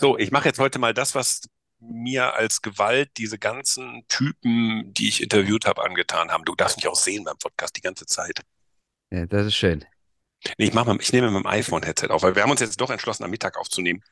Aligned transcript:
So, 0.00 0.16
ich 0.16 0.30
mache 0.30 0.48
jetzt 0.48 0.58
heute 0.58 0.78
mal 0.78 0.94
das, 0.94 1.14
was 1.14 1.42
mir 1.78 2.32
als 2.32 2.62
Gewalt 2.62 3.10
diese 3.18 3.38
ganzen 3.38 4.02
Typen, 4.08 4.94
die 4.94 5.08
ich 5.08 5.22
interviewt 5.22 5.66
habe, 5.66 5.84
angetan 5.84 6.30
haben. 6.30 6.44
Du 6.46 6.54
darfst 6.54 6.78
mich 6.78 6.88
auch 6.88 6.94
sehen 6.94 7.24
beim 7.24 7.36
Podcast 7.36 7.76
die 7.76 7.82
ganze 7.82 8.06
Zeit. 8.06 8.40
Ja, 9.10 9.26
das 9.26 9.48
ist 9.48 9.56
schön. 9.56 9.84
Nee, 10.56 10.66
ich, 10.68 10.72
mach 10.72 10.86
mal, 10.86 10.96
ich 10.98 11.12
nehme 11.12 11.30
mit 11.30 11.44
dem 11.44 11.46
iPhone-Headset 11.46 12.08
auf, 12.08 12.22
weil 12.22 12.34
wir 12.34 12.42
haben 12.42 12.50
uns 12.50 12.60
jetzt 12.60 12.80
doch 12.80 12.88
entschlossen, 12.88 13.24
am 13.24 13.30
Mittag 13.30 13.58
aufzunehmen, 13.58 14.02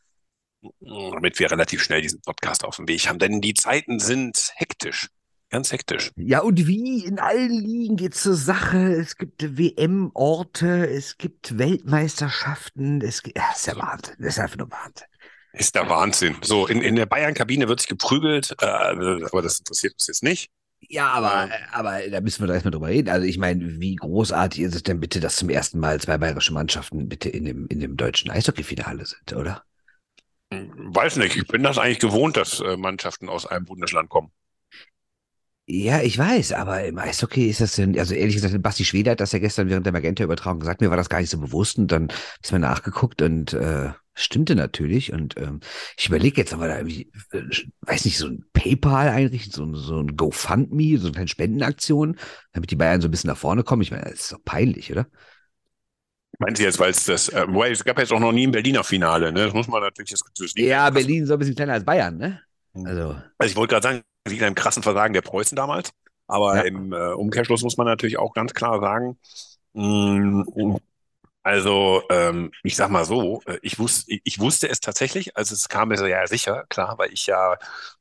damit 0.82 1.38
wir 1.38 1.50
relativ 1.50 1.82
schnell 1.82 2.02
diesen 2.02 2.20
Podcast 2.20 2.64
auf 2.64 2.76
dem 2.76 2.86
Weg 2.86 3.08
haben. 3.08 3.18
Denn 3.18 3.40
die 3.40 3.54
Zeiten 3.54 3.98
sind 3.98 4.52
hektisch. 4.56 5.08
Ganz 5.48 5.72
hektisch. 5.72 6.12
Ja, 6.16 6.40
und 6.40 6.66
wie 6.66 7.06
in 7.06 7.18
allen 7.18 7.64
Ligen 7.64 7.96
geht's 7.96 8.22
zur 8.22 8.34
Sache. 8.34 8.92
Es 8.92 9.16
gibt 9.16 9.56
WM-Orte, 9.56 10.86
es 10.86 11.16
gibt 11.16 11.56
Weltmeisterschaften. 11.56 13.00
Es 13.00 13.22
gibt, 13.22 13.38
das 13.38 13.60
ist 13.60 13.66
ja 13.68 13.76
Wahnsinn. 13.78 14.16
Das 14.18 14.34
ist 14.34 14.38
einfach 14.38 14.58
nur 14.58 14.70
Wahnsinn. 14.70 15.06
Ist 15.58 15.74
der 15.74 15.88
Wahnsinn. 15.88 16.36
So, 16.42 16.66
in, 16.66 16.82
in 16.82 16.96
der 16.96 17.06
Bayern-Kabine 17.06 17.68
wird 17.68 17.80
sich 17.80 17.88
geprügelt, 17.88 18.54
äh, 18.60 18.66
aber 18.66 19.42
das 19.42 19.58
interessiert 19.58 19.94
uns 19.94 20.06
jetzt 20.06 20.22
nicht. 20.22 20.50
Ja, 20.80 21.08
aber, 21.08 21.50
aber 21.72 22.00
da 22.08 22.20
müssen 22.20 22.42
wir 22.42 22.46
doch 22.46 22.54
erstmal 22.54 22.70
drüber 22.70 22.86
reden. 22.86 23.08
Also 23.08 23.26
ich 23.26 23.38
meine, 23.38 23.80
wie 23.80 23.96
großartig 23.96 24.60
ist 24.62 24.76
es 24.76 24.84
denn 24.84 25.00
bitte, 25.00 25.18
dass 25.18 25.36
zum 25.36 25.50
ersten 25.50 25.80
Mal 25.80 26.00
zwei 26.00 26.16
bayerische 26.16 26.52
Mannschaften 26.52 27.08
bitte 27.08 27.28
in 27.28 27.44
dem, 27.44 27.66
in 27.66 27.80
dem 27.80 27.96
deutschen 27.96 28.30
Eishockey-Finale 28.30 29.04
sind, 29.04 29.32
oder? 29.34 29.64
Weiß 30.50 31.16
nicht, 31.16 31.36
ich 31.36 31.46
bin 31.48 31.62
das 31.62 31.76
eigentlich 31.76 31.98
gewohnt, 31.98 32.36
dass 32.36 32.60
äh, 32.60 32.76
Mannschaften 32.76 33.28
aus 33.28 33.44
einem 33.44 33.66
Bundesland 33.66 34.08
kommen. 34.08 34.30
Ja, 35.66 36.00
ich 36.00 36.16
weiß, 36.16 36.52
aber 36.52 36.84
im 36.84 36.96
Eishockey 36.96 37.50
ist 37.50 37.60
das 37.60 37.74
denn, 37.74 37.98
also 37.98 38.14
ehrlich 38.14 38.36
gesagt, 38.36 38.62
Basti 38.62 38.86
Schwede 38.86 39.10
hat 39.10 39.20
das 39.20 39.32
ja 39.32 39.38
gestern 39.38 39.68
während 39.68 39.84
der 39.84 39.92
Magenta-Übertragung 39.92 40.60
gesagt, 40.60 40.80
mir 40.80 40.88
war 40.88 40.96
das 40.96 41.10
gar 41.10 41.20
nicht 41.20 41.28
so 41.28 41.38
bewusst 41.38 41.76
und 41.76 41.92
dann 41.92 42.08
ist 42.42 42.52
mir 42.52 42.58
nachgeguckt 42.58 43.20
und 43.20 43.52
äh, 43.52 43.90
stimmte 44.22 44.54
natürlich 44.54 45.12
und 45.12 45.36
ähm, 45.38 45.60
ich 45.96 46.08
überlege 46.08 46.40
jetzt, 46.40 46.52
ob 46.52 46.60
wir 46.60 46.68
da 46.68 46.76
irgendwie, 46.76 47.10
äh, 47.32 47.42
weiß 47.82 48.04
nicht, 48.04 48.18
so 48.18 48.26
ein 48.26 48.44
PayPal 48.52 49.08
einrichten, 49.08 49.52
so, 49.52 49.74
so 49.74 49.98
ein 49.98 50.16
GoFundMe, 50.16 50.98
so 50.98 51.06
eine 51.06 51.12
kleine 51.12 51.28
Spendenaktion, 51.28 52.16
damit 52.52 52.70
die 52.70 52.76
Bayern 52.76 53.00
so 53.00 53.08
ein 53.08 53.10
bisschen 53.10 53.28
nach 53.28 53.36
vorne 53.36 53.62
kommen. 53.62 53.82
Ich 53.82 53.90
meine, 53.90 54.04
das 54.04 54.20
ist 54.20 54.32
doch 54.32 54.44
peinlich, 54.44 54.90
oder? 54.92 55.06
Meinen 56.38 56.54
Sie 56.54 56.62
jetzt, 56.62 56.78
weil 56.78 56.90
es 56.90 57.04
das, 57.04 57.28
äh, 57.30 57.46
wobei 57.48 57.70
es 57.70 57.84
gab 57.84 57.98
jetzt 57.98 58.12
auch 58.12 58.20
noch 58.20 58.32
nie 58.32 58.46
ein 58.46 58.52
Berliner 58.52 58.84
Finale, 58.84 59.32
ne? 59.32 59.46
Das 59.46 59.54
muss 59.54 59.66
man 59.66 59.82
natürlich 59.82 60.10
das 60.10 60.52
Ja, 60.56 60.88
Berlin 60.90 61.22
ist 61.22 61.28
so 61.28 61.34
ein 61.34 61.38
bisschen 61.38 61.56
kleiner 61.56 61.72
als 61.72 61.84
Bayern, 61.84 62.16
ne? 62.16 62.40
Also, 62.74 63.16
also 63.38 63.50
ich 63.50 63.56
wollte 63.56 63.72
gerade 63.72 63.82
sagen, 63.82 64.02
liegt 64.28 64.42
einem 64.42 64.54
krassen 64.54 64.82
Versagen 64.82 65.14
der 65.14 65.22
Preußen 65.22 65.56
damals. 65.56 65.90
Aber 66.28 66.56
ja. 66.56 66.62
im 66.62 66.92
äh, 66.92 67.12
Umkehrschluss 67.12 67.62
muss 67.62 67.76
man 67.76 67.86
natürlich 67.86 68.18
auch 68.18 68.34
ganz 68.34 68.54
klar 68.54 68.80
sagen, 68.80 69.18
mh, 69.72 70.44
mm, 70.54 70.78
also 71.48 72.02
ähm, 72.10 72.50
ich 72.62 72.76
sag 72.76 72.90
mal 72.90 73.06
so, 73.06 73.40
äh, 73.46 73.58
ich, 73.62 73.78
wus 73.78 74.04
ich 74.06 74.38
wusste 74.38 74.68
es 74.68 74.80
tatsächlich, 74.80 75.34
also 75.34 75.54
es 75.54 75.70
kam 75.70 75.88
mir 75.88 75.96
so, 75.96 76.04
ja 76.04 76.26
sicher, 76.26 76.66
klar, 76.68 76.98
weil 76.98 77.10
ich 77.10 77.26
ja 77.26 77.56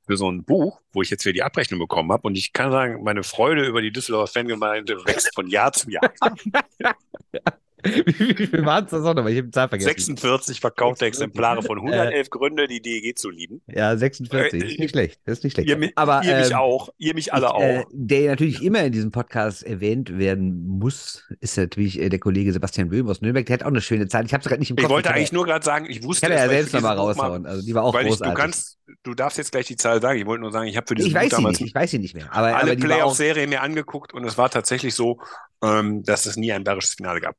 für 0.06 0.18
so 0.18 0.30
ein 0.30 0.44
Buch, 0.44 0.82
wo 0.92 1.02
ich 1.02 1.10
jetzt 1.10 1.24
wieder 1.24 1.32
die 1.32 1.44
Abrechnung 1.44 1.80
bekommen 1.80 2.12
habe, 2.12 2.28
und 2.28 2.38
ich 2.38 2.52
kann 2.52 2.74
sagen, 2.74 3.04
meine 3.04 3.24
Freude 3.24 3.66
über 3.66 3.82
die 3.82 3.94
Düsseldorfer 3.94 4.42
Fangemeinde 4.42 4.98
wächst 5.06 5.34
von 5.34 5.48
Jahr 5.48 5.72
zu 5.72 5.90
Jahr. 5.90 6.12
Wie 7.84 8.48
viel 8.48 8.66
waren 8.66 8.86
es 8.86 8.92
das 8.92 9.04
auch 9.06 9.14
nochmal? 9.14 9.32
Ich 9.32 9.38
habe 9.38 9.48
die 9.48 9.52
Zahl 9.52 9.70
vergessen. 9.70 9.90
46 9.90 10.60
verkaufte 10.60 11.06
Exemplare 11.06 11.62
von 11.62 11.78
111 11.78 12.26
äh, 12.26 12.30
Gründe, 12.30 12.68
die 12.68 12.82
DEG 12.82 13.18
zu 13.18 13.30
lieben. 13.30 13.62
Ja, 13.68 13.96
46. 13.96 14.54
Äh, 14.54 14.66
ist 14.66 14.80
nicht 14.80 14.92
schlecht. 14.92 15.22
Das 15.26 15.38
ist 15.38 15.44
nicht 15.44 15.54
schlecht. 15.54 15.70
Ihr, 15.70 15.92
Aber, 15.96 16.24
ihr 16.24 16.34
ähm, 16.34 16.42
mich 16.42 16.56
auch. 16.56 16.90
Ihr 16.98 17.14
mich 17.14 17.34
alle 17.34 17.46
ich, 17.46 17.52
auch. 17.52 17.62
Äh, 17.62 17.86
der 17.92 18.32
natürlich 18.32 18.64
immer 18.64 18.84
in 18.84 18.92
diesem 18.92 19.12
Podcast 19.12 19.64
erwähnt 19.64 20.18
werden 20.18 20.66
muss, 20.66 21.28
ist 21.40 21.56
natürlich 21.58 22.02
äh, 22.02 22.10
der 22.10 22.20
Kollege 22.20 22.52
Sebastian 22.52 22.90
Böhm 22.90 23.08
aus 23.10 23.22
Nürnberg. 23.22 23.46
Der 23.46 23.54
hat 23.54 23.64
auch 23.64 23.68
eine 23.68 23.82
schöne 23.82 24.08
Zahl. 24.08 24.26
Ich 24.26 24.34
habe 24.34 24.42
es 24.42 24.48
gerade 24.48 24.60
nicht 24.60 24.72
im 24.72 24.76
Kopf. 24.76 24.86
Ich 24.86 24.90
wollte 24.90 25.12
eigentlich 25.12 25.32
nur 25.32 25.46
gerade 25.46 25.64
sagen, 25.64 25.86
ich 25.88 26.04
wusste 26.04 26.26
Kann 26.26 26.36
er 26.36 26.46
ja 26.46 26.50
selbst 26.50 26.74
nochmal 26.74 26.98
raushauen. 26.98 27.46
Also 27.46 27.64
die 27.64 27.76
war 27.76 27.84
auch 27.84 27.94
großartig. 27.94 28.22
Ich, 28.22 28.28
du, 28.28 28.34
kannst, 28.34 28.80
du 29.04 29.14
darfst 29.14 29.38
jetzt 29.38 29.52
gleich 29.52 29.68
die 29.68 29.76
Zahl 29.76 30.02
sagen. 30.02 30.20
Ich 30.20 30.26
wollte 30.26 30.42
nur 30.42 30.52
sagen, 30.52 30.68
ich 30.68 30.78
habe 30.78 30.88
für 30.88 30.96
diese 30.96 31.10
Ich 31.10 31.14
weiß 31.14 31.36
sie 31.36 31.44
nicht. 31.44 31.62
Ich 31.62 31.76
weiß 31.76 31.92
sie 31.92 32.00
nicht 32.00 32.16
mehr. 32.16 32.26
Aber, 32.32 32.58
alle 32.58 32.72
aber 32.72 32.82
Playoff-Serie 32.82 33.46
mir 33.46 33.62
angeguckt 33.62 34.14
und 34.16 34.24
es 34.24 34.38
war 34.38 34.50
tatsächlich 34.50 34.96
so, 34.96 35.20
ähm, 35.64 36.02
dass 36.04 36.26
es 36.26 36.38
nie 36.38 36.52
ein 36.52 36.64
bayerisches 36.64 36.96
Finale 36.96 37.22
gab. 37.22 37.36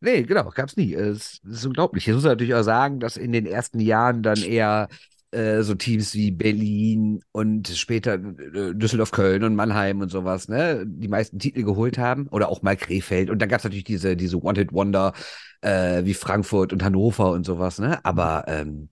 Nee, 0.00 0.22
genau, 0.22 0.48
gab 0.50 0.68
es 0.68 0.76
nie. 0.76 0.94
Es 0.94 1.40
ist 1.44 1.66
unglaublich. 1.66 2.06
Jetzt 2.06 2.14
muss 2.14 2.24
man 2.24 2.32
natürlich 2.32 2.54
auch 2.54 2.62
sagen, 2.62 3.00
dass 3.00 3.16
in 3.16 3.32
den 3.32 3.44
ersten 3.46 3.80
Jahren 3.80 4.22
dann 4.22 4.38
eher 4.42 4.88
äh, 5.30 5.62
so 5.62 5.74
Teams 5.74 6.14
wie 6.14 6.30
Berlin 6.30 7.20
und 7.32 7.68
später 7.68 8.14
äh, 8.14 8.74
Düsseldorf, 8.74 9.10
Köln 9.10 9.44
und 9.44 9.54
Mannheim 9.54 10.00
und 10.00 10.08
sowas, 10.08 10.48
ne, 10.48 10.84
die 10.86 11.08
meisten 11.08 11.38
Titel 11.38 11.64
geholt 11.64 11.98
haben. 11.98 12.28
Oder 12.28 12.48
auch 12.48 12.62
mal 12.62 12.76
Krefeld. 12.76 13.28
Und 13.28 13.40
dann 13.40 13.50
gab 13.50 13.58
es 13.58 13.64
natürlich 13.64 13.84
diese, 13.84 14.16
diese 14.16 14.42
One-Hit-Wonder 14.42 15.12
äh, 15.60 16.04
wie 16.04 16.14
Frankfurt 16.14 16.72
und 16.72 16.82
Hannover 16.82 17.32
und 17.32 17.44
sowas, 17.44 17.78
ne? 17.78 18.02
Aber 18.04 18.44
ähm, 18.48 18.88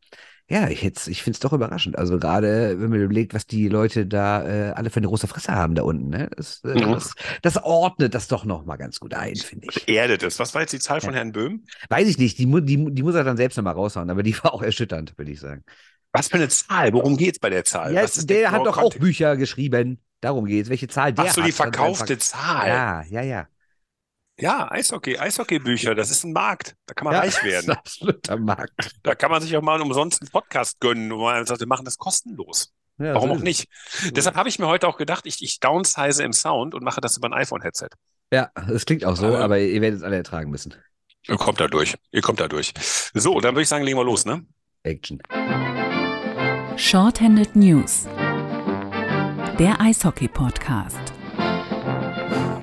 ja, 0.51 0.69
ich, 0.69 0.83
ich 0.83 1.23
finde 1.23 1.37
es 1.37 1.41
doch 1.41 1.53
überraschend. 1.53 1.99
Also 1.99 2.19
gerade, 2.19 2.81
wenn 2.81 2.89
man 2.89 3.01
überlegt, 3.01 3.35
was 3.35 3.47
die 3.47 3.69
Leute 3.69 4.07
da 4.07 4.47
äh, 4.47 4.71
alle 4.71 4.89
für 4.89 4.97
eine 4.97 5.09
große 5.09 5.27
Fresse 5.27 5.53
haben 5.53 5.75
da 5.75 5.83
unten, 5.83 6.09
ne? 6.09 6.31
Das, 6.35 6.63
äh, 6.65 6.69
mhm. 6.69 6.93
das, 6.93 7.13
das, 7.43 7.63
ordnet 7.63 8.15
das 8.15 8.29
doch 8.29 8.47
noch 8.47 8.65
mal 8.65 8.77
ganz 8.77 8.99
gut 8.99 9.13
ein, 9.13 9.37
finde 9.37 9.69
ich. 9.71 9.87
Erdet 9.87 10.23
es. 10.23 10.39
Was 10.39 10.55
war 10.55 10.63
jetzt 10.63 10.73
die 10.73 10.79
Zahl 10.79 11.03
von 11.03 11.11
ja. 11.11 11.17
Herrn 11.17 11.33
Böhm? 11.33 11.65
Weiß 11.91 12.09
ich 12.09 12.17
nicht. 12.17 12.39
Die, 12.39 12.47
die, 12.47 12.95
die 12.95 13.03
muss 13.03 13.15
er 13.15 13.25
dann 13.25 13.37
selbst 13.37 13.57
noch 13.57 13.65
mal 13.65 13.73
raushauen, 13.73 14.09
aber 14.09 14.23
die 14.23 14.37
war 14.43 14.55
auch 14.55 14.63
erschütternd, 14.63 15.19
würde 15.19 15.33
ich 15.33 15.41
sagen. 15.41 15.65
Was 16.13 16.29
für 16.29 16.37
eine 16.37 16.49
Zahl? 16.49 16.95
Worum 16.95 17.19
geht 17.19 17.35
es 17.35 17.39
bei 17.39 17.51
der 17.51 17.65
Zahl? 17.65 17.93
Ja, 17.93 18.07
der 18.07 18.51
hat 18.51 18.67
doch 18.67 18.79
auch 18.79 18.95
Bücher 18.95 19.37
geschrieben. 19.37 20.01
Darum 20.23 20.47
geht 20.47 20.65
es. 20.65 20.71
Welche 20.71 20.89
Zahl 20.89 21.13
der 21.13 21.27
Ach 21.27 21.35
so, 21.35 21.43
die 21.43 21.53
verkaufte 21.53 22.17
Zahl. 22.17 22.69
Ja, 22.69 23.03
ja, 23.11 23.23
ja. 23.23 23.49
Ja, 24.41 24.71
Eishockey, 24.71 25.19
Eishockeybücher, 25.19 25.97
das 25.97 26.11
ist 26.11 26.25
ein 26.25 26.33
Markt. 26.33 26.77
Da 26.87 26.95
kann 26.95 27.07
man 27.07 27.15
ja, 27.15 27.21
reich 27.21 27.43
werden. 27.43 27.67
Das 27.67 27.77
ist 27.77 28.03
absoluter 28.03 28.37
Markt. 28.37 28.93
Da 29.03 29.17
kann 29.17 29.33
man 29.33 29.43
sich 29.43 29.57
auch 29.57 29.63
mal 29.63 29.81
umsonst 29.81 30.23
einen 30.23 30.31
Podcast 30.31 30.79
gönnen 30.79 31.11
und 31.11 31.21
man 31.21 31.45
sagt, 31.45 31.59
wir 31.59 31.67
machen 31.67 31.85
das 31.85 31.99
kostenlos. 31.99 32.73
Ja, 32.99 33.15
Warum 33.15 33.31
so 33.31 33.37
auch 33.37 33.41
nicht? 33.41 33.69
Ja. 34.05 34.11
Deshalb 34.13 34.37
habe 34.37 34.49
ich 34.49 34.61
mir 34.61 34.69
heute 34.69 34.87
auch 34.87 34.97
gedacht, 34.97 35.27
ich, 35.27 35.43
ich 35.43 35.59
downsize 35.59 36.23
im 36.23 36.33
Sound 36.33 36.75
und 36.75 36.85
mache 36.85 37.01
das 37.01 37.17
über 37.17 37.29
ein 37.29 37.33
iPhone-Headset. 37.33 37.89
Ja, 38.33 38.51
das 38.55 38.87
klingt 38.87 39.05
auch 39.05 39.17
so, 39.17 39.27
aber, 39.27 39.41
aber 39.41 39.59
ihr 39.59 39.81
werdet 39.81 39.99
es 39.99 40.05
alle 40.05 40.17
ertragen 40.17 40.51
müssen. 40.51 40.75
Ihr 41.27 41.37
kommt 41.37 41.59
da 41.61 41.67
durch. 41.67 41.97
Ihr 42.13 42.23
kommt 42.23 42.39
da 42.39 42.47
durch. 42.47 42.73
So, 43.15 43.41
dann 43.41 43.55
würde 43.55 43.63
ich 43.63 43.69
sagen, 43.69 43.85
legen 43.85 43.99
wir 43.99 44.05
los, 44.05 44.25
ne? 44.25 44.47
Action. 44.85 45.21
Shorthanded 46.77 47.57
News. 47.57 48.07
Der 49.59 49.81
Eishockey-Podcast. 49.81 51.18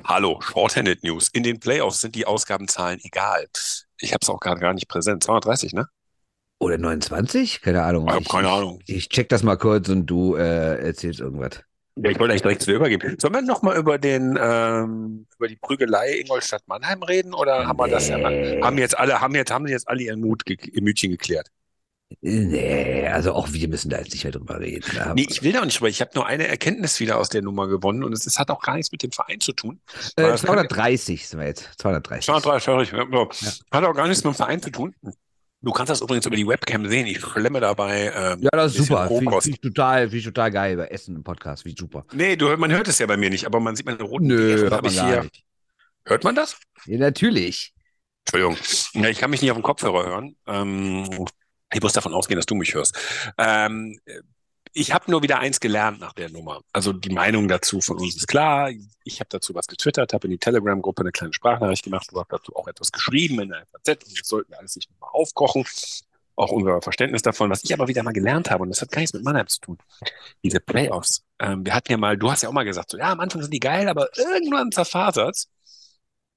Hallo, 0.08 0.40
Shorthanded 0.40 1.04
News. 1.04 1.30
In 1.34 1.42
den 1.42 1.60
Playoffs 1.60 2.02
sind 2.02 2.14
die 2.14 2.28
Ausgabenzahlen 2.28 3.00
egal. 3.04 3.48
Ich 4.00 4.14
habe 4.14 4.20
es 4.22 4.30
auch 4.30 4.40
gerade 4.40 4.62
gar 4.62 4.72
nicht 4.76 4.88
präsent. 4.88 5.24
230, 5.24 5.74
ne? 5.74 5.88
Oder 6.60 6.78
29? 6.78 7.62
Keine 7.62 7.82
Ahnung. 7.82 8.08
Ich 8.08 8.14
habe 8.14 8.26
keine 8.26 8.50
Ahnung. 8.50 8.80
Ich, 8.86 8.96
ich, 8.96 9.10
check 9.10 9.30
das 9.30 9.42
mal 9.42 9.56
kurz 9.56 9.90
und 9.90 10.06
du 10.06 10.36
äh, 10.36 10.86
erzählst 10.86 11.22
irgendwas. 11.22 11.64
Ja, 11.96 12.12
ich 12.12 12.20
wollte 12.20 12.34
eigentlich 12.34 12.44
direkt 12.44 12.62
zu 12.62 12.70
dir 12.70 12.76
übergeben. 12.76 13.18
Sollen 13.20 13.34
wir 13.34 13.42
nochmal 13.42 13.78
über 13.78 13.98
den 13.98 14.38
ähm, 14.40 15.26
über 15.38 15.48
die 15.48 15.56
Prügelei 15.56 16.20
Ingolstadt-Mannheim 16.20 17.02
reden 17.02 17.34
oder 17.34 17.66
haben 17.66 17.80
wir 17.80 17.88
das 17.88 18.08
ja 18.08 18.18
haben 18.20 18.78
jetzt 18.78 19.00
alle 19.00 19.20
haben 19.20 19.34
jetzt 19.34 19.52
haben 19.52 19.66
jetzt 19.68 19.88
alle 19.88 20.04
ihren 20.04 20.20
Mut 20.20 20.44
ihr 20.48 20.84
Mütchen 20.84 21.10
geklärt? 21.10 21.50
Nee, 22.22 23.08
also 23.08 23.34
auch 23.34 23.52
wir 23.52 23.68
müssen 23.68 23.90
da 23.90 23.98
jetzt 23.98 24.14
nicht 24.14 24.24
mehr 24.24 24.32
drüber 24.32 24.60
reden. 24.60 24.86
Nee, 25.16 25.26
ich 25.30 25.42
will 25.42 25.54
da 25.54 25.66
nicht 25.66 25.80
drüber. 25.80 25.90
Ich 25.90 26.02
habe 26.02 26.12
nur 26.14 26.26
eine 26.26 26.48
Erkenntnis 26.48 27.00
wieder 27.00 27.18
aus 27.18 27.30
der 27.30 27.42
Nummer 27.42 27.68
gewonnen 27.68 28.04
und 28.04 28.14
es, 28.14 28.28
es 28.28 28.38
hat 28.38 28.52
auch 28.52 28.62
gar 28.62 28.76
nichts 28.76 28.92
mit 28.92 29.02
dem 29.04 29.12
Verein 29.12 29.40
zu 29.40 29.54
tun. 29.54 29.80
Äh, 30.16 30.36
230 30.36 31.28
sind 31.28 31.40
wir 31.40 31.48
jetzt. 31.48 31.70
230. 31.80 32.26
230, 32.26 32.94
ja. 32.94 33.28
Hat 33.72 33.84
auch 33.84 33.94
gar 33.94 34.08
nichts 34.08 34.24
mit 34.24 34.34
dem 34.34 34.38
Verein 34.38 34.62
zu 34.62 34.70
tun. 34.70 34.96
Du 35.62 35.72
kannst 35.72 35.90
das 35.90 36.02
übrigens 36.02 36.28
über 36.28 36.36
die 36.36 36.48
Webcam 36.48 36.88
sehen. 36.88 37.08
Ich 37.08 37.20
klemme 37.22 37.60
dabei. 37.60 38.12
Ähm, 38.16 38.40
ja, 38.42 38.50
das 38.52 38.76
ist 38.76 38.86
super. 38.86 39.10
Ich 39.44 39.60
total, 39.60 40.14
ich 40.14 40.24
total 40.24 40.52
geil 40.52 40.78
bei 40.78 40.88
Essen 40.88 41.16
im 41.16 41.24
Podcast. 41.24 41.66
Wie 41.66 41.76
super. 41.78 42.06
Nee, 42.14 42.36
du, 42.36 42.56
man 42.56 42.72
hört 42.72 42.88
es 42.88 43.00
ja 43.00 43.08
bei 43.08 43.18
mir 43.18 43.32
nicht, 43.32 43.48
aber 43.48 43.60
man 43.60 43.76
sieht 43.76 43.88
meine 43.88 44.04
roten 44.04 44.28
Nö, 44.28 44.58
hört 44.70 44.84
man 44.84 44.92
ich 44.92 45.02
hier. 45.02 45.24
Nicht. 45.24 45.44
Hört 46.06 46.24
man 46.24 46.36
das? 46.36 46.58
Ja, 46.86 47.00
natürlich. 47.00 47.74
Entschuldigung. 48.26 48.58
Ja, 48.94 49.10
ich 49.10 49.18
kann 49.18 49.32
mich 49.32 49.42
nicht 49.42 49.50
auf 49.50 49.58
dem 49.58 49.64
Kopfhörer 49.64 50.06
hören. 50.06 50.36
Ähm, 50.46 51.26
ich 51.74 51.82
muss 51.82 51.94
davon 51.94 52.14
ausgehen, 52.14 52.38
dass 52.38 52.46
du 52.46 52.56
mich 52.56 52.74
hörst. 52.74 52.98
Ähm, 53.38 54.00
ich 54.78 54.92
habe 54.94 55.10
nur 55.10 55.24
wieder 55.24 55.40
eins 55.40 55.62
gelernt 55.62 56.02
nach 56.02 56.12
der 56.12 56.30
Nummer. 56.30 56.62
Also 56.74 56.92
die 56.92 57.14
Meinung 57.14 57.48
dazu 57.48 57.80
von 57.80 57.98
uns 57.98 58.18
ist 58.18 58.28
klar. 58.28 58.70
Ich 59.06 59.22
habe 59.22 59.30
dazu 59.30 59.56
was 59.56 59.68
getwittert, 59.68 60.12
habe 60.12 60.28
in 60.28 60.32
die 60.32 60.38
Telegram-Gruppe 60.38 61.02
eine 61.02 61.12
kleine 61.14 61.34
Sprachnachricht 61.34 61.86
gemacht, 61.86 62.08
du 62.12 62.20
hast 62.20 62.32
dazu 62.32 62.54
auch 62.56 62.68
etwas 62.68 62.92
geschrieben 62.92 63.40
in 63.40 63.50
der 63.50 63.66
FAZ. 63.72 64.00
Das 64.00 64.28
sollten 64.28 64.52
wir 64.52 64.60
alles 64.60 64.76
nicht 64.76 64.92
nochmal 64.92 65.12
aufkochen. 65.14 65.66
Auch 66.36 66.52
unser 66.52 66.82
Verständnis 66.82 67.22
davon. 67.22 67.50
Was 67.50 67.64
ich 67.64 67.74
aber 67.74 67.88
wieder 67.88 68.04
mal 68.04 68.12
gelernt 68.12 68.52
habe, 68.52 68.64
und 68.64 68.70
das 68.70 68.82
hat 68.82 68.92
gar 68.92 69.00
nichts 69.00 69.14
mit 69.14 69.24
Mannheim 69.24 69.48
zu 69.48 69.62
tun. 69.62 69.78
Diese 70.44 70.60
Playoffs. 70.60 71.24
Ähm, 71.40 71.66
wir 71.66 71.74
hatten 71.74 71.94
ja 71.94 71.98
mal, 71.98 72.18
du 72.18 72.30
hast 72.30 72.44
ja 72.44 72.50
auch 72.50 72.54
mal 72.54 72.66
gesagt, 72.66 72.92
so 72.92 72.98
ja, 72.98 73.14
am 73.14 73.22
Anfang 73.22 73.42
sind 73.42 73.54
die 73.54 73.62
geil, 73.62 73.88
aber 73.88 74.10
irgendwann 74.18 74.74
zerfasert 74.74 75.46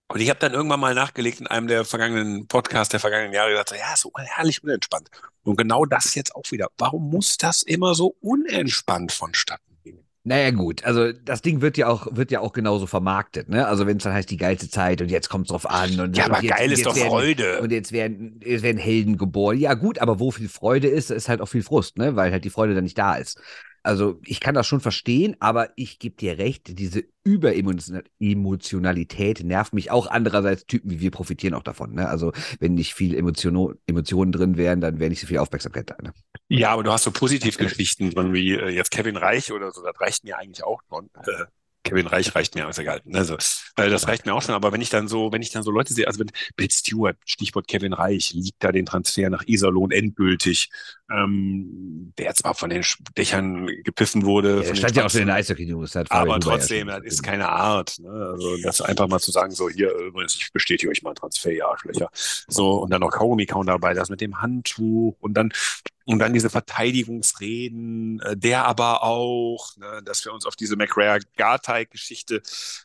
und 0.09 0.21
ich 0.21 0.31
habe 0.31 0.41
dann 0.41 0.55
irgendwann 0.55 0.81
mal 0.81 0.95
nachgelegt 0.95 1.41
in 1.41 1.47
einem 1.47 1.67
der 1.67 1.85
vergangenen 1.85 2.47
Podcasts 2.47 2.91
der 2.91 3.01
vergangenen 3.01 3.35
Jahre 3.35 3.51
gesagt, 3.51 3.73
ja, 3.73 3.95
so 3.95 4.11
herrlich 4.17 4.63
unentspannt. 4.65 5.11
Und 5.45 5.57
genau 5.57 5.85
das 5.85 6.15
jetzt 6.15 6.35
auch 6.35 6.51
wieder. 6.51 6.69
Warum 6.79 7.11
muss 7.11 7.37
das 7.37 7.63
immer 7.63 7.95
so 7.95 8.17
unentspannt 8.21 9.13
vonstatten 9.13 9.77
gehen? 9.85 9.99
Naja, 10.25 10.51
gut, 10.51 10.85
also 10.85 11.13
das 11.13 11.43
Ding 11.43 11.61
wird 11.61 11.77
ja 11.77 11.89
auch, 11.89 12.07
wird 12.11 12.31
ja 12.31 12.41
auch 12.41 12.53
genauso 12.53 12.87
vermarktet, 12.87 13.49
ne? 13.49 13.67
Also 13.67 13.87
wenn 13.87 13.99
es 13.99 14.03
dann 14.03 14.13
heißt 14.13 14.31
die 14.31 14.37
geilste 14.37 14.69
Zeit 14.69 15.01
und 15.03 15.11
jetzt 15.11 15.29
kommt 15.29 15.47
es 15.47 15.51
drauf 15.51 15.69
an 15.69 16.01
und 16.01 16.17
Ja, 16.17 16.27
und 16.27 16.33
aber 16.33 16.43
jetzt, 16.43 16.57
geil 16.57 16.73
ist 16.73 16.87
doch 16.87 16.97
werden, 16.97 17.09
Freude. 17.09 17.61
Und 17.61 17.71
jetzt 17.71 17.93
werden, 17.93 18.41
jetzt 18.45 18.63
werden 18.63 18.79
Helden 18.79 19.19
geboren. 19.19 19.59
Ja, 19.59 19.75
gut, 19.75 19.99
aber 20.01 20.21
wo 20.21 20.31
viel 20.31 20.49
Freude 20.49 20.89
ist, 20.89 21.11
ist 21.11 21.29
halt 21.29 21.41
auch 21.41 21.49
viel 21.49 21.63
Frust, 21.63 21.99
ne? 21.99 22.17
Weil 22.17 22.33
halt 22.33 22.45
die 22.45 22.51
Freude 22.51 22.75
dann 22.75 22.85
nicht 22.85 22.99
da 22.99 23.17
ist. 23.17 23.41
Also 23.89 24.21
ich 24.23 24.41
kann 24.41 24.55
das 24.55 24.67
schon 24.67 24.81
verstehen, 24.81 25.35
aber 25.41 25.71
ich 25.75 25.99
gebe 25.99 26.15
dir 26.15 26.37
recht, 26.37 26.79
diese 26.79 27.05
Überemotionalität 27.25 29.45
nervt 29.45 29.73
mich 29.73 29.91
auch. 29.91 30.09
Andererseits 30.09 30.67
Typen 30.67 30.91
wie 30.91 31.01
wir 31.01 31.11
profitieren 31.11 31.55
auch 31.55 31.63
davon. 31.63 31.95
Ne? 31.95 32.07
Also 32.07 32.35
wenn 32.61 32.75
nicht 32.75 32.93
viel 32.93 33.15
Emotion, 33.15 33.79
Emotionen 33.87 34.31
drin 34.31 34.59
wären, 34.59 34.83
dann 34.83 34.99
wäre 34.99 35.09
nicht 35.09 35.21
so 35.21 35.27
viel 35.27 35.39
Aufmerksamkeit 35.39 35.89
da. 35.89 35.97
Ne? 36.03 36.13
Ja, 36.49 36.73
aber 36.73 36.83
du 36.83 36.93
hast 36.93 37.05
so 37.05 37.11
Positivgeschichten 37.11 38.11
drin 38.11 38.35
wie 38.35 38.53
äh, 38.53 38.69
jetzt 38.69 38.91
Kevin 38.91 39.17
Reich 39.17 39.51
oder 39.53 39.73
so, 39.73 39.83
das 39.83 39.99
reicht 39.99 40.23
mir 40.23 40.37
eigentlich 40.37 40.65
auch 40.65 40.83
schon. 40.91 41.09
Äh, 41.25 41.47
Kevin 41.89 42.07
Reich 42.07 42.35
reicht 42.35 42.55
mir, 42.55 42.69
ist 42.69 42.79
egal. 42.79 43.01
Also, 43.13 43.35
äh, 43.77 43.89
das 43.91 44.07
reicht 44.09 44.27
mir 44.27 44.35
auch 44.35 44.43
schon, 44.43 44.55
aber 44.55 44.73
wenn 44.73 44.81
ich 44.81 44.91
dann 44.91 45.09
so, 45.09 45.33
wenn 45.33 45.43
ich 45.43 45.51
dann 45.51 45.63
so 45.63 45.71
Leute 45.71 45.95
sehe, 45.95 46.07
also 46.07 46.21
wenn 46.21 46.31
Bill 46.57 46.71
Stewart, 46.71 47.17
Stichwort 47.25 47.69
Kevin 47.69 47.93
Reich, 47.93 48.33
liegt 48.35 48.63
da 48.63 48.73
den 48.73 48.87
Transfer 48.87 49.31
nach 49.31 49.45
Iserlohn 49.47 49.91
endgültig, 49.91 50.71
ähm, 51.11 52.13
der 52.19 52.35
zwar 52.35 52.55
von 52.55 52.71
den 52.71 52.85
Dächern 53.17 53.67
gepfiffen 53.85 54.25
wurde. 54.25 54.63
Ja, 54.65 54.75
stand 54.75 54.97
ja 54.97 55.07
auch 55.07 55.15
in 55.15 55.21
den 55.21 55.31
Eishockey-News. 55.31 55.97
aber 55.97 56.33
ja 56.33 56.39
trotzdem, 56.39 56.89
schon 56.89 57.03
das 57.03 57.15
ist 57.15 57.23
keine 57.23 57.49
Art. 57.49 57.99
Ne? 57.99 58.11
Also 58.11 58.57
das 58.63 58.81
einfach 58.81 59.09
mal 59.09 59.21
zu 59.21 59.31
sagen, 59.31 59.53
so 59.53 59.69
hier, 59.69 59.93
übrigens, 59.95 60.37
ich 60.37 60.53
bestätige 60.53 60.91
euch 60.91 61.03
mal 61.03 61.11
einen 61.11 61.17
Transfer, 61.17 61.51
ihr 61.51 61.67
Arschlöcher. 61.67 62.11
So, 62.13 62.83
und 62.83 62.91
dann 62.91 63.01
noch 63.01 63.11
Kaugummi-Kauen 63.11 63.67
dabei, 63.67 63.95
das 63.95 64.11
mit 64.11 64.21
dem 64.21 64.41
Handtuch 64.41 65.17
und 65.21 65.35
dann 65.35 65.53
und 66.09 66.21
dann 66.21 66.33
diese 66.33 66.49
Verteidigungsreden, 66.49 68.21
äh, 68.21 68.35
der 68.35 68.65
aber 68.65 69.03
auch, 69.03 69.77
ne, 69.77 70.01
dass 70.03 70.25
wir 70.25 70.33
uns 70.33 70.47
auf 70.47 70.57
diese 70.57 70.75
McRae-Garteig-Geschichte 70.77 72.41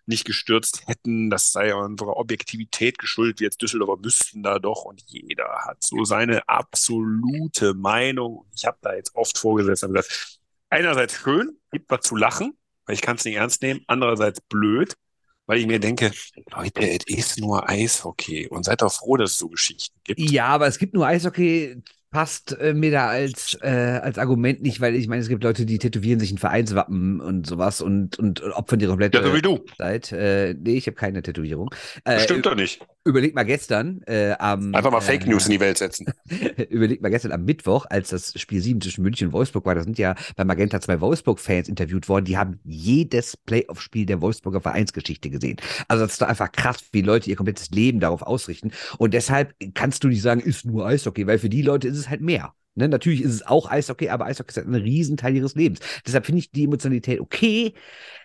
nicht 0.06 0.26
gestürzt 0.26 0.86
hätten, 0.88 1.30
das 1.30 1.54
sei 1.54 1.74
unserer 1.74 2.18
Objektivität 2.18 3.00
geschuldet, 3.00 3.40
wir 3.40 3.46
jetzt 3.46 3.62
Düsseldorfer 3.62 4.02
müssten 4.02 4.44
da 4.44 4.60
doch 4.60 4.84
und 4.84 5.02
jeder 5.08 5.48
hat 5.64 5.82
so 5.84 6.04
seine 6.04 6.50
absolute 6.50 7.74
Meinung. 7.74 8.46
Ich 8.54 8.66
habe 8.66 8.78
da 8.82 8.94
jetzt 8.94 9.16
oft 9.16 9.38
vorgesetzt 9.38 9.86
und 9.86 9.94
gesagt, 9.94 10.42
einerseits 10.70 11.14
schön, 11.14 11.58
gibt 11.72 11.90
was 11.90 12.02
zu 12.02 12.18
lachen, 12.18 12.58
weil 12.86 12.96
ich 12.96 13.02
kann 13.02 13.16
es 13.16 13.24
nicht 13.24 13.36
ernst 13.36 13.62
nehmen, 13.62 13.86
andererseits 13.88 14.42
blöd, 14.42 14.98
weil 15.46 15.60
ich 15.60 15.66
mir 15.66 15.80
denke, 15.80 16.12
Leute, 16.52 16.90
es 16.90 17.06
ist 17.08 17.40
nur 17.40 17.70
Eishockey 17.70 18.50
und 18.50 18.66
seid 18.66 18.82
doch 18.82 18.92
froh, 18.92 19.16
dass 19.16 19.32
es 19.32 19.38
so 19.38 19.48
Geschichten 19.48 19.98
gibt. 20.04 20.20
Ja, 20.20 20.48
aber 20.48 20.68
es 20.68 20.78
gibt 20.78 20.94
nur 20.94 21.08
Eishockey, 21.08 21.82
passt 22.14 22.58
äh, 22.60 22.74
mir 22.74 22.92
da 22.92 23.08
als, 23.08 23.58
äh, 23.62 23.68
als 23.68 24.18
Argument 24.18 24.62
nicht, 24.62 24.80
weil 24.80 24.96
ich 24.96 25.08
meine, 25.10 25.22
es 25.22 25.28
gibt 25.28 25.44
Leute, 25.44 25.66
die 25.66 25.80
tätowieren 25.80 26.20
sich 26.20 26.32
ein 26.32 26.38
Vereinswappen 26.38 27.20
und 27.20 27.46
sowas 27.46 27.82
und, 27.82 28.18
und, 28.20 28.40
und 28.40 28.52
opfern 28.54 28.80
ihre 28.80 28.92
komplette 28.92 29.18
Ja, 29.18 29.24
so 29.26 29.34
wie 29.34 29.42
du. 29.42 29.60
Zeit. 29.78 30.12
Äh, 30.14 30.54
nee, 30.54 30.78
ich 30.78 30.86
habe 30.88 30.96
keine 30.96 31.22
Tätowierung. 31.22 31.74
Äh, 32.06 32.20
Stimmt 32.20 32.46
doch 32.46 32.56
nicht. 32.56 32.86
Überleg 33.06 33.36
mal 33.36 33.44
gestern 33.44 34.02
äh, 34.04 34.32
am 34.40 34.74
Einfach 34.74 34.92
mal 34.92 35.02
Fake 35.02 35.26
äh, 35.26 35.30
News 35.30 35.46
in 35.46 35.52
die 35.52 35.60
Welt 35.60 35.78
setzen. 35.78 36.08
Überleg 36.70 37.02
mal 37.02 37.10
gestern 37.10 37.34
am 37.34 37.44
Mittwoch, 37.44 37.86
als 37.90 38.10
das 38.10 38.40
Spiel 38.40 38.62
7 38.62 38.80
zwischen 38.80 39.04
München 39.04 39.28
und 39.28 39.34
Wolfsburg 39.34 39.66
war, 39.66 39.76
da 39.76 39.84
sind 39.84 39.98
ja 39.98 40.16
bei 40.38 40.46
Magenta 40.46 40.80
zwei 40.80 41.02
Wolfsburg-Fans 41.02 41.68
interviewt 41.68 42.08
worden, 42.08 42.24
die 42.24 42.38
haben 42.38 42.60
jedes 42.64 43.36
Playoff-Spiel 43.36 44.06
der 44.06 44.22
Wolfsburger 44.22 44.62
Vereinsgeschichte 44.62 45.30
gesehen. 45.30 45.58
Also 45.90 46.06
das 46.06 46.14
ist 46.14 46.22
doch 46.22 46.28
einfach 46.28 46.52
krass, 46.54 46.78
wie 46.94 47.02
Leute 47.02 47.30
ihr 47.30 47.36
komplettes 47.36 47.72
Leben 47.72 48.00
darauf 48.00 48.22
ausrichten. 48.22 48.72
Und 48.98 49.14
deshalb 49.14 49.54
kannst 49.74 50.04
du 50.06 50.08
nicht 50.08 50.22
sagen, 50.22 50.40
ist 50.40 50.66
nur 50.66 50.86
Eishockey, 50.86 51.28
weil 51.28 51.40
für 51.40 51.50
die 51.50 51.62
Leute 51.62 51.90
ist 51.90 51.98
es 51.98 52.10
halt 52.10 52.22
mehr. 52.22 52.54
Ne, 52.76 52.88
natürlich 52.88 53.22
ist 53.22 53.34
es 53.34 53.46
auch 53.46 53.70
Eishockey, 53.70 54.10
aber 54.10 54.26
Eishockey 54.26 54.50
ist 54.50 54.58
halt 54.58 54.68
ein 54.68 54.76
Riesenteil 54.76 55.36
ihres 55.36 55.54
Lebens. 55.54 55.80
Deshalb 56.08 56.26
finde 56.26 56.40
ich 56.40 56.52
die 56.52 56.64
Emotionalität 56.64 57.20
okay. 57.20 57.74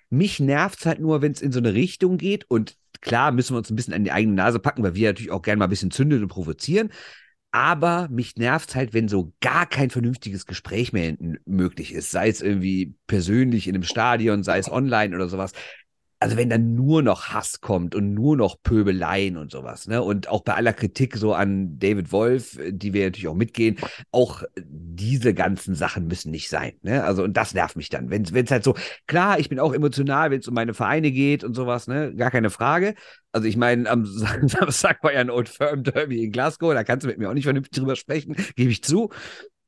Mich 0.09 0.41
nervt 0.41 0.79
es 0.79 0.87
halt 0.87 1.01
nur, 1.01 1.21
wenn 1.21 1.33
es 1.33 1.43
in 1.43 1.53
so 1.53 1.59
eine 1.59 1.75
Richtung 1.75 2.17
geht. 2.17 2.47
Und 2.49 2.77
klar 3.01 3.33
müssen 3.33 3.55
wir 3.55 3.59
uns 3.59 3.71
ein 3.71 3.77
bisschen 3.77 3.95
an 3.95 4.05
die 4.05 4.13
eigene 4.13 4.35
Nase 4.35 4.59
packen, 4.59 4.83
weil 4.83 4.95
wir 4.95 5.09
natürlich 5.09 5.31
auch 5.31 5.43
gerne 5.43 5.59
mal 5.59 5.67
ein 5.67 5.71
bisschen 5.71 5.91
zündeln 5.91 6.23
und 6.23 6.29
provozieren. 6.29 6.91
Aber 7.51 8.09
mich 8.11 8.37
nervt 8.37 8.75
halt, 8.75 8.93
wenn 8.93 9.09
so 9.09 9.33
gar 9.41 9.67
kein 9.67 9.91
vernünftiges 9.91 10.45
Gespräch 10.45 10.93
mehr 10.93 11.17
möglich 11.47 11.95
ist. 11.95 12.11
Sei 12.11 12.29
es 12.29 12.43
irgendwie 12.43 12.95
persönlich 13.07 13.69
in 13.69 13.75
einem 13.75 13.85
Stadion, 13.85 14.43
sei 14.43 14.59
es 14.59 14.71
online 14.71 15.15
oder 15.15 15.29
sowas. 15.29 15.53
Also 16.21 16.37
wenn 16.37 16.51
dann 16.51 16.75
nur 16.75 17.03
noch 17.03 17.29
Hass 17.29 17.61
kommt 17.61 17.95
und 17.95 18.13
nur 18.13 18.37
noch 18.37 18.61
Pöbeleien 18.61 19.37
und 19.37 19.53
sowas, 19.53 19.87
ne? 19.87 20.03
Und 20.03 20.29
auch 20.29 20.43
bei 20.43 20.55
aller 20.55 20.73
Kritik 20.73 21.17
so 21.17 21.33
an 21.33 21.79
David 21.79 22.11
Wolf, 22.11 22.59
die 22.69 22.93
wir 22.93 23.05
natürlich 23.05 23.29
auch 23.29 23.37
mitgehen, 23.37 23.77
auch 24.11 24.43
diese 24.59 25.33
ganzen 25.33 25.77
Sachen 25.77 26.09
müssen 26.09 26.33
nicht 26.33 26.49
sein, 26.49 26.73
ne? 26.83 27.05
Also 27.05 27.23
und 27.23 27.37
das 27.37 27.55
nervt 27.55 27.77
mich 27.77 27.89
dann. 27.89 28.11
Wenn 28.11 28.25
es 28.25 28.51
halt 28.51 28.65
so, 28.65 28.75
klar, 29.07 29.39
ich 29.39 29.49
bin 29.49 29.61
auch 29.61 29.73
emotional, 29.73 30.33
wenn 30.33 30.41
es 30.41 30.49
um 30.49 30.55
meine 30.55 30.75
Vereine 30.75 31.13
geht 31.13 31.45
und 31.45 31.55
sowas, 31.55 31.87
ne? 31.87 32.13
Gar 32.17 32.33
keine 32.33 32.51
Frage. 32.51 32.95
Also 33.31 33.47
ich 33.47 33.57
meine, 33.57 33.89
am 33.89 34.05
Samstag 34.49 35.05
war 35.05 35.13
ja 35.13 35.21
ein 35.21 35.31
Old 35.31 35.49
Firm 35.49 35.85
Derby 35.85 36.25
in 36.25 36.33
Glasgow, 36.33 36.75
da 36.75 36.83
kannst 36.83 37.05
du 37.05 37.09
mit 37.09 37.19
mir 37.19 37.31
auch 37.31 37.35
nicht 37.35 37.45
vernünftig 37.45 37.79
drüber 37.79 37.95
sprechen, 37.95 38.35
gebe 38.57 38.73
ich 38.73 38.83
zu. 38.83 39.11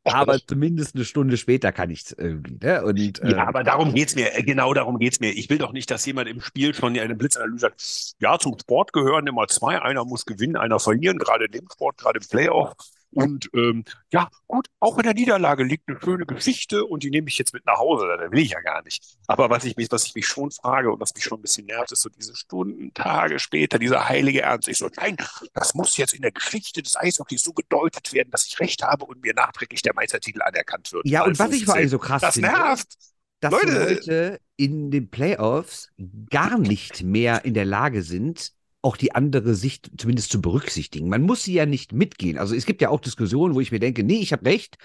Aber 0.04 0.38
zumindest 0.46 0.94
eine 0.94 1.04
Stunde 1.04 1.36
später 1.36 1.72
kann 1.72 1.90
ich 1.90 2.02
es 2.02 2.12
irgendwie. 2.12 2.58
Ne? 2.60 2.82
Und, 2.84 2.98
äh, 2.98 3.30
Ja, 3.32 3.46
aber 3.46 3.62
darum 3.62 3.94
geht's 3.94 4.14
mir. 4.14 4.36
Äh, 4.36 4.42
Genau 4.42 4.74
darum 4.74 4.98
geht's 4.98 5.20
mir. 5.20 5.30
Ich 5.30 5.50
will 5.50 5.58
doch 5.58 5.72
nicht, 5.72 5.90
dass 5.90 6.04
jemand 6.06 6.28
im 6.28 6.40
Spiel 6.40 6.74
schon 6.74 6.98
eine 6.98 7.14
Blitzanalyse 7.14 7.58
sagt, 7.60 8.14
ja, 8.20 8.38
zum 8.38 8.58
Sport 8.58 8.92
gehören 8.92 9.26
immer 9.26 9.46
zwei. 9.48 9.80
Einer 9.80 10.04
muss 10.04 10.24
gewinnen, 10.26 10.56
einer 10.56 10.80
verlieren, 10.80 11.18
gerade 11.18 11.46
in 11.46 11.52
dem 11.52 11.68
Sport, 11.70 11.98
gerade 11.98 12.18
im 12.18 12.26
Playoff. 12.26 12.74
Und 13.12 13.50
ähm, 13.54 13.84
ja, 14.12 14.28
gut, 14.46 14.68
auch 14.78 14.96
in 14.98 15.02
der 15.02 15.14
Niederlage 15.14 15.64
liegt 15.64 15.88
eine 15.88 15.98
schöne 16.00 16.26
Geschichte 16.26 16.84
und 16.84 17.02
die 17.02 17.10
nehme 17.10 17.28
ich 17.28 17.38
jetzt 17.38 17.52
mit 17.52 17.66
nach 17.66 17.78
Hause. 17.78 18.06
Da 18.06 18.30
will 18.30 18.38
ich 18.38 18.50
ja 18.50 18.60
gar 18.60 18.82
nicht. 18.82 19.16
Aber 19.26 19.50
was 19.50 19.64
ich 19.64 19.76
mich, 19.76 19.88
was 19.90 20.06
ich 20.06 20.14
mich 20.14 20.26
schon 20.28 20.50
frage 20.52 20.92
und 20.92 21.00
was 21.00 21.14
mich 21.14 21.24
schon 21.24 21.38
ein 21.40 21.42
bisschen 21.42 21.66
nervt, 21.66 21.90
ist 21.90 22.02
so 22.02 22.08
diese 22.08 22.36
Stunden, 22.36 22.94
Tage 22.94 23.38
später, 23.40 23.78
dieser 23.80 24.08
heilige 24.08 24.42
Ernst. 24.42 24.68
Ich 24.68 24.78
so, 24.78 24.88
nein, 24.96 25.16
das 25.54 25.74
muss 25.74 25.96
jetzt 25.96 26.14
in 26.14 26.22
der 26.22 26.32
Geschichte 26.32 26.82
des 26.82 26.96
Eishockeys 26.96 27.42
so 27.42 27.52
gedeutet 27.52 28.12
werden, 28.12 28.30
dass 28.30 28.46
ich 28.46 28.60
recht 28.60 28.82
habe 28.82 29.04
und 29.04 29.22
mir 29.22 29.34
nachträglich 29.34 29.82
der 29.82 29.94
Meistertitel 29.94 30.42
anerkannt 30.42 30.92
wird. 30.92 31.06
ja, 31.08 31.24
und 31.24 31.38
was 31.38 31.52
ich 31.52 31.64
vor 31.64 31.74
15. 31.74 31.74
allem 31.74 31.88
so 31.88 31.98
krass 31.98 32.20
Das 32.20 32.34
finde, 32.34 32.50
nervt. 32.50 32.94
dass 33.40 33.52
Leute. 33.52 33.94
Leute 33.94 34.40
in 34.56 34.90
den 34.90 35.10
Playoffs 35.10 35.90
gar 36.30 36.58
nicht 36.58 37.02
mehr 37.02 37.44
in 37.44 37.54
der 37.54 37.64
Lage 37.64 38.02
sind, 38.02 38.52
auch 38.82 38.96
die 38.96 39.14
andere 39.14 39.54
Sicht 39.54 39.90
zumindest 39.98 40.30
zu 40.30 40.40
berücksichtigen. 40.40 41.08
Man 41.08 41.22
muss 41.22 41.42
sie 41.42 41.52
ja 41.52 41.66
nicht 41.66 41.92
mitgehen. 41.92 42.38
Also 42.38 42.54
es 42.54 42.66
gibt 42.66 42.80
ja 42.80 42.88
auch 42.88 43.00
Diskussionen, 43.00 43.54
wo 43.54 43.60
ich 43.60 43.72
mir 43.72 43.80
denke, 43.80 44.04
nee, 44.04 44.20
ich 44.20 44.32
habe 44.32 44.46
recht. 44.46 44.78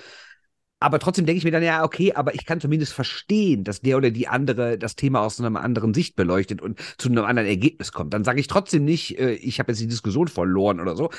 Aber 0.80 1.00
trotzdem 1.00 1.26
denke 1.26 1.38
ich 1.38 1.46
mir 1.46 1.52
dann, 1.52 1.64
ja, 1.64 1.84
okay, 1.86 2.14
aber 2.14 2.36
ich 2.36 2.46
kann 2.46 2.60
zumindest 2.60 2.92
verstehen, 2.92 3.64
dass 3.64 3.80
der 3.80 3.96
oder 3.96 4.12
die 4.12 4.28
andere 4.28 4.78
das 4.78 4.96
Thema 4.98 5.22
aus 5.22 5.40
einer 5.40 5.60
anderen 5.62 5.94
Sicht 5.94 6.18
beleuchtet 6.18 6.62
und 6.62 6.80
zu 6.98 7.08
einem 7.08 7.24
anderen 7.24 7.48
Ergebnis 7.48 7.94
kommt. 7.94 8.14
Dann 8.14 8.26
sage 8.26 8.42
ich 8.42 8.48
trotzdem 8.48 8.84
nicht, 8.84 9.18
äh, 9.18 9.32
ich 9.36 9.60
habe 9.60 9.72
jetzt 9.72 9.80
die 9.82 9.88
Diskussion 9.88 10.28
verloren 10.28 10.82
oder 10.82 10.98
so. 10.98 11.10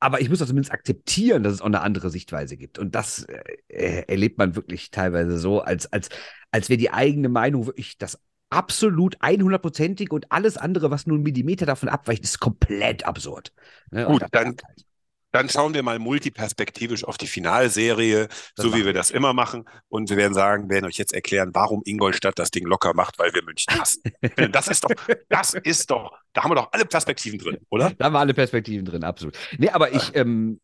Aber 0.00 0.22
ich 0.22 0.30
muss 0.30 0.38
doch 0.38 0.46
zumindest 0.46 0.72
akzeptieren, 0.72 1.42
dass 1.42 1.52
es 1.52 1.60
auch 1.60 1.66
eine 1.66 1.82
andere 1.82 2.08
Sichtweise 2.08 2.56
gibt. 2.56 2.78
Und 2.78 2.94
das 2.94 3.26
äh, 3.68 4.04
erlebt 4.08 4.38
man 4.38 4.56
wirklich 4.56 4.90
teilweise 4.90 5.38
so, 5.38 5.60
als, 5.60 5.92
als, 5.92 6.08
als 6.50 6.70
wäre 6.70 6.78
die 6.78 6.90
eigene 6.90 7.28
Meinung 7.28 7.66
wirklich 7.66 7.98
das 7.98 8.18
absolut 8.52 9.16
100%ig 9.20 10.10
und 10.12 10.30
alles 10.30 10.56
andere, 10.56 10.90
was 10.90 11.06
nur 11.06 11.16
einen 11.16 11.24
Millimeter 11.24 11.66
davon 11.66 11.88
abweicht, 11.88 12.22
ist 12.22 12.38
komplett 12.38 13.04
absurd. 13.06 13.52
Ne? 13.90 14.04
Gut, 14.04 14.22
dann- 14.30 14.48
nervt 14.48 14.64
halt. 14.64 14.84
Dann 15.34 15.48
schauen 15.48 15.72
wir 15.72 15.82
mal 15.82 15.98
multiperspektivisch 15.98 17.04
auf 17.04 17.16
die 17.16 17.26
Finalserie, 17.26 18.28
Das 18.54 18.66
so 18.66 18.74
wie 18.74 18.84
wir 18.84 18.92
das 18.92 19.10
immer 19.10 19.32
machen. 19.32 19.64
Und 19.88 20.10
wir 20.10 20.18
werden 20.18 20.34
sagen, 20.34 20.68
werden 20.68 20.84
euch 20.84 20.98
jetzt 20.98 21.14
erklären, 21.14 21.52
warum 21.54 21.80
Ingolstadt 21.86 22.38
das 22.38 22.50
Ding 22.50 22.66
locker 22.66 22.92
macht, 22.92 23.18
weil 23.18 23.32
wir 23.32 23.42
München 23.42 23.72
hassen. 23.80 24.02
Das 24.52 24.68
ist 24.68 24.84
doch, 24.84 24.90
das 25.30 25.54
ist 25.54 25.90
doch, 25.90 26.12
da 26.34 26.42
haben 26.44 26.50
wir 26.50 26.56
doch 26.56 26.68
alle 26.72 26.84
Perspektiven 26.84 27.38
drin, 27.38 27.56
oder? 27.70 27.92
Da 27.96 28.04
haben 28.04 28.12
wir 28.12 28.18
alle 28.18 28.34
Perspektiven 28.34 28.84
drin, 28.84 29.04
absolut. 29.04 29.38
Nee, 29.56 29.70
aber 29.70 29.94
ich, 29.94 30.14
ähm, 30.14 30.60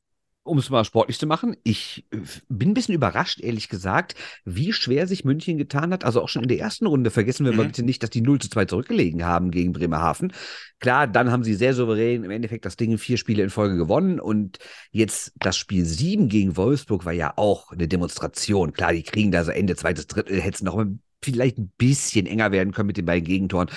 um 0.48 0.58
es 0.58 0.70
mal 0.70 0.84
sportlich 0.84 1.18
zu 1.18 1.26
machen, 1.26 1.56
ich 1.62 2.04
äh, 2.10 2.18
bin 2.48 2.70
ein 2.70 2.74
bisschen 2.74 2.94
überrascht, 2.94 3.40
ehrlich 3.40 3.68
gesagt, 3.68 4.14
wie 4.44 4.72
schwer 4.72 5.06
sich 5.06 5.24
München 5.24 5.58
getan 5.58 5.92
hat. 5.92 6.04
Also 6.04 6.22
auch 6.22 6.28
schon 6.28 6.42
in 6.42 6.48
der 6.48 6.58
ersten 6.58 6.86
Runde. 6.86 7.10
Vergessen 7.10 7.44
wir 7.46 7.52
mal 7.52 7.64
Mhm. 7.64 7.68
bitte 7.68 7.82
nicht, 7.82 8.02
dass 8.02 8.10
die 8.10 8.20
0 8.22 8.40
zu 8.40 8.50
2 8.50 8.64
zurückgelegen 8.64 9.24
haben 9.24 9.50
gegen 9.50 9.72
Bremerhaven. 9.72 10.32
Klar, 10.80 11.06
dann 11.06 11.30
haben 11.30 11.44
sie 11.44 11.54
sehr 11.54 11.74
souverän 11.74 12.24
im 12.24 12.30
Endeffekt 12.30 12.64
das 12.64 12.76
Ding 12.76 12.98
vier 12.98 13.16
Spiele 13.18 13.42
in 13.42 13.50
Folge 13.50 13.76
gewonnen. 13.76 14.20
Und 14.20 14.58
jetzt 14.90 15.32
das 15.36 15.56
Spiel 15.56 15.84
7 15.84 16.28
gegen 16.28 16.56
Wolfsburg 16.56 17.04
war 17.04 17.12
ja 17.12 17.32
auch 17.36 17.72
eine 17.72 17.88
Demonstration. 17.88 18.72
Klar, 18.72 18.92
die 18.92 19.02
kriegen 19.02 19.32
da 19.32 19.44
so 19.44 19.50
Ende 19.50 19.76
zweites 19.76 20.06
Drittel, 20.06 20.40
hätte 20.40 20.56
es 20.56 20.62
noch 20.62 20.84
vielleicht 21.22 21.58
ein 21.58 21.72
bisschen 21.78 22.26
enger 22.26 22.52
werden 22.52 22.72
können 22.72 22.86
mit 22.86 22.96
den 22.96 23.04
beiden 23.06 23.24
Gegentoren. 23.26 23.68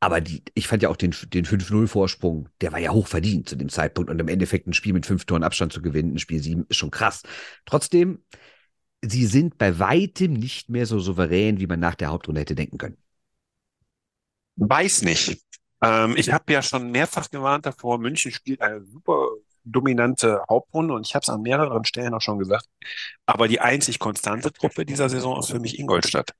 Aber 0.00 0.20
die, 0.20 0.42
ich 0.54 0.68
fand 0.68 0.82
ja 0.82 0.90
auch 0.90 0.96
den, 0.96 1.14
den 1.32 1.46
5-0-Vorsprung, 1.46 2.48
der 2.60 2.72
war 2.72 2.78
ja 2.78 2.90
hoch 2.90 3.06
verdient 3.06 3.48
zu 3.48 3.56
dem 3.56 3.68
Zeitpunkt. 3.68 4.10
Und 4.10 4.20
im 4.20 4.28
Endeffekt 4.28 4.66
ein 4.66 4.74
Spiel 4.74 4.92
mit 4.92 5.06
fünf 5.06 5.24
Toren 5.24 5.42
Abstand 5.42 5.72
zu 5.72 5.80
gewinnen, 5.80 6.14
ein 6.14 6.18
Spiel 6.18 6.42
7, 6.42 6.66
ist 6.68 6.76
schon 6.76 6.90
krass. 6.90 7.22
Trotzdem, 7.64 8.22
sie 9.02 9.26
sind 9.26 9.58
bei 9.58 9.78
weitem 9.78 10.34
nicht 10.34 10.68
mehr 10.68 10.86
so 10.86 10.98
souverän, 10.98 11.60
wie 11.60 11.66
man 11.66 11.80
nach 11.80 11.94
der 11.94 12.08
Hauptrunde 12.08 12.40
hätte 12.40 12.54
denken 12.54 12.78
können. 12.78 12.98
Weiß 14.56 15.02
nicht. 15.02 15.40
Ähm, 15.82 16.14
ich 16.16 16.32
habe 16.32 16.52
ja 16.52 16.62
schon 16.62 16.90
mehrfach 16.90 17.30
gewarnt 17.30 17.66
davor, 17.66 17.98
München 17.98 18.32
spielt 18.32 18.62
eine 18.62 18.84
super 18.84 19.28
dominante 19.64 20.42
Hauptrunde 20.48 20.94
und 20.94 21.06
ich 21.06 21.14
habe 21.14 21.22
es 21.22 21.28
an 21.28 21.42
mehreren 21.42 21.84
Stellen 21.84 22.14
auch 22.14 22.20
schon 22.20 22.38
gesagt. 22.38 22.66
Aber 23.26 23.48
die 23.48 23.60
einzig 23.60 23.98
konstante 23.98 24.52
Truppe 24.52 24.86
dieser 24.86 25.08
Saison 25.08 25.38
ist 25.38 25.50
für 25.50 25.58
mich 25.58 25.78
Ingolstadt. 25.78 26.30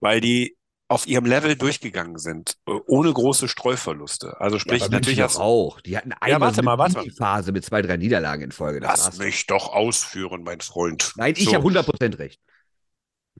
Weil 0.00 0.20
die 0.20 0.56
auf 0.92 1.06
ihrem 1.06 1.24
Level 1.24 1.56
durchgegangen 1.56 2.18
sind, 2.18 2.56
äh, 2.66 2.72
ohne 2.86 3.12
große 3.12 3.48
Streuverluste. 3.48 4.40
Also 4.40 4.58
sprich, 4.58 4.82
ja, 4.82 4.88
natürlich 4.88 5.20
hast 5.20 5.38
auch. 5.38 5.80
Die 5.80 5.96
hatten 5.96 6.12
eine 6.12 6.32
ja, 6.32 6.40
warte 6.40 6.62
mal, 6.62 6.78
warte 6.78 6.98
mal. 6.98 7.10
Phase 7.10 7.52
mit 7.52 7.64
zwei, 7.64 7.82
drei 7.82 7.96
Niederlagen 7.96 8.42
in 8.42 8.52
Folge. 8.52 8.80
Das 8.80 9.06
Lass 9.06 9.18
mich 9.18 9.46
doch 9.46 9.72
ausführen, 9.72 10.42
mein 10.44 10.60
Freund. 10.60 11.12
Nein, 11.16 11.34
ich 11.36 11.46
so. 11.46 11.54
habe 11.54 11.66
100% 11.66 12.18
recht. 12.18 12.40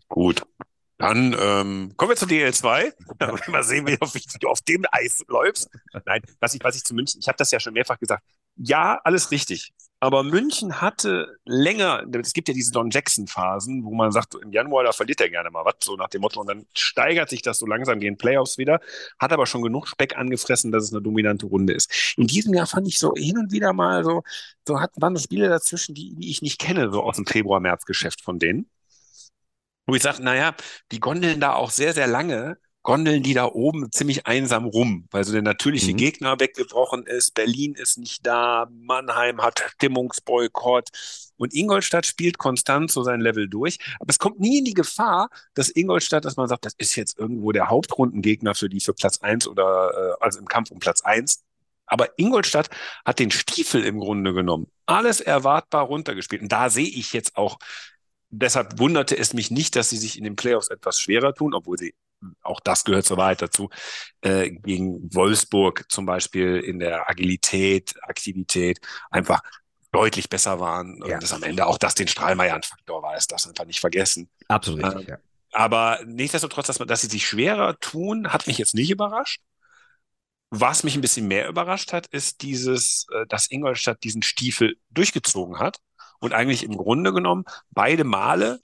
Gut. 0.09 0.43
Dann 0.99 1.37
ähm, 1.39 1.95
kommen 1.97 2.11
wir 2.11 2.17
zu 2.17 2.27
DL2. 2.27 2.93
Mal 3.51 3.65
sehen, 3.65 3.87
wie 3.87 3.99
du 4.39 4.49
auf 4.49 4.61
dem 4.61 4.85
Eis 4.91 5.23
läufst. 5.27 5.69
Nein, 6.07 6.23
was 6.41 6.55
ich, 6.55 6.63
was 6.63 6.77
ich 6.77 6.85
zu 6.85 6.95
München, 6.95 7.21
ich 7.21 7.29
habe 7.29 7.37
das 7.37 7.51
ja 7.51 7.61
schon 7.61 7.75
mehrfach 7.75 7.99
gesagt. 7.99 8.23
Ja, 8.57 9.01
alles 9.03 9.31
richtig. 9.31 9.73
Aber 10.03 10.25
München 10.25 10.81
hatte 10.81 11.39
länger, 11.45 12.05
es 12.21 12.33
gibt 12.33 12.49
ja 12.49 12.55
diese 12.55 12.73
Don 12.73 12.91
Jackson-Phasen, 12.91 13.85
wo 13.85 13.95
man 13.95 14.11
sagt, 14.11 14.35
im 14.35 14.51
Januar, 14.51 14.83
da 14.83 14.91
verliert 14.91 15.21
er 15.21 15.31
gerne 15.31 15.49
mal 15.49 15.65
was, 15.65 15.77
so 15.85 15.95
nach 15.95 16.09
dem 16.09 16.23
Motto. 16.23 16.41
Und 16.41 16.49
dann 16.49 16.67
steigert 16.75 17.31
sich 17.31 17.41
das 17.41 17.61
so 17.61 17.67
langsam 17.67 18.01
gegen 18.01 18.17
Playoffs 18.17 18.59
wieder, 18.59 18.81
hat 19.21 19.33
aber 19.33 19.47
schon 19.47 19.63
genug 19.63 19.87
Speck 19.87 20.17
angefressen, 20.17 20.73
dass 20.73 20.83
es 20.83 20.93
eine 20.93 21.03
dominante 21.03 21.47
Runde 21.47 21.73
ist. 21.73 22.17
In 22.17 22.27
diesem 22.27 22.53
Jahr 22.53 22.67
fand 22.67 22.89
ich 22.89 22.99
so 22.99 23.15
hin 23.15 23.39
und 23.39 23.53
wieder 23.53 23.73
mal 23.73 24.03
so, 24.03 24.25
so 24.67 24.81
hat, 24.81 24.91
waren 24.97 25.17
Spiele 25.17 25.49
dazwischen, 25.49 25.95
die, 25.95 26.17
die 26.17 26.33
ich 26.33 26.43
nicht 26.43 26.59
kenne, 26.61 26.91
so 26.91 27.05
aus 27.05 27.15
dem 27.15 27.27
Februar-März-Geschäft 27.27 28.23
von 28.23 28.41
denen. 28.41 28.69
Wo 29.87 29.95
ich 29.95 30.03
sage, 30.03 30.21
naja, 30.21 30.57
die 30.91 30.99
gondeln 30.99 31.39
da 31.39 31.53
auch 31.55 31.71
sehr, 31.71 31.95
sehr 31.95 32.09
lange 32.09 32.59
gondeln 32.83 33.23
die 33.23 33.35
da 33.35 33.47
oben 33.47 33.91
ziemlich 33.93 34.27
einsam 34.27 34.65
rum, 34.65 35.07
weil 35.11 35.25
so 35.25 35.33
der 35.33 35.43
natürliche 35.43 35.93
mhm. 35.93 35.97
Gegner 35.97 36.41
weggebrochen 36.41 37.07
ist. 37.07 37.35
Berlin 37.35 37.75
ist 37.75 37.99
nicht 37.99 38.27
da, 38.27 38.69
Mannheim 38.71 39.41
hat 39.41 39.65
Stimmungsboykott 39.75 40.89
und 41.37 41.55
Ingolstadt 41.55 42.07
spielt 42.07 42.39
konstant 42.39 42.91
so 42.91 43.03
sein 43.03 43.21
Level 43.21 43.49
durch. 43.49 43.79
Aber 44.01 44.11
es 44.11 44.19
kommt 44.19 44.41
nie 44.41 44.59
in 44.59 44.65
die 44.65 44.75
Gefahr, 44.75 45.29
dass 45.55 45.71
Ingolstadt, 45.71 46.25
dass 46.25 46.37
man 46.37 46.49
sagt, 46.49 46.65
das 46.65 46.75
ist 46.79 46.97
jetzt 46.97 47.19
irgendwo 47.19 47.53
der 47.53 47.69
Hauptrundengegner 47.69 48.55
für 48.55 48.69
die 48.69 48.81
für 48.81 48.95
Platz 48.95 49.19
eins 49.19 49.47
oder 49.47 49.91
äh, 50.21 50.25
also 50.25 50.39
im 50.39 50.47
Kampf 50.47 50.71
um 50.71 50.79
Platz 50.79 51.03
eins. 51.03 51.43
Aber 51.87 52.09
Ingolstadt 52.17 52.71
hat 53.05 53.19
den 53.19 53.31
Stiefel 53.31 53.85
im 53.85 53.99
Grunde 53.99 54.33
genommen. 54.33 54.69
Alles 54.87 55.21
erwartbar 55.21 55.85
runtergespielt. 55.85 56.43
Und 56.43 56.51
da 56.51 56.71
sehe 56.71 56.89
ich 56.89 57.13
jetzt 57.13 57.37
auch 57.37 57.59
deshalb 58.33 58.79
wunderte 58.79 59.17
es 59.17 59.35
mich 59.35 59.51
nicht, 59.51 59.77
dass 59.77 59.91
sie 59.91 59.99
sich 59.99 60.19
in 60.19 60.25
den 60.25 60.37
Playoffs 60.37 60.69
etwas 60.69 61.01
schwerer 61.01 61.35
tun, 61.35 61.55
obwohl 61.55 61.79
sie 61.79 61.95
auch 62.43 62.61
das 62.61 62.85
gehört 62.85 63.05
zur 63.05 63.17
Wahrheit 63.17 63.43
dazu, 63.43 63.69
äh, 64.23 64.51
gegen 64.51 65.15
Wolfsburg 65.15 65.85
zum 65.89 66.07
Beispiel 66.07 66.59
in 66.59 66.79
der 66.79 67.09
Agilität, 67.11 67.95
Aktivität 68.03 68.81
einfach 69.11 69.41
deutlich 69.91 70.29
besser 70.29 70.59
waren 70.61 71.03
ja. 71.05 71.15
und 71.15 71.23
dass 71.23 71.33
am 71.33 71.43
Ende 71.43 71.67
auch 71.67 71.79
das 71.79 71.95
den 71.95 72.09
Strahlmeier 72.09 72.55
ein 72.55 72.63
Faktor 72.63 73.03
war, 73.03 73.17
ist 73.17 73.31
das 73.31 73.47
einfach 73.47 73.67
nicht 73.67 73.81
vergessen. 73.81 74.31
Absolut 74.49 74.85
richtig, 74.85 75.09
äh, 75.09 75.11
ja. 75.13 75.19
Aber 75.53 76.01
nichtsdestotrotz, 76.07 76.67
dass, 76.67 76.79
man, 76.79 76.89
dass 76.89 77.03
sie 77.03 77.09
sich 77.09 77.27
schwerer 77.27 77.79
tun, 77.79 78.33
hat 78.33 78.47
mich 78.47 78.57
jetzt 78.57 78.75
nicht 78.75 78.91
überrascht. 78.91 79.43
Was 80.49 80.83
mich 80.83 80.95
ein 80.95 81.03
bisschen 81.03 81.29
mehr 81.29 81.49
überrascht 81.49 81.93
hat, 81.93 82.07
ist 82.07 82.41
dieses, 82.43 83.07
äh, 83.13 83.27
dass 83.27 83.51
Ingolstadt 83.51 84.03
diesen 84.03 84.23
Stiefel 84.23 84.77
durchgezogen 84.91 85.59
hat 85.59 85.79
und 86.23 86.33
eigentlich 86.33 86.65
im 86.65 86.77
Grunde 86.77 87.13
genommen 87.13 87.45
beide 87.71 88.05
Male 88.05 88.61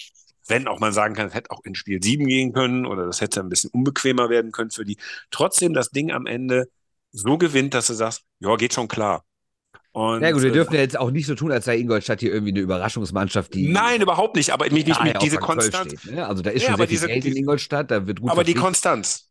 wenn 0.49 0.67
auch 0.67 0.81
man 0.81 0.93
sagen 0.93 1.15
kann, 1.15 1.29
es 1.29 1.35
hätte 1.35 1.51
auch 1.51 1.61
in 1.65 1.75
Spiel 1.75 2.03
7 2.03 2.27
gehen 2.27 2.53
können 2.53 2.87
oder 2.87 3.07
das 3.07 3.21
hätte 3.21 3.41
ein 3.41 3.49
bisschen 3.49 3.71
unbequemer 3.71 4.31
werden 4.31 4.51
können 4.51 4.71
für 4.71 4.85
die, 4.85 4.97
trotzdem 5.31 5.75
das 5.75 5.91
Ding 5.91 6.11
am 6.11 6.27
Ende 6.27 6.69
so 7.13 7.39
gewinnt, 7.39 7.75
dass 7.75 7.87
du 7.87 7.95
sagst, 7.95 8.23
ja, 8.41 8.57
geht 8.57 8.75
schon 8.75 8.89
klar. 8.89 9.25
Und, 9.93 10.23
ja 10.23 10.31
gut, 10.31 10.43
wir 10.43 10.51
äh, 10.51 10.53
dürfen 10.53 10.75
ja 10.75 10.81
jetzt 10.81 10.99
auch 10.99 11.11
nicht 11.11 11.27
so 11.27 11.35
tun, 11.35 11.51
als 11.51 11.65
sei 11.65 11.79
Ingolstadt 11.79 12.21
hier 12.21 12.33
irgendwie 12.33 12.53
eine 12.53 12.61
Überraschungsmannschaft, 12.61 13.55
die. 13.55 13.69
Nein, 13.69 14.01
überhaupt 14.01 14.37
nicht, 14.37 14.51
aber 14.51 14.71
mich 14.71 14.87
nicht 14.87 15.03
mit 15.03 15.21
diese 15.23 15.39
Konstanz. 15.39 16.01
Steht, 16.01 16.15
ne? 16.15 16.27
Also 16.27 16.43
da 16.43 16.51
ist 16.51 16.63
ja, 16.63 16.77
schon 16.77 16.87
sehr 16.87 16.89
viel 16.89 17.09
Geld 17.09 17.25
in 17.25 17.37
Ingolstadt, 17.37 17.91
da 17.91 18.07
wird 18.07 18.21
gut 18.21 18.31
Aber 18.31 18.45
die 18.45 18.55
Konstanz. 18.55 19.29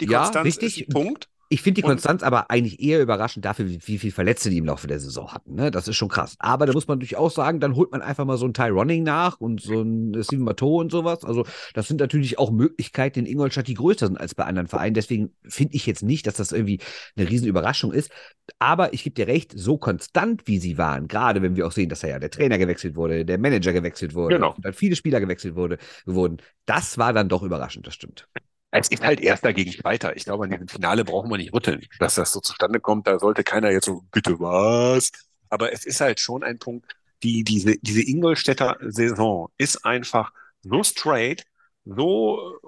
Die 0.00 0.06
Konstanz 0.06 0.34
ja, 0.34 0.42
richtig. 0.42 0.82
ist 0.82 0.90
Punkt. 0.90 1.28
Ich 1.50 1.62
finde 1.62 1.80
die 1.80 1.86
Konstanz 1.86 2.22
aber 2.22 2.50
eigentlich 2.50 2.80
eher 2.80 3.00
überraschend 3.00 3.44
dafür, 3.44 3.68
wie, 3.68 3.78
wie 3.82 3.98
viel 3.98 4.12
Verletzte 4.12 4.50
die 4.50 4.58
im 4.58 4.66
Laufe 4.66 4.86
der 4.86 5.00
Saison 5.00 5.32
hatten. 5.32 5.54
Ne? 5.54 5.70
Das 5.70 5.88
ist 5.88 5.96
schon 5.96 6.08
krass. 6.08 6.36
Aber 6.38 6.66
da 6.66 6.74
muss 6.74 6.88
man 6.88 7.00
durchaus 7.00 7.34
sagen, 7.34 7.58
dann 7.58 7.74
holt 7.74 7.90
man 7.90 8.02
einfach 8.02 8.26
mal 8.26 8.36
so 8.36 8.46
ein 8.46 8.52
Ty 8.52 8.68
Ronning 8.68 9.02
nach 9.02 9.40
und 9.40 9.62
so 9.62 9.80
ein 9.80 10.22
Steven 10.22 10.44
Matteau 10.44 10.80
und 10.80 10.92
sowas. 10.92 11.24
Also 11.24 11.46
das 11.72 11.88
sind 11.88 12.00
natürlich 12.00 12.38
auch 12.38 12.50
Möglichkeiten 12.50 13.20
in 13.20 13.26
Ingolstadt, 13.26 13.66
die 13.66 13.74
größer 13.74 14.06
sind 14.06 14.20
als 14.20 14.34
bei 14.34 14.44
anderen 14.44 14.68
Vereinen. 14.68 14.92
Deswegen 14.92 15.30
finde 15.42 15.74
ich 15.74 15.86
jetzt 15.86 16.02
nicht, 16.02 16.26
dass 16.26 16.34
das 16.34 16.52
irgendwie 16.52 16.80
eine 17.16 17.30
riesen 17.30 17.48
Überraschung 17.48 17.92
ist. 17.92 18.10
Aber 18.58 18.92
ich 18.92 19.04
gebe 19.04 19.14
dir 19.14 19.26
recht, 19.26 19.52
so 19.56 19.78
konstant 19.78 20.46
wie 20.46 20.58
sie 20.58 20.76
waren, 20.76 21.08
gerade 21.08 21.40
wenn 21.40 21.56
wir 21.56 21.66
auch 21.66 21.72
sehen, 21.72 21.88
dass 21.88 22.00
da 22.00 22.08
ja 22.08 22.18
der 22.18 22.30
Trainer 22.30 22.58
gewechselt 22.58 22.96
wurde, 22.96 23.24
der 23.24 23.38
Manager 23.38 23.72
gewechselt 23.72 24.14
wurde 24.14 24.36
genau. 24.36 24.54
und 24.54 24.64
dann 24.64 24.74
viele 24.74 24.96
Spieler 24.96 25.20
gewechselt 25.20 25.54
wurde, 25.54 25.78
wurden, 26.04 26.38
das 26.66 26.98
war 26.98 27.12
dann 27.12 27.28
doch 27.28 27.42
überraschend, 27.42 27.86
das 27.86 27.94
stimmt. 27.94 28.28
Es 28.78 28.88
ist 28.88 29.02
halt 29.02 29.20
Erster 29.20 29.52
gegen 29.52 29.72
Zweiter. 29.72 30.16
Ich 30.16 30.24
glaube, 30.24 30.44
an 30.44 30.50
diesem 30.50 30.68
Finale 30.68 31.04
brauchen 31.04 31.30
wir 31.30 31.36
nicht 31.36 31.52
rütteln. 31.52 31.86
Dass 31.98 32.14
das 32.14 32.32
so 32.32 32.40
zustande 32.40 32.80
kommt, 32.80 33.06
da 33.06 33.18
sollte 33.18 33.44
keiner 33.44 33.70
jetzt 33.70 33.86
so, 33.86 34.02
bitte 34.12 34.38
was? 34.40 35.10
Aber 35.48 35.72
es 35.72 35.84
ist 35.84 36.00
halt 36.00 36.20
schon 36.20 36.42
ein 36.44 36.58
Punkt, 36.58 36.94
die, 37.22 37.44
diese, 37.44 37.76
diese 37.78 38.02
Ingolstädter 38.02 38.76
Saison 38.80 39.50
ist 39.58 39.84
einfach 39.84 40.32
so 40.62 40.82
straight, 40.82 41.44
so 41.84 42.58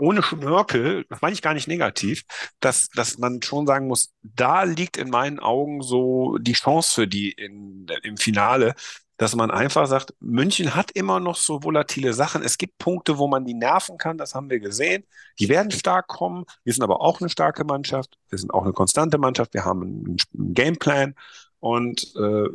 ohne 0.00 0.22
Schnörkel, 0.22 1.04
das 1.08 1.20
meine 1.22 1.34
ich 1.34 1.42
gar 1.42 1.54
nicht 1.54 1.66
negativ, 1.66 2.22
dass, 2.60 2.88
dass 2.90 3.18
man 3.18 3.42
schon 3.42 3.66
sagen 3.66 3.88
muss, 3.88 4.12
da 4.22 4.62
liegt 4.62 4.96
in 4.96 5.10
meinen 5.10 5.40
Augen 5.40 5.82
so 5.82 6.38
die 6.38 6.52
Chance 6.52 6.94
für 6.94 7.08
die 7.08 7.32
in, 7.32 7.86
im 8.02 8.16
Finale, 8.16 8.74
dass 9.18 9.34
man 9.34 9.50
einfach 9.50 9.86
sagt, 9.86 10.14
München 10.20 10.74
hat 10.74 10.92
immer 10.92 11.20
noch 11.20 11.36
so 11.36 11.62
volatile 11.62 12.14
Sachen. 12.14 12.42
Es 12.42 12.56
gibt 12.56 12.78
Punkte, 12.78 13.18
wo 13.18 13.26
man 13.26 13.44
die 13.44 13.52
nerven 13.52 13.98
kann, 13.98 14.16
das 14.16 14.34
haben 14.34 14.48
wir 14.48 14.60
gesehen. 14.60 15.04
Die 15.40 15.48
werden 15.48 15.72
stark 15.72 16.06
kommen. 16.06 16.44
Wir 16.64 16.72
sind 16.72 16.84
aber 16.84 17.00
auch 17.00 17.20
eine 17.20 17.28
starke 17.28 17.64
Mannschaft. 17.64 18.16
Wir 18.30 18.38
sind 18.38 18.54
auch 18.54 18.62
eine 18.62 18.72
konstante 18.72 19.18
Mannschaft. 19.18 19.52
Wir 19.54 19.64
haben 19.64 19.82
einen, 19.82 20.16
einen 20.34 20.54
Gameplan 20.54 21.14
und 21.58 22.14
äh, 22.16 22.48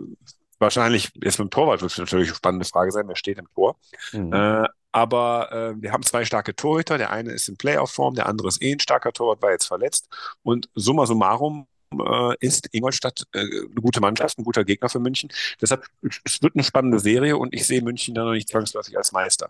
wahrscheinlich 0.58 1.12
jetzt 1.22 1.38
mit 1.38 1.48
dem 1.48 1.52
Torwart 1.52 1.82
wird 1.82 1.92
es 1.92 1.98
natürlich 1.98 2.30
eine 2.30 2.36
spannende 2.36 2.66
Frage 2.66 2.92
sein, 2.92 3.08
wer 3.10 3.18
steht 3.18 3.38
im 3.38 3.48
Tor. 3.54 3.76
Mhm. 4.14 4.32
Äh, 4.32 4.68
aber 4.94 5.52
äh, 5.52 5.82
wir 5.82 5.92
haben 5.92 6.04
zwei 6.04 6.24
starke 6.24 6.56
Torhüter. 6.56 6.98
Der 6.98 7.12
eine 7.12 7.32
ist 7.32 7.50
in 7.50 7.58
Playoff-Form, 7.58 8.16
der 8.16 8.28
andere 8.28 8.48
ist 8.48 8.62
eh 8.62 8.72
ein 8.72 8.80
starker 8.80 9.12
Torwart, 9.12 9.42
war 9.42 9.52
jetzt 9.52 9.66
verletzt. 9.66 10.08
Und 10.44 10.70
summa 10.76 11.06
summarum 11.06 11.68
äh, 12.00 12.36
ist 12.40 12.70
Ingolstadt 12.72 13.26
äh, 13.34 13.40
eine 13.40 13.82
gute 13.82 14.00
Mannschaft, 14.02 14.38
ein 14.38 14.44
guter 14.44 14.64
Gegner 14.66 14.90
für 14.90 15.00
München. 15.00 15.30
Deshalb, 15.62 15.86
es 16.24 16.42
wird 16.42 16.56
eine 16.56 16.64
spannende 16.64 17.00
Serie 17.00 17.38
und 17.38 17.54
ich 17.54 17.66
sehe 17.66 17.82
München 17.82 18.16
da 18.16 18.24
noch 18.24 18.34
nicht 18.34 18.50
zwangsläufig 18.50 18.98
als 18.98 19.12
Meister. 19.12 19.50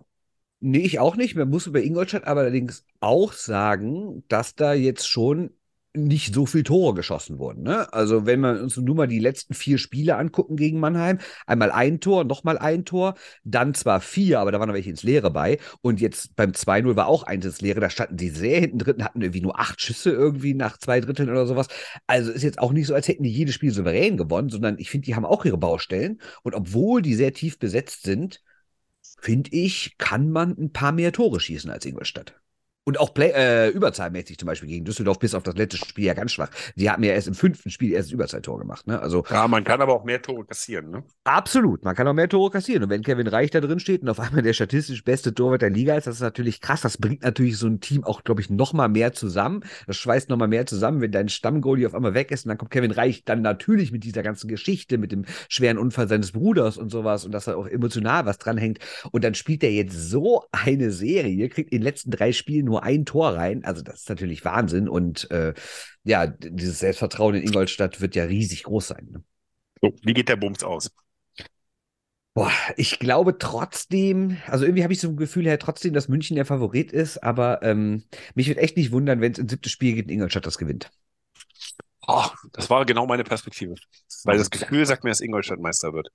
Nee, 0.60 0.80
ich 0.80 1.00
auch 1.00 1.18
nicht. 1.18 1.36
Man 1.36 1.50
muss 1.50 1.68
über 1.68 1.82
Ingolstadt 1.82 2.26
aber 2.26 2.42
allerdings 2.42 2.86
auch 3.02 3.34
sagen, 3.34 4.24
dass 4.30 4.56
da 4.56 4.74
jetzt 4.74 5.10
schon 5.10 5.52
nicht 5.96 6.34
so 6.34 6.46
viel 6.46 6.64
Tore 6.64 6.96
geschossen 6.96 7.38
wurden. 7.38 7.64
Ne? 7.64 7.92
Also 7.94 8.26
wenn 8.26 8.40
wir 8.40 8.62
uns 8.62 8.78
nur 8.78 8.96
mal 8.96 9.08
die 9.08 9.20
letzten 9.20 9.54
vier 9.54 9.78
Spiele 9.78 10.18
angucken 10.18 10.56
gegen 10.56 10.80
Mannheim, 10.80 11.20
einmal 11.46 11.72
ein 11.72 12.00
Tor, 12.00 12.24
nochmal 12.24 12.58
ein 12.58 12.84
Tor, 12.84 13.16
dann 13.44 13.74
zwar 13.76 14.02
vier, 14.02 14.40
aber 14.40 14.52
da 14.52 14.60
waren 14.60 14.68
noch 14.68 14.74
welche 14.76 14.90
ins 14.90 15.04
Leere 15.04 15.30
bei. 15.30 15.60
Und 15.82 16.02
jetzt 16.02 16.36
beim 16.36 16.52
2-0 16.52 16.96
war 16.96 17.08
auch 17.08 17.24
eins 17.24 17.46
ins 17.46 17.62
Leere, 17.62 17.80
da 17.80 17.90
standen 17.90 18.18
die 18.18 18.30
sehr 18.30 18.60
hinten 18.60 18.80
drin, 18.80 19.04
hatten 19.04 19.22
irgendwie 19.22 19.42
nur 19.42 19.60
acht 19.60 19.82
Schüsse 19.82 20.12
irgendwie 20.12 20.56
nach 20.56 20.78
zwei 20.78 21.00
Dritteln 21.00 21.30
oder 21.30 21.46
sowas. 21.46 21.68
Also 22.08 22.32
ist 22.32 22.44
jetzt 22.44 22.60
auch 22.60 22.72
nicht 22.72 22.88
so, 22.88 22.96
als 22.96 23.08
hätten 23.08 23.24
die 23.24 23.32
jedes 23.32 23.54
Spiel 23.54 23.72
souverän 23.72 24.18
gewonnen, 24.18 24.50
sondern 24.50 24.80
ich 24.80 24.90
finde, 24.90 25.06
die 25.06 25.16
haben 25.16 25.26
auch 25.26 25.46
ihre 25.46 25.58
Baustellen. 25.58 26.20
Und 26.42 26.56
obwohl 26.56 27.02
die 27.02 27.16
sehr 27.16 27.34
tief 27.34 27.60
besetzt 27.60 28.04
sind, 28.04 28.42
finde 29.22 29.52
ich, 29.54 29.98
kann 29.98 30.30
man 30.32 30.58
ein 30.58 30.72
paar 30.72 30.92
mehr 30.92 31.12
Tore 31.12 31.40
schießen 31.40 31.70
als 31.70 31.86
Ingolstadt. 31.86 32.36
Und 32.86 33.00
auch 33.00 33.14
Play, 33.14 33.32
äh, 33.32 33.70
überzahlmäßig 33.70 34.38
zum 34.38 34.48
Beispiel 34.48 34.68
gegen 34.68 34.84
Düsseldorf 34.84 35.18
bis 35.18 35.34
auf 35.36 35.44
das 35.44 35.56
letzte 35.56 35.78
Spiel 35.78 36.04
ja 36.04 36.14
ganz 36.14 36.34
schwach. 36.34 36.50
Sie 36.76 36.90
haben 36.90 37.02
ja 37.04 37.14
erst 37.14 37.30
im 37.30 37.34
fünften 37.34 37.70
Spiel 37.70 37.94
erst 37.94 38.10
das 38.10 38.14
Überzahltor 38.14 38.60
gemacht. 38.60 38.88
Ne? 38.88 39.00
Also, 39.00 39.24
ja, 39.30 39.48
man 39.48 39.64
kann 39.64 39.82
aber 39.82 39.94
auch 39.94 40.04
mehr 40.04 40.22
Tore 40.22 40.44
kassieren. 40.44 40.92
Ne? 40.92 41.04
Absolut, 41.24 41.86
man 41.86 41.96
kann 41.96 42.06
auch 42.10 42.14
mehr 42.14 42.28
Tore 42.28 42.52
kassieren. 42.52 42.84
Und 42.84 42.90
wenn 42.90 43.02
Kevin 43.02 43.28
Reich 43.28 43.52
da 43.52 43.62
drin 43.62 43.80
steht 43.80 44.02
und 44.02 44.10
auf 44.10 44.20
einmal 44.20 44.42
der 44.42 44.52
statistisch 44.52 45.06
beste 45.06 45.34
Torwart 45.34 45.62
der 45.62 45.70
Liga 45.70 45.96
ist, 45.96 46.08
das 46.08 46.16
ist 46.16 46.22
natürlich 46.22 46.60
krass. 46.60 46.82
Das 46.82 46.98
bringt 46.98 47.24
natürlich 47.24 47.58
so 47.58 47.68
ein 47.68 47.80
Team 47.80 48.04
auch, 48.04 48.26
glaube 48.26 48.42
ich, 48.42 48.50
noch 48.50 48.74
mal 48.74 48.90
mehr 48.90 49.14
zusammen. 49.14 49.64
Das 49.88 49.96
schweißt 49.96 50.28
noch 50.28 50.38
mal 50.38 50.50
mehr 50.50 50.66
zusammen, 50.66 51.00
wenn 51.00 51.12
dein 51.12 51.30
Stammgoalie 51.30 51.88
auf 51.88 51.96
einmal 51.96 52.14
weg 52.14 52.32
ist 52.32 52.46
und 52.46 52.50
dann 52.50 52.58
kommt 52.58 52.72
Kevin 52.72 52.92
Reich 52.92 53.24
dann 53.24 53.42
natürlich 53.42 53.94
mit 53.94 54.04
dieser 54.04 54.24
ganzen 54.24 54.50
Geschichte, 54.50 54.98
mit 54.98 55.14
dem 55.14 55.24
schweren 55.48 55.78
Unfall 55.78 56.10
seines 56.10 56.34
Bruders 56.34 56.78
und 56.78 56.90
sowas 56.90 57.24
und 57.24 57.32
dass 57.32 57.46
da 57.46 57.56
auch 57.56 57.68
emotional 57.68 58.26
was 58.26 58.40
dranhängt. 58.40 58.80
Und 59.12 59.24
dann 59.24 59.36
spielt 59.36 59.64
er 59.64 59.72
jetzt 59.72 60.10
so 60.10 60.44
eine 60.52 60.92
Serie, 60.92 61.48
kriegt 61.48 61.72
in 61.72 61.80
den 61.80 61.84
letzten 61.84 62.12
drei 62.12 62.34
Spielen 62.34 62.73
nur 62.74 62.84
ein 62.84 63.06
Tor 63.06 63.36
rein. 63.36 63.64
Also 63.64 63.84
das 63.84 64.02
ist 64.02 64.10
natürlich 64.10 64.44
Wahnsinn 64.44 64.90
und 64.90 65.30
äh, 65.32 65.54
ja, 66.04 66.28
dieses 66.28 66.80
Selbstvertrauen 66.80 67.36
in 67.36 67.44
Ingolstadt 67.44 68.02
wird 68.02 68.16
ja 68.16 68.24
riesig 68.24 68.64
groß 68.64 68.88
sein. 68.88 69.08
Ne? 69.12 69.24
So, 69.82 69.94
wie 70.02 70.14
geht 70.14 70.30
der 70.30 70.38
Bums 70.38 70.64
aus? 70.64 70.92
Boah, 72.34 72.52
ich 72.78 72.98
glaube 72.98 73.38
trotzdem, 73.38 74.38
also 74.48 74.66
irgendwie 74.66 74.82
habe 74.82 74.92
ich 74.92 75.00
so 75.00 75.10
ein 75.10 75.18
Gefühl 75.18 75.46
her, 75.46 75.60
trotzdem, 75.60 75.94
dass 75.94 76.08
München 76.08 76.36
der 76.36 76.46
Favorit 76.46 76.92
ist, 76.92 77.22
aber 77.22 77.62
ähm, 77.62 78.06
mich 78.34 78.48
wird 78.48 78.58
echt 78.58 78.76
nicht 78.76 78.92
wundern, 78.92 79.22
wenn 79.22 79.34
es 79.34 79.38
ins 79.38 79.52
siebte 79.52 79.70
Spiel 79.70 79.94
geht 79.94 80.06
und 80.06 80.12
Ingolstadt 80.12 80.48
das 80.48 80.58
gewinnt. 80.58 80.90
Oh, 82.08 82.26
das 82.54 82.72
war 82.72 82.86
genau 82.86 83.06
meine 83.06 83.24
Perspektive. 83.24 83.76
Weil 84.24 84.40
das 84.40 84.50
Gefühl 84.50 84.84
sagt 84.88 85.04
mir, 85.04 85.12
dass 85.12 85.22
Ingolstadt 85.22 85.60
Meister 85.60 85.94
wird. 85.94 86.10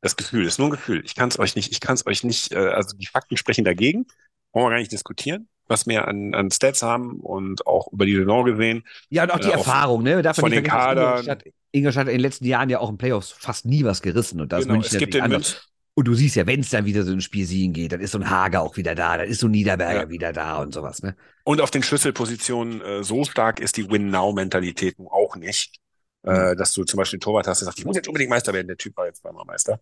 Das 0.00 0.16
Gefühl, 0.16 0.44
das 0.44 0.54
ist 0.54 0.58
nur 0.58 0.68
ein 0.68 0.72
Gefühl. 0.72 1.02
Ich 1.04 1.14
kann 1.14 1.28
es 1.28 1.38
euch 1.38 1.54
nicht, 1.56 1.72
ich 1.72 1.80
kann 1.80 1.94
es 1.94 2.06
euch 2.06 2.24
nicht, 2.24 2.52
äh, 2.52 2.56
also 2.56 2.96
die 2.96 3.06
Fakten 3.06 3.36
sprechen 3.36 3.64
dagegen, 3.64 4.06
wollen 4.52 4.66
wir 4.66 4.70
gar 4.70 4.78
nicht 4.78 4.92
diskutieren. 4.92 5.48
Was 5.66 5.86
wir 5.86 6.06
an, 6.08 6.34
an 6.34 6.50
Stats 6.50 6.82
haben 6.82 7.20
und 7.20 7.66
auch 7.66 7.92
über 7.92 8.06
die 8.06 8.14
Saison 8.16 8.44
gesehen. 8.44 8.84
Ja, 9.10 9.24
und 9.24 9.30
auch 9.32 9.38
die 9.38 9.48
Äh, 9.48 9.52
Erfahrung, 9.52 10.02
ne? 10.02 10.22
Man 10.22 10.34
von 10.34 10.50
den 10.50 10.64
Kadern. 10.64 11.08
Ingolstadt, 11.08 11.44
Ingolstadt 11.72 12.02
hat 12.02 12.08
in 12.08 12.18
den 12.18 12.22
letzten 12.22 12.44
Jahren 12.44 12.68
ja 12.70 12.80
auch 12.80 12.90
in 12.90 12.98
Playoffs 12.98 13.32
fast 13.32 13.64
nie 13.66 13.84
was 13.84 14.02
gerissen 14.02 14.40
und 14.40 14.52
das 14.52 14.62
Genau, 14.62 14.74
München 14.74 14.94
es 14.94 14.98
gibt 14.98 15.16
anders. 15.16 15.30
München, 15.52 15.60
Und 15.94 16.04
du 16.08 16.14
siehst 16.14 16.36
ja, 16.36 16.46
wenn 16.46 16.60
es 16.60 16.70
dann 16.70 16.84
wieder 16.86 17.02
so 17.04 17.12
ein 17.12 17.20
Spiel 17.20 17.46
siegen 17.46 17.72
geht, 17.72 17.92
dann 17.92 18.00
ist 18.00 18.12
so 18.12 18.18
ein 18.18 18.28
Hager 18.28 18.62
auch 18.62 18.76
wieder 18.76 18.94
da, 18.94 19.16
dann 19.16 19.28
ist 19.28 19.40
so 19.40 19.48
ein 19.48 19.52
Niederberger 19.52 20.02
Ja. 20.02 20.08
wieder 20.10 20.32
da 20.32 20.58
und 20.60 20.74
sowas, 20.74 21.02
ne? 21.02 21.16
Und 21.44 21.60
auf 21.60 21.70
den 21.70 21.82
Schlüsselpositionen 21.82 22.80
äh, 22.80 23.02
so 23.04 23.24
stark 23.24 23.60
ist 23.60 23.76
die 23.76 23.88
Win-Now-Mentalität 23.90 24.98
nun 24.98 25.08
auch 25.08 25.36
nicht, 25.36 25.76
äh, 26.22 26.56
dass 26.56 26.72
du 26.72 26.84
zum 26.84 26.98
Beispiel 26.98 27.16
einen 27.16 27.20
Torwart 27.22 27.46
hast, 27.46 27.60
der 27.60 27.66
sagt, 27.66 27.78
ich 27.78 27.84
muss 27.84 27.96
jetzt 27.96 28.08
unbedingt 28.08 28.30
Meister 28.30 28.52
werden. 28.52 28.66
Der 28.68 28.76
Typ 28.76 28.96
war 28.96 29.06
jetzt 29.06 29.20
zweimal 29.22 29.44
Meister. 29.44 29.80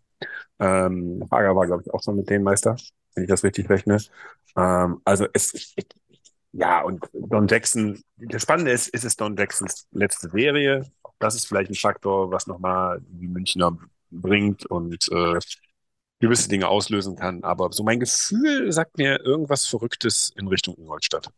Ähm, 0.59 1.25
Hager 1.31 1.55
war, 1.57 1.67
glaube 1.67 1.83
ich, 1.87 1.93
auch 1.93 2.03
schon 2.03 2.17
mit 2.17 2.29
denen 2.31 2.45
Meister, 2.45 2.77
wenn 3.15 3.25
ich 3.25 3.31
das 3.31 3.45
richtig 3.45 3.69
rechne. 3.69 3.99
Ähm, 4.57 5.01
also 5.05 5.27
es, 5.33 5.75
ja, 6.53 6.83
und 6.83 7.09
Don 7.13 7.47
Jackson, 7.49 8.03
das 8.17 8.43
Spannende 8.43 8.73
ist, 8.73 8.89
ist 8.89 9.05
es 9.05 9.17
Don 9.17 9.37
Jacksons 9.37 9.87
letzte 9.93 10.29
Serie. 10.29 10.85
Das 11.19 11.35
ist 11.35 11.47
vielleicht 11.47 11.71
ein 11.71 11.75
Faktor, 11.75 12.31
was 12.31 12.47
nochmal 12.47 13.01
die 13.09 13.29
Münchner 13.29 13.77
bringt 14.11 14.67
und 14.67 15.09
äh, 15.11 15.39
gewisse 16.21 16.49
Dinge 16.49 16.69
auslösen 16.69 17.17
kann. 17.17 17.43
Aber 17.43 17.73
so 17.73 17.83
mein 17.83 18.01
Gefühl 18.01 18.71
sagt 18.71 18.99
mir 18.99 19.21
irgendwas 19.21 19.67
Verrücktes 19.67 20.33
in 20.37 20.47
Richtung 20.47 20.77
Ingolstadt. 20.77 21.31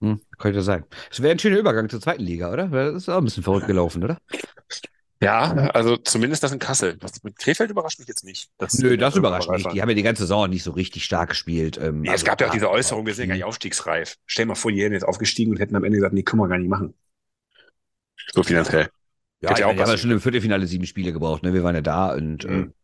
Hm, 0.00 0.20
könnte 0.38 0.62
sein. 0.62 0.84
Es 1.10 1.20
wäre 1.20 1.32
ein 1.32 1.38
schöner 1.38 1.58
Übergang 1.58 1.88
zur 1.88 2.00
zweiten 2.00 2.22
Liga, 2.22 2.52
oder? 2.52 2.68
Das 2.68 2.94
ist 2.94 3.08
auch 3.08 3.18
ein 3.18 3.24
bisschen 3.24 3.42
verrückt 3.42 3.66
gelaufen, 3.66 4.04
oder? 4.04 4.18
Ja, 5.20 5.52
also 5.74 5.96
zumindest 5.96 6.44
das 6.44 6.52
in 6.52 6.60
Kassel. 6.60 6.96
Das 6.96 7.22
mit 7.24 7.36
Krefeld 7.38 7.70
überrascht 7.70 7.98
mich 7.98 8.06
jetzt 8.06 8.24
nicht. 8.24 8.50
Das 8.58 8.78
Nö, 8.78 8.96
das 8.96 9.14
äh, 9.16 9.18
überrascht 9.18 9.50
mich. 9.50 9.64
war. 9.64 9.72
Die 9.72 9.82
haben 9.82 9.88
ja 9.88 9.96
die 9.96 10.02
ganze 10.04 10.22
Saison 10.22 10.48
nicht 10.48 10.62
so 10.62 10.70
richtig 10.70 11.04
stark 11.04 11.30
gespielt. 11.30 11.76
Ähm, 11.76 12.02
Nee, 12.02 12.10
also 12.10 12.20
es 12.22 12.24
gab 12.24 12.40
ja 12.40 12.46
auch 12.46 12.52
diese 12.52 12.70
Äußerung, 12.70 13.04
wir 13.04 13.14
sind 13.14 13.24
ja 13.24 13.28
gar 13.30 13.34
nicht 13.34 13.44
aufstiegsreif. 13.44 14.14
Stell 14.26 14.44
dir 14.44 14.48
mal 14.50 14.54
vor, 14.54 14.70
die 14.70 14.80
hätten 14.82 14.92
jetzt 14.94 15.02
aufgestiegen 15.06 15.50
und 15.50 15.58
hätten 15.58 15.74
am 15.74 15.82
Ende 15.82 15.98
gesagt, 15.98 16.14
nee, 16.14 16.22
können 16.22 16.40
wir 16.40 16.48
gar 16.48 16.58
nicht 16.58 16.68
machen. 16.70 16.94
So 18.32 18.42
finanziell. 18.42 18.88
Ja, 19.40 19.50
Hätte 19.50 19.52
ich 19.52 19.58
ja 19.60 19.66
auch 19.66 19.72
die 19.74 19.80
haben 19.80 19.90
ja 19.90 19.96
schon 19.98 20.10
im 20.10 20.20
Viertelfinale 20.20 20.66
sieben 20.66 20.86
Spiele 20.86 21.12
gebraucht, 21.12 21.42
ne? 21.42 21.52
Wir 21.54 21.62
waren 21.62 21.74
ja 21.74 21.80
da 21.80 22.12
und 22.14 22.44
äh, 22.44 22.48
Mhm. 22.48 22.74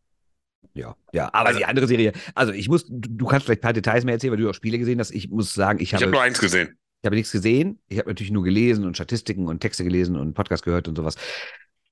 ja, 0.75 0.97
ja. 1.13 1.27
Aber 1.33 1.49
Also- 1.49 1.59
die 1.59 1.65
andere 1.67 1.87
Serie, 1.87 2.13
also 2.35 2.53
ich 2.53 2.69
muss, 2.69 2.87
du, 2.89 3.09
du 3.11 3.27
kannst 3.27 3.47
vielleicht 3.47 3.61
ein 3.61 3.63
paar 3.63 3.73
Details 3.73 4.05
mehr 4.05 4.15
erzählen, 4.15 4.33
weil 4.33 4.41
du 4.41 4.49
auch 4.51 4.55
Spiele 4.55 4.79
gesehen 4.79 4.99
hast. 5.01 5.11
Ich 5.13 5.29
muss 5.31 5.53
sagen, 5.55 5.79
ich 5.79 5.85
Ich 5.89 5.95
habe, 5.95 6.05
habe 6.05 6.13
nur 6.13 6.23
eins 6.23 6.39
gesehen. 6.41 6.79
ich 7.03 7.07
habe 7.07 7.17
nichts 7.17 7.31
gesehen. 7.33 7.81
Ich 7.89 7.99
habe 7.99 8.09
natürlich 8.09 8.33
nur 8.33 8.43
gelesen 8.45 8.85
und 8.87 8.95
Statistiken 8.97 9.47
und 9.47 9.61
Texte 9.61 9.85
gelesen 9.85 10.17
und 10.17 10.35
Podcast 10.35 10.65
gehört 10.65 10.89
und 10.89 10.97
sowas. 10.97 11.17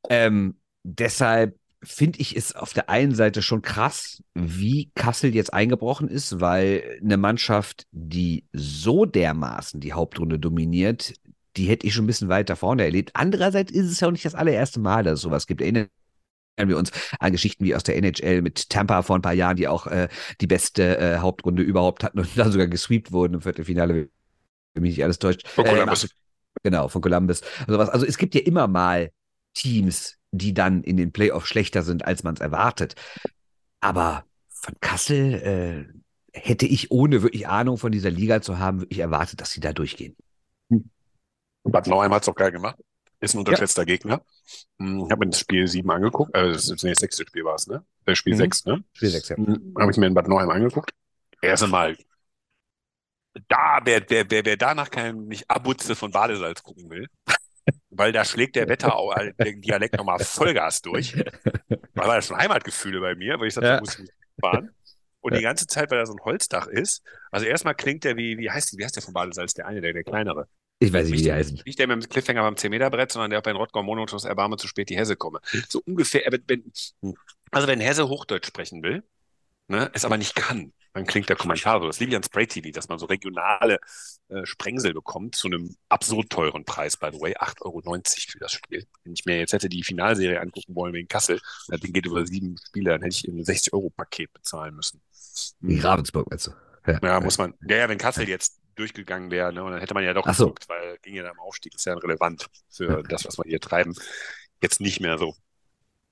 Ähm, 0.08 0.56
deshalb 0.82 1.56
finde 1.84 2.20
ich 2.20 2.36
es 2.36 2.54
auf 2.54 2.72
der 2.72 2.88
einen 2.88 3.14
Seite 3.14 3.42
schon 3.42 3.62
krass, 3.62 4.22
wie 4.34 4.90
Kassel 4.94 5.34
jetzt 5.34 5.52
eingebrochen 5.52 6.08
ist, 6.08 6.40
weil 6.40 6.98
eine 7.02 7.16
Mannschaft, 7.16 7.86
die 7.90 8.46
so 8.52 9.04
dermaßen 9.04 9.80
die 9.80 9.92
Hauptrunde 9.92 10.38
dominiert, 10.38 11.14
die 11.56 11.66
hätte 11.66 11.86
ich 11.86 11.94
schon 11.94 12.04
ein 12.04 12.06
bisschen 12.06 12.28
weiter 12.28 12.54
vorne 12.56 12.84
erlebt. 12.84 13.10
Andererseits 13.14 13.72
ist 13.72 13.86
es 13.90 14.00
ja 14.00 14.08
auch 14.08 14.12
nicht 14.12 14.24
das 14.24 14.34
allererste 14.36 14.78
Mal, 14.80 15.02
dass 15.02 15.14
es 15.14 15.20
sowas 15.22 15.46
gibt. 15.46 15.60
Erinnern 15.60 15.88
wir 16.64 16.78
uns 16.78 16.92
an 17.18 17.32
Geschichten 17.32 17.64
wie 17.64 17.74
aus 17.74 17.82
der 17.82 17.96
NHL 17.96 18.42
mit 18.42 18.70
Tampa 18.70 19.02
vor 19.02 19.16
ein 19.16 19.22
paar 19.22 19.32
Jahren, 19.32 19.56
die 19.56 19.68
auch 19.68 19.86
äh, 19.86 20.08
die 20.40 20.46
beste 20.46 20.98
äh, 20.98 21.18
Hauptrunde 21.18 21.62
überhaupt 21.62 22.04
hatten 22.04 22.20
und 22.20 22.28
dann 22.36 22.52
sogar 22.52 22.68
gesweept 22.68 23.12
wurden 23.12 23.34
im 23.34 23.40
Viertelfinale, 23.42 24.10
wenn 24.74 24.82
mich 24.82 24.96
nicht 24.96 25.04
alles 25.04 25.18
täuscht. 25.18 25.48
Von 25.48 25.64
Äh, 25.64 25.70
Columbus. 25.70 26.08
Genau, 26.62 26.88
von 26.88 27.02
Columbus. 27.02 27.42
Also, 27.66 27.78
was, 27.78 27.88
also 27.88 28.06
es 28.06 28.18
gibt 28.18 28.34
ja 28.34 28.42
immer 28.42 28.68
mal 28.68 29.10
Teams, 29.54 30.18
die 30.30 30.54
dann 30.54 30.82
in 30.82 30.96
den 30.96 31.12
Playoffs 31.12 31.48
schlechter 31.48 31.82
sind, 31.82 32.04
als 32.06 32.22
man 32.22 32.34
es 32.34 32.40
erwartet. 32.40 32.94
Aber 33.80 34.24
von 34.50 34.74
Kassel 34.80 35.34
äh, 36.34 36.38
hätte 36.38 36.66
ich, 36.66 36.90
ohne 36.90 37.22
wirklich 37.22 37.48
Ahnung 37.48 37.78
von 37.78 37.92
dieser 37.92 38.10
Liga 38.10 38.42
zu 38.42 38.58
haben, 38.58 38.80
wirklich 38.80 39.00
erwartet, 39.00 39.40
dass 39.40 39.52
sie 39.52 39.60
da 39.60 39.72
durchgehen. 39.72 40.16
Bad 41.64 41.86
Nauheim 41.86 42.12
hat's 42.12 42.26
doch 42.26 42.34
geil 42.34 42.52
gemacht. 42.52 42.76
Ist 43.20 43.34
ein 43.34 43.38
unterschätzter 43.38 43.84
Gegner. 43.84 44.22
Hm, 44.80 45.04
Ich 45.06 45.10
habe 45.10 45.24
mir 45.24 45.30
das 45.30 45.38
Spiel 45.38 45.66
7 45.68 45.90
angeguckt. 45.90 46.34
Äh, 46.34 46.52
das, 46.52 46.68
nee, 46.82 46.90
das 46.90 46.98
sechste 46.98 47.24
Spiel 47.26 47.44
war 47.44 47.54
es, 47.54 47.68
ne? 47.68 47.84
Äh, 48.04 48.16
Spiel 48.16 48.34
Mhm. 48.34 48.38
6, 48.38 48.64
ne? 48.64 48.84
Spiel 48.94 49.10
6, 49.10 49.28
ja. 49.28 49.36
Habe 49.36 49.92
ich 49.92 49.96
mir 49.96 50.06
in 50.06 50.14
Bad 50.14 50.28
Nauheim 50.28 50.50
angeguckt. 50.50 50.92
Erst 51.40 51.62
einmal, 51.62 51.96
da, 53.48 53.80
wer, 53.84 54.02
wer, 54.08 54.30
wer, 54.30 54.44
wer 54.44 54.56
danach 54.56 54.90
kein 54.90 55.24
nicht 55.26 55.48
Abutze 55.50 55.94
von 55.94 56.10
Badesalz 56.10 56.62
gucken 56.62 56.90
will, 56.90 57.08
weil 57.90 58.12
da 58.12 58.24
schlägt 58.24 58.56
der 58.56 58.68
Wetterau, 58.68 59.12
äh, 59.12 59.32
der 59.38 59.52
Dialekt 59.52 59.96
nochmal 59.96 60.18
Vollgas 60.20 60.82
durch. 60.82 61.12
Da 61.94 62.06
war 62.06 62.16
das 62.16 62.26
schon 62.26 62.36
Heimatgefühle 62.38 63.00
bei 63.00 63.14
mir, 63.14 63.38
weil 63.38 63.48
ich 63.48 63.54
sagte, 63.54 63.68
Ja. 63.68 63.80
muss 63.80 63.94
ich 63.94 64.00
nicht 64.00 64.12
fahren. 64.40 64.70
Und 65.20 65.34
die 65.36 65.42
ganze 65.42 65.66
Zeit, 65.68 65.90
weil 65.90 65.98
da 65.98 66.06
so 66.06 66.14
ein 66.14 66.24
Holzdach 66.24 66.66
ist. 66.66 67.02
Also 67.30 67.46
erstmal 67.46 67.74
klingt 67.76 68.02
der 68.02 68.16
wie, 68.16 68.38
wie 68.38 68.50
heißt, 68.50 68.76
wie 68.76 68.84
heißt 68.84 68.96
der 68.96 69.02
von 69.04 69.14
Badesalz? 69.14 69.54
Der 69.54 69.66
eine, 69.66 69.80
der, 69.80 69.92
der 69.92 70.02
kleinere. 70.02 70.48
Ich 70.80 70.92
weiß 70.92 71.06
nicht, 71.08 71.18
wie 71.20 71.22
die 71.22 71.32
heißen. 71.32 71.60
nicht 71.64 71.78
der 71.78 71.86
mit 71.86 72.02
dem 72.02 72.08
Cliffhanger 72.08 72.42
beim 72.42 72.54
10-Meter-Brett, 72.54 73.12
sondern 73.12 73.30
der 73.30 73.40
bei 73.40 73.52
den 73.52 73.56
Rottgau 73.56 73.84
Monotos 73.84 74.24
Erbarme 74.24 74.56
zu 74.56 74.66
spät 74.66 74.88
die 74.90 74.96
Hesse 74.96 75.14
komme. 75.14 75.38
So 75.68 75.80
ungefähr, 75.86 76.26
äh, 76.26 76.38
also 77.52 77.68
wenn 77.68 77.78
Hesse 77.78 78.08
Hochdeutsch 78.08 78.48
sprechen 78.48 78.82
will, 78.82 79.04
ne, 79.68 79.90
es 79.94 80.04
aber 80.04 80.16
nicht 80.16 80.34
kann, 80.34 80.72
dann 80.94 81.06
klingt 81.06 81.28
der 81.28 81.36
Kommentar 81.36 81.80
so. 81.80 81.86
Das 81.86 82.00
liebe 82.00 82.10
ich 82.10 82.16
an 82.16 82.22
Spray 82.22 82.46
TV, 82.46 82.70
dass 82.70 82.88
man 82.88 82.98
so 82.98 83.06
regionale 83.06 83.78
äh, 84.28 84.44
Sprengsel 84.44 84.92
bekommt 84.92 85.34
zu 85.34 85.48
einem 85.48 85.74
absurd 85.88 86.30
teuren 86.30 86.64
Preis, 86.64 86.96
by 86.96 87.08
the 87.12 87.20
way, 87.20 87.34
8,90 87.36 87.62
Euro 87.62 87.80
für 87.80 88.38
das 88.38 88.52
Spiel. 88.52 88.86
Wenn 89.04 89.14
ich 89.14 89.24
mir 89.24 89.38
jetzt 89.38 89.52
hätte 89.52 89.68
die 89.68 89.82
Finalserie 89.82 90.40
angucken 90.40 90.74
wollen 90.74 90.92
wegen 90.92 91.08
Kassel, 91.08 91.40
das 91.68 91.80
Ding 91.80 91.92
geht 91.92 92.06
über 92.06 92.26
sieben 92.26 92.56
Spiele, 92.66 92.90
dann 92.90 93.02
hätte 93.02 93.16
ich 93.16 93.28
ein 93.28 93.42
60-Euro-Paket 93.42 94.32
bezahlen 94.32 94.74
müssen. 94.74 95.00
Wie 95.60 95.80
Ravensburg, 95.80 96.28
meinst 96.28 96.48
du? 96.48 96.52
Ja, 96.86 97.20
muss 97.20 97.38
man. 97.38 97.54
Ja, 97.68 97.76
ja, 97.76 97.88
wenn 97.88 97.98
Kassel 97.98 98.28
jetzt 98.28 98.60
durchgegangen 98.74 99.30
wäre, 99.30 99.52
ne, 99.52 99.62
und 99.62 99.72
dann 99.72 99.80
hätte 99.80 99.94
man 99.94 100.04
ja 100.04 100.14
doch 100.14 100.26
so. 100.34 100.46
geguckt, 100.46 100.68
weil 100.68 100.98
ging 101.02 101.14
ja 101.14 101.22
da 101.22 101.30
im 101.30 101.38
Aufstieg, 101.40 101.74
ist 101.74 101.86
ja 101.86 101.94
relevant 101.94 102.46
für 102.70 103.02
das, 103.02 103.24
was 103.24 103.38
wir 103.38 103.44
hier 103.46 103.60
treiben. 103.60 103.94
Jetzt 104.60 104.80
nicht 104.80 105.00
mehr 105.00 105.18
so. 105.18 105.34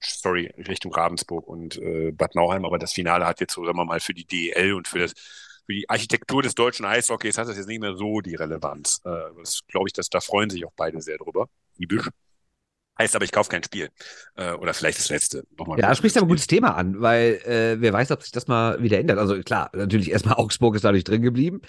Sorry, 0.00 0.52
Richtung 0.56 0.92
Ravensburg 0.92 1.46
und 1.46 1.76
äh, 1.76 2.12
Bad 2.12 2.34
Nauheim, 2.34 2.64
aber 2.64 2.78
das 2.78 2.92
Finale 2.92 3.26
hat 3.26 3.40
jetzt 3.40 3.54
so, 3.54 3.64
sagen 3.64 3.76
wir 3.76 3.84
mal, 3.84 4.00
für 4.00 4.14
die 4.14 4.24
DEL 4.24 4.74
und 4.74 4.88
für 4.88 5.00
das 5.00 5.12
für 5.66 5.74
die 5.74 5.88
Architektur 5.88 6.42
des 6.42 6.56
deutschen 6.56 6.84
Eishockeys 6.84 7.38
hat 7.38 7.46
das 7.46 7.56
jetzt 7.56 7.68
nicht 7.68 7.80
mehr 7.80 7.94
so 7.94 8.20
die 8.20 8.34
Relevanz. 8.34 9.00
Äh, 9.04 9.10
das 9.38 9.60
glaube 9.68 9.88
ich, 9.88 9.92
dass 9.92 10.08
da 10.08 10.20
freuen 10.20 10.50
sich 10.50 10.64
auch 10.66 10.72
beide 10.74 11.00
sehr 11.00 11.18
drüber. 11.18 11.48
Ibisch. 11.78 12.08
Heißt 12.98 13.14
aber, 13.14 13.24
ich 13.24 13.32
kaufe 13.32 13.50
kein 13.50 13.62
Spiel. 13.62 13.88
Äh, 14.34 14.52
oder 14.52 14.74
vielleicht 14.74 14.98
das 14.98 15.08
letzte. 15.08 15.44
Nochmal 15.56 15.78
Ja, 15.78 15.88
du 15.88 15.94
sprichst 15.94 16.16
aber 16.16 16.26
ein 16.26 16.28
gutes 16.28 16.46
Thema 16.46 16.76
an, 16.76 17.00
weil 17.00 17.40
äh, 17.46 17.80
wer 17.80 17.92
weiß, 17.92 18.10
ob 18.10 18.22
sich 18.22 18.32
das 18.32 18.48
mal 18.48 18.82
wieder 18.82 18.98
ändert. 18.98 19.18
Also 19.18 19.40
klar, 19.42 19.70
natürlich 19.72 20.10
erstmal 20.10 20.34
Augsburg 20.38 20.74
ist 20.74 20.84
dadurch 20.84 21.04
drin 21.04 21.22
geblieben. 21.22 21.62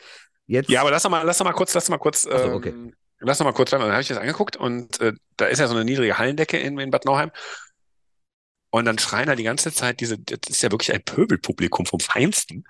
Jetzt, 0.47 0.69
Ja, 0.69 0.81
aber 0.81 0.91
lass 0.91 1.03
doch 1.03 1.09
mal, 1.09 1.21
lass 1.21 1.37
doch 1.37 1.45
mal 1.45 1.53
kurz, 1.53 1.73
lass 1.73 1.85
doch 1.85 1.91
mal 1.91 1.99
kurz, 1.99 2.27
Ach 2.29 2.39
so, 2.39 2.45
ähm, 2.45 2.53
okay. 2.53 2.73
lass 3.19 3.37
doch 3.37 3.45
mal 3.45 3.53
kurz 3.53 3.71
rein. 3.71 3.79
Dann 3.79 3.91
habe 3.91 4.01
ich 4.01 4.07
das 4.07 4.17
angeguckt 4.17 4.57
und 4.57 4.99
äh, 4.99 5.13
da 5.37 5.45
ist 5.45 5.59
ja 5.59 5.67
so 5.67 5.75
eine 5.75 5.85
niedrige 5.85 6.17
Hallendecke 6.17 6.57
in, 6.57 6.77
in 6.79 6.89
Bad 6.89 7.05
Nauheim. 7.05 7.31
Und 8.71 8.85
dann 8.85 8.97
schreien 8.97 9.27
da 9.27 9.35
die 9.35 9.43
ganze 9.43 9.71
Zeit 9.71 9.99
diese, 9.99 10.17
das 10.17 10.39
ist 10.49 10.63
ja 10.63 10.71
wirklich 10.71 10.93
ein 10.93 11.03
Pöbelpublikum 11.03 11.85
vom 11.85 11.99
Feinsten. 11.99 12.63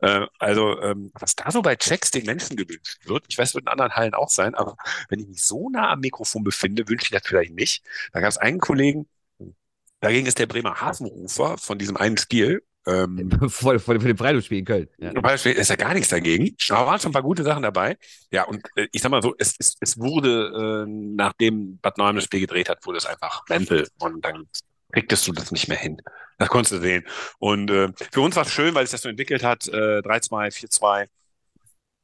Äh, 0.00 0.26
also, 0.38 0.80
ähm, 0.82 1.10
was 1.14 1.34
da 1.34 1.50
so 1.50 1.62
bei 1.62 1.76
Checks 1.76 2.10
den 2.10 2.26
Menschen 2.26 2.56
gewünscht 2.56 2.98
wird, 3.06 3.24
ich 3.28 3.38
weiß, 3.38 3.54
wird 3.54 3.64
in 3.64 3.68
anderen 3.68 3.92
Hallen 3.94 4.14
auch 4.14 4.28
sein, 4.28 4.54
aber 4.54 4.76
wenn 5.08 5.20
ich 5.20 5.26
mich 5.26 5.42
so 5.42 5.70
nah 5.70 5.90
am 5.90 6.00
Mikrofon 6.00 6.44
befinde, 6.44 6.88
wünsche 6.88 7.06
ich 7.06 7.10
das 7.10 7.26
vielleicht 7.26 7.54
nicht. 7.54 7.82
Da 8.12 8.20
gab 8.20 8.28
es 8.28 8.36
einen 8.36 8.60
Kollegen, 8.60 9.08
dagegen 10.00 10.26
ist 10.26 10.38
der 10.38 10.46
Bremer 10.46 10.80
Hafenrufer 10.80 11.56
von 11.56 11.78
diesem 11.78 11.96
einen 11.96 12.18
Spiel, 12.18 12.62
ähm, 12.86 13.30
vor, 13.48 13.78
vor, 13.78 13.80
vor 13.80 13.98
dem 13.98 14.16
Freiluftspiel 14.16 14.58
in 14.58 14.64
Köln. 14.64 14.88
Ja. 14.98 15.12
Beispiel 15.12 15.52
ist 15.52 15.70
ja 15.70 15.76
gar 15.76 15.94
nichts 15.94 16.08
dagegen. 16.08 16.54
Aber 16.70 16.86
waren 16.86 17.00
schon 17.00 17.10
ein 17.10 17.14
paar 17.14 17.22
gute 17.22 17.42
Sachen 17.42 17.62
dabei. 17.62 17.96
Ja, 18.30 18.44
und 18.44 18.64
äh, 18.76 18.86
ich 18.92 19.02
sag 19.02 19.10
mal 19.10 19.22
so, 19.22 19.34
es, 19.38 19.56
es, 19.58 19.76
es 19.80 19.98
wurde, 19.98 20.84
äh, 20.86 20.90
nachdem 20.90 21.78
Bad 21.78 21.98
Nauheim 21.98 22.16
das 22.16 22.24
Spiel 22.24 22.40
gedreht 22.40 22.68
hat, 22.68 22.86
wurde 22.86 22.98
es 22.98 23.06
einfach 23.06 23.42
mental. 23.48 23.88
Und 23.98 24.24
dann 24.24 24.46
kriegtest 24.96 25.26
du 25.28 25.32
das 25.32 25.52
nicht 25.52 25.68
mehr 25.68 25.76
hin. 25.76 26.00
Das 26.38 26.48
konntest 26.48 26.72
du 26.72 26.80
sehen. 26.80 27.04
Und 27.38 27.70
äh, 27.70 27.92
für 28.10 28.22
uns 28.22 28.34
war 28.34 28.44
es 28.44 28.50
schön, 28.50 28.74
weil 28.74 28.84
es 28.84 28.92
das 28.92 29.02
so 29.02 29.10
entwickelt 29.10 29.44
hat, 29.44 29.68
äh, 29.68 30.00
3-2, 30.00 30.50
4-2. 30.50 31.06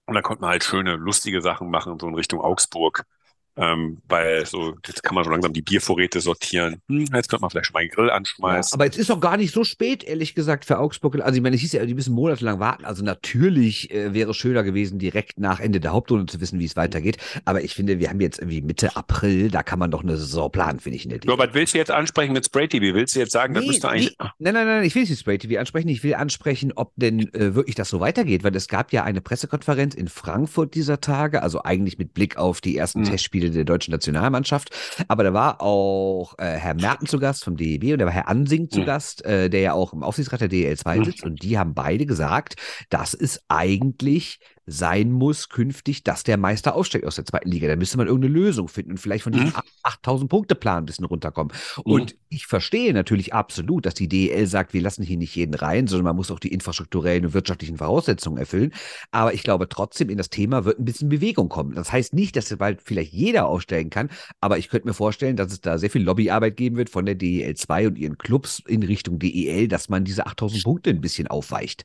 Und 0.04 0.14
dann 0.14 0.22
konnte 0.22 0.42
man 0.42 0.50
halt 0.50 0.62
schöne, 0.62 0.96
lustige 0.96 1.40
Sachen 1.40 1.70
machen, 1.70 1.98
so 1.98 2.06
in 2.06 2.14
Richtung 2.14 2.42
Augsburg. 2.42 3.06
Ähm, 3.54 3.98
weil 4.08 4.46
so, 4.46 4.74
jetzt 4.86 5.02
kann 5.02 5.14
man 5.14 5.24
so 5.24 5.30
langsam 5.30 5.52
die 5.52 5.60
Biervorräte 5.60 6.20
sortieren. 6.20 6.80
Hm, 6.88 7.06
jetzt 7.14 7.28
könnte 7.28 7.42
man 7.42 7.50
vielleicht 7.50 7.66
schon 7.66 7.74
mal 7.74 7.80
einen 7.80 7.90
Grill 7.90 8.10
anschmeißen. 8.10 8.74
Aber 8.74 8.86
jetzt 8.86 8.96
ist 8.96 9.10
doch 9.10 9.20
gar 9.20 9.36
nicht 9.36 9.52
so 9.52 9.62
spät, 9.64 10.04
ehrlich 10.04 10.34
gesagt, 10.34 10.64
für 10.64 10.78
Augsburg. 10.78 11.20
Also 11.20 11.36
ich 11.36 11.42
meine, 11.42 11.56
es 11.56 11.60
hieß 11.60 11.72
ja, 11.72 11.84
die 11.84 11.94
müssen 11.94 12.14
monatelang 12.14 12.60
warten. 12.60 12.84
Also 12.86 13.04
natürlich 13.04 13.90
äh, 13.90 14.14
wäre 14.14 14.30
es 14.30 14.36
schöner 14.38 14.62
gewesen, 14.62 14.98
direkt 14.98 15.38
nach 15.38 15.60
Ende 15.60 15.80
der 15.80 15.92
Hauptrunde 15.92 16.26
zu 16.32 16.40
wissen, 16.40 16.58
wie 16.60 16.64
es 16.64 16.76
weitergeht. 16.76 17.18
Aber 17.44 17.62
ich 17.62 17.74
finde, 17.74 17.98
wir 17.98 18.08
haben 18.08 18.20
jetzt 18.20 18.38
irgendwie 18.38 18.62
Mitte 18.62 18.96
April, 18.96 19.50
da 19.50 19.62
kann 19.62 19.78
man 19.78 19.90
doch 19.90 20.02
eine 20.02 20.16
Saison 20.16 20.50
planen, 20.50 20.80
finde 20.80 20.96
ich 20.96 21.08
So, 21.26 21.36
was 21.36 21.50
willst 21.52 21.74
du 21.74 21.78
jetzt 21.78 21.90
ansprechen 21.90 22.32
mit 22.32 22.46
Spray 22.46 22.68
TV? 22.68 22.94
Willst 22.94 23.14
du 23.16 23.20
jetzt 23.20 23.32
sagen, 23.32 23.52
das 23.52 23.62
Nee, 23.64 23.68
müsste 23.68 23.88
eigentlich. 23.90 24.16
nee. 24.18 24.28
Nein, 24.38 24.54
nein, 24.54 24.66
nein, 24.66 24.84
ich 24.84 24.94
will 24.94 25.02
nicht 25.02 25.18
Spray 25.18 25.36
TV 25.36 25.60
ansprechen. 25.60 25.88
Ich 25.88 26.02
will 26.02 26.14
ansprechen, 26.14 26.72
ob 26.74 26.92
denn 26.96 27.32
äh, 27.34 27.54
wirklich 27.54 27.74
das 27.74 27.90
so 27.90 28.00
weitergeht, 28.00 28.44
weil 28.44 28.56
es 28.56 28.68
gab 28.68 28.92
ja 28.94 29.04
eine 29.04 29.20
Pressekonferenz 29.20 29.94
in 29.94 30.08
Frankfurt 30.08 30.74
dieser 30.74 31.00
Tage, 31.00 31.42
also 31.42 31.62
eigentlich 31.62 31.98
mit 31.98 32.14
Blick 32.14 32.38
auf 32.38 32.62
die 32.62 32.76
ersten 32.76 33.00
Mhm. 33.00 33.04
Testspiele 33.04 33.41
der 33.50 33.64
deutschen 33.64 33.92
Nationalmannschaft. 33.92 34.70
Aber 35.08 35.24
da 35.24 35.32
war 35.32 35.60
auch 35.60 36.34
äh, 36.38 36.44
Herr 36.44 36.74
Merten 36.74 37.06
zu 37.06 37.18
Gast 37.18 37.44
vom 37.44 37.56
DEB 37.56 37.92
und 37.92 37.98
da 37.98 38.04
war 38.06 38.12
Herr 38.12 38.28
Ansing 38.28 38.70
zu 38.70 38.80
Mhm. 38.80 38.84
Gast, 38.84 39.24
äh, 39.24 39.48
der 39.50 39.60
ja 39.60 39.72
auch 39.72 39.92
im 39.92 40.02
Aufsichtsrat 40.02 40.40
der 40.40 40.50
DL2 40.50 40.98
Mhm. 40.98 41.04
sitzt 41.04 41.24
und 41.24 41.42
die 41.42 41.58
haben 41.58 41.74
beide 41.74 42.06
gesagt, 42.06 42.56
dass 42.90 43.14
es 43.14 43.40
eigentlich 43.48 44.38
sein 44.66 45.10
muss 45.10 45.48
künftig, 45.48 46.04
dass 46.04 46.22
der 46.22 46.36
Meister 46.36 46.76
aufsteigt 46.76 47.04
aus 47.04 47.16
der 47.16 47.24
zweiten 47.24 47.50
Liga. 47.50 47.66
Da 47.68 47.76
müsste 47.76 47.96
man 47.96 48.06
irgendeine 48.06 48.34
Lösung 48.34 48.68
finden 48.68 48.92
und 48.92 48.98
vielleicht 48.98 49.24
von 49.24 49.32
diesem 49.32 49.48
Mhm. 49.48 49.54
8000 49.82 50.30
Punkte 50.30 50.54
Plan 50.54 50.84
ein 50.84 50.86
bisschen 50.86 51.04
runterkommen. 51.04 51.52
Und 51.84 52.16
ich 52.28 52.46
verstehe 52.46 52.92
natürlich 52.94 53.34
absolut, 53.34 53.86
dass 53.86 53.94
die 53.94 54.08
DEL 54.08 54.46
sagt, 54.46 54.72
wir 54.72 54.80
lassen 54.80 55.02
hier 55.02 55.16
nicht 55.16 55.34
jeden 55.34 55.54
rein, 55.54 55.86
sondern 55.86 56.04
man 56.04 56.16
muss 56.16 56.30
auch 56.30 56.38
die 56.38 56.52
infrastrukturellen 56.52 57.26
und 57.26 57.34
wirtschaftlichen 57.34 57.76
Voraussetzungen 57.76 58.38
erfüllen. 58.38 58.72
Aber 59.10 59.34
ich 59.34 59.42
glaube 59.42 59.68
trotzdem, 59.68 60.08
in 60.10 60.18
das 60.18 60.30
Thema 60.30 60.64
wird 60.64 60.78
ein 60.78 60.84
bisschen 60.84 61.08
Bewegung 61.08 61.48
kommen. 61.48 61.74
Das 61.74 61.90
heißt 61.92 62.14
nicht, 62.14 62.36
dass 62.36 62.52
bald 62.56 62.82
vielleicht 62.82 63.12
jeder 63.12 63.46
aussteigen 63.46 63.90
kann, 63.90 64.10
aber 64.40 64.58
ich 64.58 64.68
könnte 64.68 64.86
mir 64.86 64.94
vorstellen, 64.94 65.36
dass 65.36 65.52
es 65.52 65.60
da 65.60 65.78
sehr 65.78 65.90
viel 65.90 66.02
Lobbyarbeit 66.02 66.56
geben 66.56 66.76
wird 66.76 66.90
von 66.90 67.06
der 67.06 67.14
DEL 67.14 67.54
2 67.56 67.88
und 67.88 67.98
ihren 67.98 68.18
Clubs 68.18 68.62
in 68.66 68.82
Richtung 68.82 69.18
DEL, 69.18 69.68
dass 69.68 69.88
man 69.88 70.04
diese 70.04 70.26
8000 70.26 70.62
Punkte 70.62 70.90
ein 70.90 71.00
bisschen 71.00 71.26
aufweicht. 71.28 71.84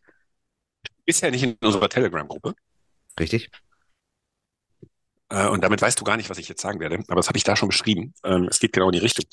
Ja 1.08 1.32
nicht 1.32 1.44
in 1.44 1.58
unserer 1.64 1.90
Telegram-Gruppe. 1.90 2.54
Richtig? 3.20 3.50
Äh, 5.30 5.48
und 5.48 5.64
damit 5.64 5.82
weißt 5.82 6.00
du 6.00 6.04
gar 6.04 6.18
nicht, 6.18 6.30
was 6.30 6.38
ich 6.38 6.48
jetzt 6.48 6.62
sagen 6.62 6.80
werde, 6.80 7.00
aber 7.08 7.16
das 7.16 7.28
habe 7.28 7.38
ich 7.38 7.44
da 7.44 7.56
schon 7.56 7.70
beschrieben. 7.70 8.14
Ähm, 8.24 8.48
es 8.50 8.60
geht 8.60 8.74
genau 8.74 8.88
in 8.88 8.94
die 8.94 9.00
Richtung. 9.00 9.26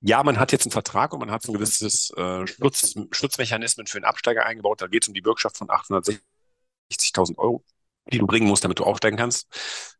Ja, 0.00 0.22
man 0.24 0.38
hat 0.38 0.50
jetzt 0.50 0.64
einen 0.64 0.72
Vertrag 0.72 1.12
und 1.12 1.20
man 1.20 1.30
hat 1.30 1.42
so 1.42 1.52
ein 1.52 1.54
gewisses 1.54 2.10
äh, 2.16 2.46
Schutz, 2.46 2.94
Schutzmechanismen 3.12 3.86
für 3.86 3.98
einen 3.98 4.04
Absteiger 4.04 4.44
eingebaut. 4.44 4.80
Da 4.80 4.88
geht 4.88 5.04
es 5.04 5.08
um 5.08 5.14
die 5.14 5.20
Bürgschaft 5.20 5.56
von 5.56 5.68
860.000 5.68 7.38
Euro, 7.38 7.64
die 8.10 8.18
du 8.18 8.26
bringen 8.26 8.48
musst, 8.48 8.64
damit 8.64 8.78
du 8.78 8.84
aufsteigen 8.84 9.16
kannst. 9.16 9.46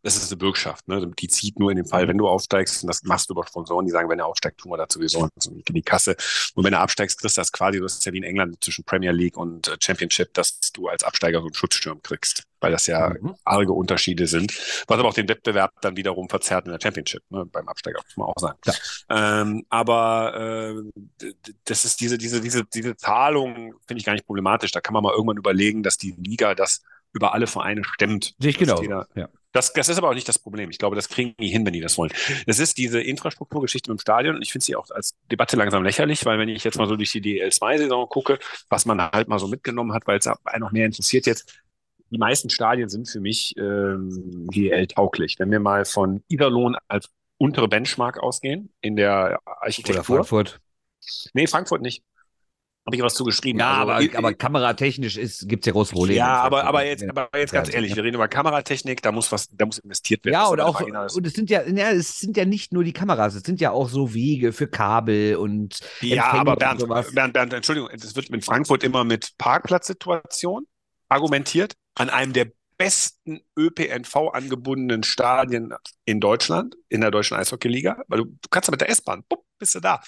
Das 0.03 0.17
ist 0.17 0.31
eine 0.33 0.39
Bürgschaft. 0.39 0.89
Ne? 0.89 1.09
Die 1.19 1.29
zieht 1.29 1.59
nur 1.61 1.71
in 1.71 1.77
dem 1.77 1.87
Fall, 1.87 2.09
wenn 2.09 2.19
du 2.19 2.27
aufsteigst. 2.27 2.83
Und 2.83 2.89
das 2.89 3.05
machst 3.05 3.29
du 3.31 3.35
über 3.35 3.47
Sponsoren, 3.47 3.87
die 3.87 3.93
sagen, 3.93 4.09
wenn 4.09 4.19
er 4.19 4.27
aufsteigt, 4.27 4.59
tun 4.59 4.73
wir 4.73 4.77
dazu 4.77 4.99
sowieso 4.99 5.29
in 5.47 5.75
die 5.75 5.83
Kasse. 5.83 6.17
Und 6.55 6.65
wenn 6.65 6.73
er 6.73 6.81
absteigst, 6.81 7.21
kriegst 7.21 7.37
du 7.37 7.41
das 7.41 7.53
quasi, 7.53 7.81
das 7.81 7.95
ist 7.95 8.05
ja 8.05 8.13
wie 8.13 8.19
in 8.19 8.25
England 8.25 8.63
zwischen 8.63 8.85
Premier 8.85 9.13
League 9.13 9.37
und 9.37 9.69
äh, 9.69 9.77
Championship, 9.81 10.35
dass 10.35 10.59
du 10.73 10.89
als 10.89 11.05
Absteiger 11.05 11.39
so 11.39 11.47
einen 11.47 11.55
Schutzschirm 11.55 12.03
kriegst. 12.03 12.43
Weil 12.61 12.73
das 12.73 12.87
ja 12.87 13.11
Mhm. 13.11 13.35
arge 13.45 13.73
Unterschiede 13.73 14.27
sind. 14.27 14.53
Was 14.89 14.99
aber 14.99 15.09
auch 15.09 15.15
den 15.15 15.29
Wettbewerb 15.29 15.73
dann 15.81 15.97
wiederum 15.97 16.29
verzerrt 16.29 16.67
in 16.67 16.73
der 16.73 16.81
Championship, 16.81 17.23
ne? 17.31 17.45
beim 17.47 17.69
Absteiger, 17.69 18.01
muss 18.05 18.17
man 18.17 18.27
auch 18.29 18.39
sagen. 18.39 18.59
Ähm, 19.09 19.65
aber 19.69 20.83
äh, 21.23 21.33
das 21.65 21.85
ist 21.85 22.01
diese, 22.01 22.19
diese, 22.19 22.41
diese, 22.41 22.65
diese 22.65 22.97
Zahlung, 22.97 23.75
finde 23.87 23.99
ich 24.01 24.05
gar 24.05 24.13
nicht 24.13 24.27
problematisch. 24.27 24.73
Da 24.73 24.81
kann 24.81 24.95
man 24.95 25.03
mal 25.05 25.13
irgendwann 25.13 25.37
überlegen, 25.37 25.83
dass 25.83 25.97
die 25.97 26.15
Liga 26.19 26.55
das 26.55 26.83
über 27.13 27.35
alle 27.35 27.47
Vereine 27.47 27.83
stemmt. 27.85 28.35
Sehe 28.39 28.51
ich 28.51 28.59
genau. 28.59 28.81
jeder- 28.81 29.07
Ja. 29.15 29.29
Das, 29.55 29.75
das 29.75 29.91
ist 29.91 29.99
aber 29.99 30.09
auch 30.09 30.15
nicht 30.15 30.27
das 30.29 30.39
Problem. 30.39 30.71
Ich 30.71 30.79
glaube, 30.79 30.97
das 30.97 31.11
kriegen 31.11 31.35
die 31.39 31.49
hin, 31.49 31.67
wenn 31.67 31.75
die 31.75 31.81
das 31.83 31.99
wollen. 31.99 32.11
Das 32.47 32.59
ist 32.59 32.79
diese 32.79 33.03
Infrastrukturgeschichte 33.03 33.91
im 33.93 33.99
Stadion. 33.99 34.37
Und 34.37 34.43
ich 34.43 34.51
finde 34.51 34.65
sie 34.65 34.75
auch 34.77 34.89
als 34.91 35.15
Debatte 35.31 35.57
langsam 35.57 35.83
lächerlich, 35.85 36.25
weil 36.25 36.39
wenn 36.39 36.49
ich 36.49 36.65
jetzt 36.65 36.79
mal 36.79 36.89
so 36.89 36.97
durch 36.97 37.13
die 37.13 37.21
DL2-Saison 37.21 38.09
gucke, 38.09 38.39
was 38.71 38.87
man 38.87 39.03
halt 39.03 39.29
mal 39.29 39.39
so 39.39 39.49
mitgenommen 39.49 39.93
hat, 39.93 40.07
weil 40.07 40.19
es 40.19 40.27
einen 40.27 40.61
noch 40.61 40.73
mehr 40.73 40.87
interessiert 40.87 41.27
jetzt, 41.27 41.53
die 42.09 42.17
meisten 42.17 42.49
Stadien 42.49 42.89
sind 42.89 43.11
für 43.11 43.21
mich 43.21 43.55
ähm, 43.59 44.49
DL-tauglich. 44.55 45.39
Wenn 45.39 45.51
wir 45.51 45.61
mal 45.61 45.85
von 45.85 46.23
Iserlohn 46.29 46.77
als 46.89 47.11
untere 47.37 47.69
Benchmark 47.69 48.19
ausgehen 48.23 48.73
in 48.81 48.97
der 48.97 49.39
Oder 49.45 49.63
Architektur. 49.63 50.05
Frankfurt. 50.05 50.61
Nee, 51.35 51.47
Frankfurt 51.47 51.83
nicht. 51.83 52.03
Habe 52.85 52.97
ich 52.97 53.03
was 53.03 53.15
zugeschrieben. 53.15 53.61
Ja, 53.61 53.71
Also, 53.71 53.83
aber, 53.93 54.01
i- 54.03 54.17
aber 54.17 54.35
kameratechnisch 54.35 55.15
gibt 55.47 55.63
es 55.63 55.67
ja 55.67 55.73
große 55.73 55.93
Probleme. 55.93 56.19
ja, 56.19 56.41
aber, 56.43 56.65
aber 56.65 56.85
jetzt, 56.85 57.09
aber 57.09 57.29
jetzt 57.39 57.53
ganz 57.53 57.73
ehrlich, 57.73 57.95
wir 57.95 58.03
reden 58.03 58.17
über 58.17 58.27
Kameratechnik, 58.27 59.01
da 59.03 59.13
muss 59.13 59.31
was, 59.31 59.49
da 59.53 59.67
muss 59.67 59.79
investiert 59.79 60.25
werden. 60.25 60.35
Ja, 60.35 60.49
aber 60.49 60.67
auch, 60.67 60.81
und 60.81 61.25
es 61.27 61.33
sind 61.35 61.49
ja, 61.49 61.63
ja, 61.63 61.93
es 61.93 62.19
sind 62.19 62.37
ja 62.37 62.45
nicht 62.45 62.73
nur 62.73 62.83
die 62.83 62.93
Kameras, 62.93 63.35
es 63.37 63.45
sind 63.45 63.61
ja 63.61 63.71
auch 63.71 63.89
so 63.89 64.15
Wege 64.15 64.53
für 64.53 64.67
Kabel 64.67 65.37
und 65.37 65.79
Ja, 66.01 66.33
aber 66.33 66.53
und 66.53 66.59
Bernd, 66.59 66.81
sowas. 66.81 67.15
Bernd, 67.15 67.35
Bernd, 67.35 67.53
Entschuldigung, 67.53 67.89
es 67.93 68.17
wird 68.17 68.29
in 68.31 68.43
Frankfurt 68.43 68.83
immer 68.83 69.05
mit 69.05 69.31
Parkplatzsituation 69.39 70.67
argumentiert, 71.09 71.75
an 71.95 72.11
einem 72.11 72.33
der 72.33 72.49
besten 72.79 73.43
ÖPNV 73.57 74.31
angebundenen 74.33 75.05
Stadien 75.05 75.73
in 76.05 76.19
Deutschland, 76.19 76.75
in 76.89 77.01
der 77.01 77.13
deutschen 77.13 77.37
Eishockeyliga, 77.37 78.03
weil 78.09 78.19
du, 78.19 78.25
du 78.25 78.49
kannst 78.51 78.67
ja 78.69 78.73
mit 78.73 78.81
der 78.81 78.89
S-Bahn, 78.91 79.23
bist 79.59 79.77
du 79.77 79.81
da. 79.81 80.01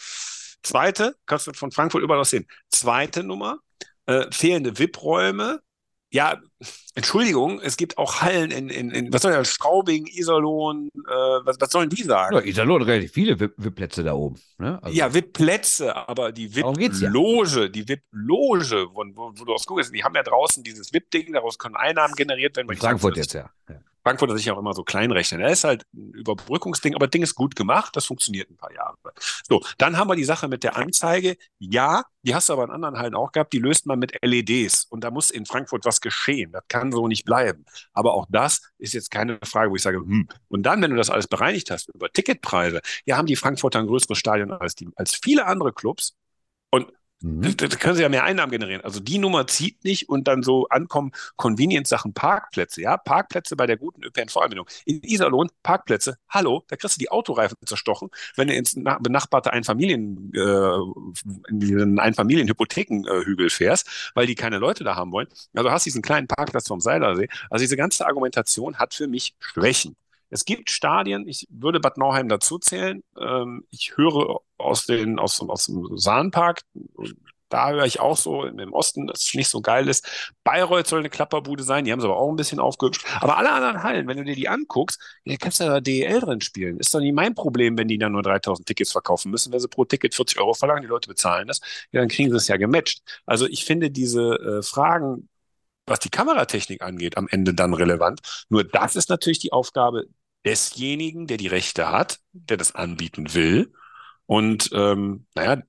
Zweite, 0.65 1.15
kannst 1.27 1.47
du 1.47 1.53
von 1.53 1.71
Frankfurt 1.71 2.03
überall 2.03 2.21
aus 2.21 2.31
sehen. 2.31 2.47
Zweite 2.71 3.23
Nummer, 3.23 3.59
äh, 4.07 4.27
fehlende 4.31 4.79
VIP-Räume. 4.79 5.61
Ja, 6.11 6.41
Entschuldigung, 6.95 7.61
es 7.61 7.77
gibt 7.77 7.99
auch 7.99 8.21
Hallen 8.21 8.53
in, 8.53 8.69
in, 8.69 8.93
in 8.93 9.13
was 9.13 9.23
soll 9.23 9.33
das, 9.33 9.51
Straubing, 9.51 10.07
Iserlohn, 10.07 10.89
äh, 10.95 11.11
was, 11.11 11.61
was 11.61 11.71
sollen 11.71 11.91
die 11.91 12.05
sagen? 12.05 12.37
ja, 12.37 12.43
Iserlohn 12.43 12.83
hat 12.83 12.89
relativ 12.89 13.13
viele 13.13 13.39
VIP-Plätze 13.39 14.05
da 14.05 14.15
oben. 14.15 14.41
Ne? 14.59 14.81
Also, 14.81 14.97
Ja, 14.97 15.13
VIP-Plätze, 15.13 15.95
aber 16.09 16.31
die 16.31 16.49
geht's 16.49 17.01
ja. 17.01 17.09
VIP-Loge, 17.09 17.69
die 17.69 17.89
VIP-Loge, 17.89 18.87
wo, 18.93 19.05
wo, 19.13 19.33
wo 19.35 19.45
du 19.45 19.53
aus 19.55 19.67
guckst, 19.67 19.93
die 19.93 20.05
haben 20.05 20.15
ja 20.15 20.23
draußen 20.23 20.63
dieses 20.63 20.93
VIP-Ding, 20.93 21.33
daraus 21.33 21.59
können 21.59 21.75
Einnahmen 21.75 22.15
generiert 22.15 22.57
werden. 22.57 22.71
ich 22.71 22.79
Frankfurt 22.79 23.17
jetzt, 23.17 23.35
ja. 23.35 23.51
ja. 23.69 23.81
Frankfurt 24.05 24.31
hat 24.31 24.37
sich 24.37 24.51
auch 24.51 24.59
immer 24.59 24.75
so 24.75 24.85
klein 24.85 25.11
rechnen. 25.11 25.41
Das 25.41 25.53
ist 25.53 25.65
halt 25.65 25.87
ein 25.95 26.13
Überbrückungsding, 26.13 26.95
aber 26.95 27.09
Ding 27.09 27.23
ist 27.23 27.35
gut 27.35 27.57
gemacht, 27.57 27.97
das 27.97 28.05
funktioniert 28.05 28.51
ein 28.51 28.57
paar 28.57 28.73
Jahre. 28.73 28.97
So, 29.49 29.63
dann 29.79 29.97
haben 29.97 30.09
wir 30.09 30.17
die 30.17 30.25
Sache 30.25 30.47
mit 30.47 30.63
der 30.63 30.77
Anzeige. 30.77 31.37
Ja, 31.59 32.05
die 32.23 32.35
hast 32.35 32.49
du 32.49 32.53
aber 32.53 32.65
in 32.65 32.71
anderen 32.71 32.99
Hallen 32.99 33.15
auch 33.15 33.33
gehabt, 33.33 33.53
die 33.53 33.59
löst 33.59 33.87
man 33.87 33.99
mit 33.99 34.23
LEDs 34.23 34.85
und 34.91 35.03
da 35.03 35.11
muss 35.11 35.31
in 35.31 35.47
Frankfurt 35.47 35.85
was 35.87 36.01
geschehen. 36.01 36.53
Das 36.53 36.65
kann 36.69 36.93
so 36.93 37.09
nicht 37.09 37.25
bleiben. 37.25 37.65
Aber 37.95 38.15
auch 38.15 38.27
das 38.29 38.61
ist 38.79 38.93
jetzt 38.93 39.11
keine 39.11 39.39
Frage, 39.43 39.71
wo 39.71 39.77
ich 39.77 39.83
sage, 39.83 39.99
hm. 39.99 40.29
Und 40.49 40.63
dann, 40.65 40.83
wenn 40.83 40.91
du 40.91 40.97
das 40.97 41.11
alles 41.11 41.27
bereinigt 41.27 41.71
hast 41.71 41.89
über 41.95 42.11
Ticketpreise, 42.13 42.81
ja, 43.07 43.17
haben 43.17 43.27
die 43.27 43.37
Frankfurter 43.37 43.79
ein 43.79 43.87
größeres 43.87 44.19
Stadion 44.19 44.53
als, 44.53 44.75
die, 44.75 44.89
als 44.97 45.15
viele 45.15 45.47
andere 45.47 45.73
Clubs. 45.73 46.15
Und 46.71 46.93
Mhm. 47.25 47.57
da, 47.57 47.67
können 47.69 47.97
sie 47.97 48.03
ja 48.03 48.11
mehr 48.11 48.25
Einnahmen 48.25 48.53
generieren. 48.53 48.83
Also 48.85 49.01
die 49.01 49.17
Nummer 49.17 49.47
zieht 49.47 49.83
nicht 49.83 50.11
und 50.11 50.29
dann 50.29 50.43
so 50.43 50.69
ankommen 50.69 51.13
Convenience-Sachen 51.37 52.13
Parkplätze. 52.13 52.83
Ja, 52.83 52.99
Parkplätze 52.99 53.57
bei 53.57 53.67
der 53.67 53.79
guten 53.79 54.03
ÖPNV-Anbindung. 54.05 54.69
In 54.85 55.03
Iserlohn 55.03 55.49
Parkplätze. 55.63 56.19
Hallo, 56.29 56.65
da 56.69 56.77
kriegst 56.77 56.97
du 56.97 56.99
die 56.99 57.11
Autoreifen 57.11 57.57
zerstochen, 57.65 58.11
wenn 58.37 58.49
du 58.49 58.55
ins 58.55 58.77
na- 58.77 58.99
benachbarte 58.99 59.55
Einfamilien, 59.55 60.33
äh, 60.35 60.39
in 61.49 61.61
diesen 61.61 61.99
Einfamilien-Hypothekenhügel 61.99 63.49
fährst, 63.49 64.11
weil 64.15 64.27
die 64.27 64.35
keine 64.35 64.59
Leute 64.59 64.85
da 64.85 64.95
haben 64.95 65.11
wollen. 65.11 65.29
Also 65.55 65.71
hast 65.71 65.87
diesen 65.87 66.03
kleinen 66.03 66.27
Parkplatz 66.27 66.69
vom 66.69 66.81
Seilersee. 66.81 67.29
Also 67.49 67.63
diese 67.63 67.79
ganze 67.79 68.07
Argumentation 68.07 68.77
hat 68.79 68.93
für 68.93 69.09
mich 69.09 69.35
Schwächen. 69.41 69.97
Es 70.35 70.45
gibt 70.45 70.69
Stadien, 70.69 71.29
ich 71.29 71.47
würde 71.49 71.79
Bad 71.79 71.97
Nauheim 71.97 72.29
dazu 72.29 72.59
zählen. 72.59 73.05
Ähm, 73.17 73.65
ich 73.71 73.93
höre 73.97 74.41
aus, 74.59 74.85
den, 74.85 75.21
aus, 75.21 75.41
aus 75.41 75.67
dem 75.67 75.97
Sahnpark, 75.97 76.63
da 77.51 77.71
höre 77.71 77.85
ich 77.85 78.01
auch 78.01 78.17
so 78.17 78.45
im 78.45 78.73
Osten, 78.73 79.07
dass 79.07 79.27
es 79.27 79.35
nicht 79.35 79.49
so 79.49 79.61
geil 79.61 79.87
ist. 79.87 80.35
Bayreuth 80.43 80.89
soll 80.89 80.99
eine 80.99 81.09
Klapperbude 81.09 81.63
sein, 81.63 81.85
die 81.85 81.93
haben 81.93 82.01
sie 82.01 82.09
aber 82.09 82.17
auch 82.17 82.29
ein 82.29 82.35
bisschen 82.35 82.59
aufgehübscht. 82.59 83.07
Aber 83.21 83.37
alle 83.39 83.53
anderen 83.53 83.85
Hallen, 83.85 84.09
wenn 84.09 84.17
du 84.17 84.25
dir 84.25 84.35
die 84.35 84.49
anguckst, 84.49 85.01
ja, 85.23 85.37
kannst 85.37 85.61
du 85.61 85.67
da 85.67 85.81
DEL 85.81 86.19
drin 86.19 86.41
spielen. 86.41 86.79
Ist 86.81 86.93
doch 86.93 86.99
nicht 86.99 87.15
mein 87.15 87.37
Problem, 87.37 87.79
wenn 87.79 87.87
die 87.87 87.99
dann 87.99 88.11
nur 88.11 88.23
3000 88.23 88.67
Tickets 88.67 88.91
verkaufen 88.91 89.31
müssen. 89.31 89.53
Wenn 89.53 89.61
sie 89.61 89.69
pro 89.69 89.85
Ticket 89.85 90.17
40 90.17 90.41
Euro 90.41 90.55
verlangen, 90.55 90.83
die 90.83 90.89
Leute 90.89 91.09
bezahlen 91.09 91.47
das, 91.47 91.61
ja, 91.93 92.01
dann 92.01 92.09
kriegen 92.09 92.31
sie 92.31 92.37
es 92.39 92.49
ja 92.49 92.57
gematcht. 92.57 93.03
Also 93.25 93.47
ich 93.47 93.65
finde 93.65 93.93
diese 93.93 94.35
äh, 94.35 94.63
Fragen, 94.65 95.29
was 95.87 96.01
die 96.01 96.11
Kameratechnik 96.11 96.83
angeht, 96.83 97.17
am 97.17 97.29
Ende 97.29 97.55
dann 97.55 97.73
relevant. 97.73 98.21
Nur 98.49 98.65
das 98.65 98.97
ist 98.97 99.11
natürlich 99.11 99.39
die 99.39 99.53
Aufgabe 99.53 100.07
desjenigen, 100.45 101.27
der 101.27 101.37
die 101.37 101.47
Rechte 101.47 101.91
hat, 101.91 102.21
der 102.33 102.57
das 102.57 102.75
anbieten 102.75 103.35
will. 103.35 103.73
Und 104.27 104.71
ähm, 104.73 105.27
naja, 105.35 105.63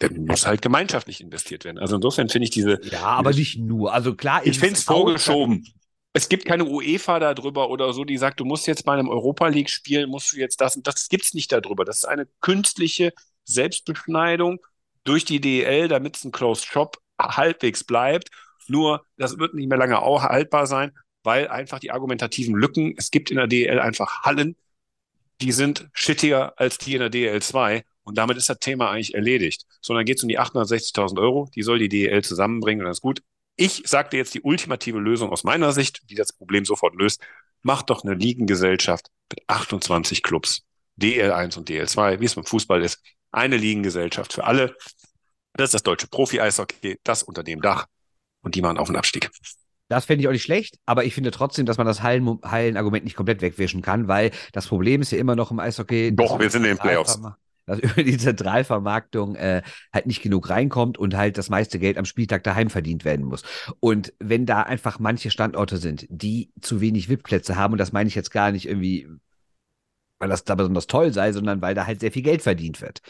der 0.00 0.12
muss 0.12 0.46
halt 0.46 0.62
gemeinschaftlich 0.62 1.20
investiert 1.20 1.64
werden. 1.64 1.78
Also 1.78 1.96
insofern 1.96 2.28
finde 2.28 2.44
ich 2.44 2.50
diese, 2.50 2.80
ja, 2.84 3.02
aber 3.02 3.32
nicht 3.32 3.58
nur. 3.58 3.92
Also 3.92 4.14
klar, 4.14 4.44
ich 4.44 4.58
finde 4.58 4.74
es 4.74 4.84
vorgeschoben. 4.84 5.66
Es 6.12 6.28
gibt 6.28 6.44
keine 6.44 6.64
UEFA 6.64 7.18
darüber 7.18 7.70
oder 7.70 7.92
so, 7.92 8.04
die 8.04 8.18
sagt, 8.18 8.38
du 8.38 8.44
musst 8.44 8.66
jetzt 8.68 8.84
bei 8.84 8.92
einem 8.92 9.08
Europa 9.08 9.48
League 9.48 9.70
spielen, 9.70 10.10
musst 10.10 10.32
du 10.32 10.36
jetzt 10.36 10.60
das 10.60 10.76
und 10.76 10.86
das 10.86 11.08
gibt's 11.08 11.34
nicht 11.34 11.50
darüber. 11.50 11.84
Das 11.84 11.98
ist 11.98 12.04
eine 12.04 12.28
künstliche 12.40 13.12
Selbstbeschneidung 13.44 14.60
durch 15.02 15.24
die 15.24 15.40
DEL, 15.40 15.88
damit 15.88 16.16
es 16.16 16.24
ein 16.24 16.30
Closed 16.32 16.66
Shop 16.66 16.98
halbwegs 17.20 17.82
bleibt. 17.82 18.30
Nur, 18.68 19.04
das 19.16 19.38
wird 19.38 19.54
nicht 19.54 19.68
mehr 19.68 19.78
lange 19.78 20.00
auch 20.00 20.22
haltbar 20.22 20.66
sein, 20.66 20.92
weil 21.24 21.48
einfach 21.48 21.80
die 21.80 21.90
argumentativen 21.90 22.54
Lücken, 22.54 22.94
es 22.96 23.10
gibt 23.10 23.30
in 23.30 23.38
der 23.38 23.48
DEL 23.48 23.80
einfach 23.80 24.22
Hallen, 24.22 24.56
die 25.40 25.52
sind 25.52 25.88
shittiger 25.92 26.58
als 26.58 26.78
die 26.78 26.94
in 26.94 27.00
der 27.00 27.10
DEL 27.10 27.42
2 27.42 27.84
und 28.04 28.18
damit 28.18 28.36
ist 28.36 28.48
das 28.48 28.58
Thema 28.60 28.90
eigentlich 28.90 29.14
erledigt. 29.14 29.66
Sondern 29.80 30.04
geht 30.04 30.18
es 30.18 30.22
um 30.22 30.28
die 30.28 30.38
860.000 30.38 31.20
Euro, 31.20 31.50
die 31.54 31.62
soll 31.62 31.78
die 31.78 31.88
DEL 31.88 32.22
zusammenbringen 32.22 32.84
und 32.84 32.88
das 32.88 32.98
ist 32.98 33.02
gut. 33.02 33.22
Ich 33.56 33.82
sagte 33.86 34.16
jetzt 34.16 34.34
die 34.34 34.42
ultimative 34.42 34.98
Lösung 34.98 35.30
aus 35.30 35.44
meiner 35.44 35.72
Sicht, 35.72 36.02
die 36.10 36.14
das 36.14 36.32
Problem 36.32 36.64
sofort 36.64 36.94
löst. 36.94 37.20
Macht 37.62 37.88
doch 37.90 38.04
eine 38.04 38.14
Ligengesellschaft 38.14 39.10
mit 39.30 39.42
28 39.48 40.22
Clubs. 40.22 40.64
DL1 41.00 41.58
und 41.58 41.68
DL2, 41.68 42.20
wie 42.20 42.24
es 42.24 42.34
beim 42.34 42.44
Fußball 42.44 42.82
ist. 42.82 43.00
Eine 43.30 43.56
Ligengesellschaft 43.56 44.32
für 44.32 44.44
alle. 44.44 44.76
Das 45.54 45.68
ist 45.68 45.74
das 45.74 45.82
deutsche 45.82 46.08
Profi-Eishockey, 46.08 46.98
das 47.04 47.22
unter 47.22 47.42
dem 47.42 47.60
Dach. 47.62 47.86
Und 48.42 48.54
die 48.54 48.60
machen 48.60 48.78
auf 48.78 48.88
den 48.88 48.96
Abstieg. 48.96 49.30
Das 49.88 50.06
fände 50.06 50.22
ich 50.22 50.28
auch 50.28 50.32
nicht 50.32 50.42
schlecht, 50.42 50.78
aber 50.86 51.04
ich 51.04 51.14
finde 51.14 51.30
trotzdem, 51.30 51.66
dass 51.66 51.76
man 51.76 51.86
das 51.86 52.02
Hallen- 52.02 52.40
Hallenargument 52.42 53.04
nicht 53.04 53.16
komplett 53.16 53.42
wegwischen 53.42 53.82
kann, 53.82 54.08
weil 54.08 54.30
das 54.52 54.66
Problem 54.66 55.02
ist 55.02 55.12
ja 55.12 55.18
immer 55.18 55.36
noch 55.36 55.50
im 55.50 55.60
Eishockey. 55.60 56.14
Doch, 56.16 56.38
wir 56.38 56.50
sind 56.50 56.62
in 56.62 56.70
den 56.70 56.78
Playoffs. 56.78 57.16
einfach 57.16 57.36
dass 57.66 57.78
über 57.78 58.02
die 58.02 58.18
Zentralvermarktung 58.18 59.36
äh, 59.36 59.62
halt 59.92 60.06
nicht 60.06 60.22
genug 60.22 60.50
reinkommt 60.50 60.98
und 60.98 61.16
halt 61.16 61.38
das 61.38 61.50
meiste 61.50 61.78
Geld 61.78 61.98
am 61.98 62.04
Spieltag 62.04 62.44
daheim 62.44 62.70
verdient 62.70 63.04
werden 63.04 63.24
muss. 63.24 63.42
Und 63.80 64.12
wenn 64.18 64.46
da 64.46 64.62
einfach 64.62 64.98
manche 64.98 65.30
Standorte 65.30 65.78
sind, 65.78 66.06
die 66.08 66.50
zu 66.60 66.80
wenig 66.80 67.08
VIP-Plätze 67.08 67.56
haben, 67.56 67.72
und 67.72 67.78
das 67.78 67.92
meine 67.92 68.08
ich 68.08 68.14
jetzt 68.14 68.30
gar 68.30 68.52
nicht 68.52 68.68
irgendwie, 68.68 69.08
weil 70.18 70.28
das 70.28 70.44
da 70.44 70.54
besonders 70.54 70.86
toll 70.86 71.12
sei, 71.12 71.32
sondern 71.32 71.62
weil 71.62 71.74
da 71.74 71.86
halt 71.86 72.00
sehr 72.00 72.12
viel 72.12 72.22
Geld 72.22 72.42
verdient 72.42 72.80
wird 72.80 73.00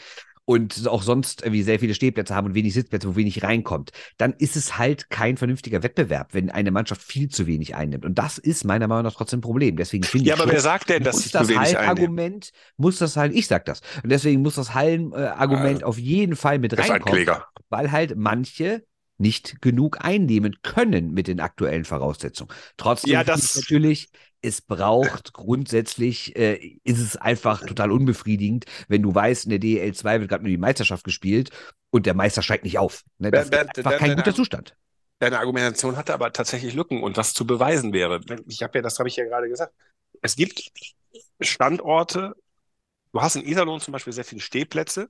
und 0.45 0.87
auch 0.87 1.01
sonst 1.01 1.41
irgendwie 1.41 1.63
sehr 1.63 1.79
viele 1.79 1.95
Stehplätze 1.95 2.35
haben 2.35 2.45
und 2.47 2.53
wenig 2.55 2.73
Sitzplätze, 2.73 3.07
wo 3.07 3.15
wenig 3.15 3.43
reinkommt, 3.43 3.91
dann 4.17 4.33
ist 4.37 4.55
es 4.55 4.77
halt 4.77 5.09
kein 5.09 5.37
vernünftiger 5.37 5.81
Wettbewerb, 5.83 6.33
wenn 6.33 6.49
eine 6.51 6.71
Mannschaft 6.71 7.01
viel 7.01 7.29
zu 7.29 7.47
wenig 7.47 7.75
einnimmt. 7.75 8.05
Und 8.05 8.15
das 8.17 8.37
ist 8.37 8.63
meiner 8.63 8.87
Meinung 8.87 9.03
nach 9.05 9.15
trotzdem 9.15 9.39
ein 9.39 9.41
Problem. 9.41 9.75
Deswegen 9.75 10.03
finde 10.03 10.29
ja, 10.29 10.35
ich. 10.35 10.41
aber 10.41 10.51
wer 10.51 10.61
sagt 10.61 10.89
denn, 10.89 11.03
dass 11.03 11.15
muss 11.15 11.31
das? 11.31 11.55
Hallen-Argument, 11.55 12.51
muss 12.77 12.99
das 12.99 13.17
halt, 13.17 13.33
ich 13.33 13.47
sag 13.47 13.65
das. 13.65 13.81
Und 14.03 14.11
deswegen 14.11 14.41
muss 14.41 14.55
das 14.55 14.73
Hallen-Argument 14.73 15.81
Äh, 15.81 15.85
auf 15.85 15.97
jeden 15.97 16.35
Fall 16.35 16.59
mit 16.59 16.77
reinkommen, 16.77 17.25
weil 17.69 17.91
halt 17.91 18.15
manche 18.15 18.83
nicht 19.17 19.61
genug 19.61 20.03
einnehmen 20.03 20.57
können 20.61 21.13
mit 21.13 21.27
den 21.27 21.39
aktuellen 21.39 21.85
Voraussetzungen. 21.85 22.51
Trotzdem 22.77 23.13
Ja, 23.13 23.23
das- 23.23 23.55
ich 23.55 23.61
natürlich, 23.61 24.09
es 24.45 24.61
braucht 24.61 25.33
grundsätzlich, 25.33 26.35
äh, 26.35 26.77
ist 26.83 26.99
es 26.99 27.17
einfach 27.17 27.65
total 27.65 27.91
unbefriedigend, 27.91 28.65
wenn 28.87 29.01
du 29.01 29.13
weißt, 29.13 29.45
in 29.45 29.49
der 29.51 29.59
DEL 29.59 29.93
2 29.93 30.19
wird 30.19 30.29
gerade 30.29 30.43
nur 30.43 30.51
die 30.51 30.57
Meisterschaft 30.57 31.03
gespielt 31.03 31.49
und 31.89 32.05
der 32.05 32.13
Meister 32.13 32.41
steigt 32.41 32.63
nicht 32.63 32.77
auf. 32.77 33.03
Ne? 33.17 33.31
Das 33.31 33.51
Wer- 33.51 33.63
ist 33.63 33.77
einfach 33.77 33.97
kein 33.97 34.15
guter 34.15 34.35
Zustand. 34.35 34.75
Deine 35.19 35.39
Argumentation 35.39 35.95
hatte 35.95 36.13
aber 36.13 36.33
tatsächlich 36.33 36.73
Lücken 36.73 37.01
und 37.01 37.15
was 37.15 37.33
zu 37.33 37.47
beweisen 37.47 37.93
wäre. 37.93 38.19
Ich 38.47 38.61
habe 38.63 38.77
ja, 38.77 38.81
das 38.81 38.99
habe 38.99 39.07
ich 39.07 39.15
ja 39.15 39.23
gerade 39.23 39.47
gesagt. 39.47 39.73
Es 40.21 40.35
gibt 40.35 40.71
Standorte, 41.39 42.35
du 43.13 43.21
hast 43.21 43.35
in 43.37 43.45
Iserlohn 43.45 43.79
zum 43.79 43.91
Beispiel 43.93 44.13
sehr 44.13 44.25
viele 44.25 44.41
Stehplätze 44.41 45.09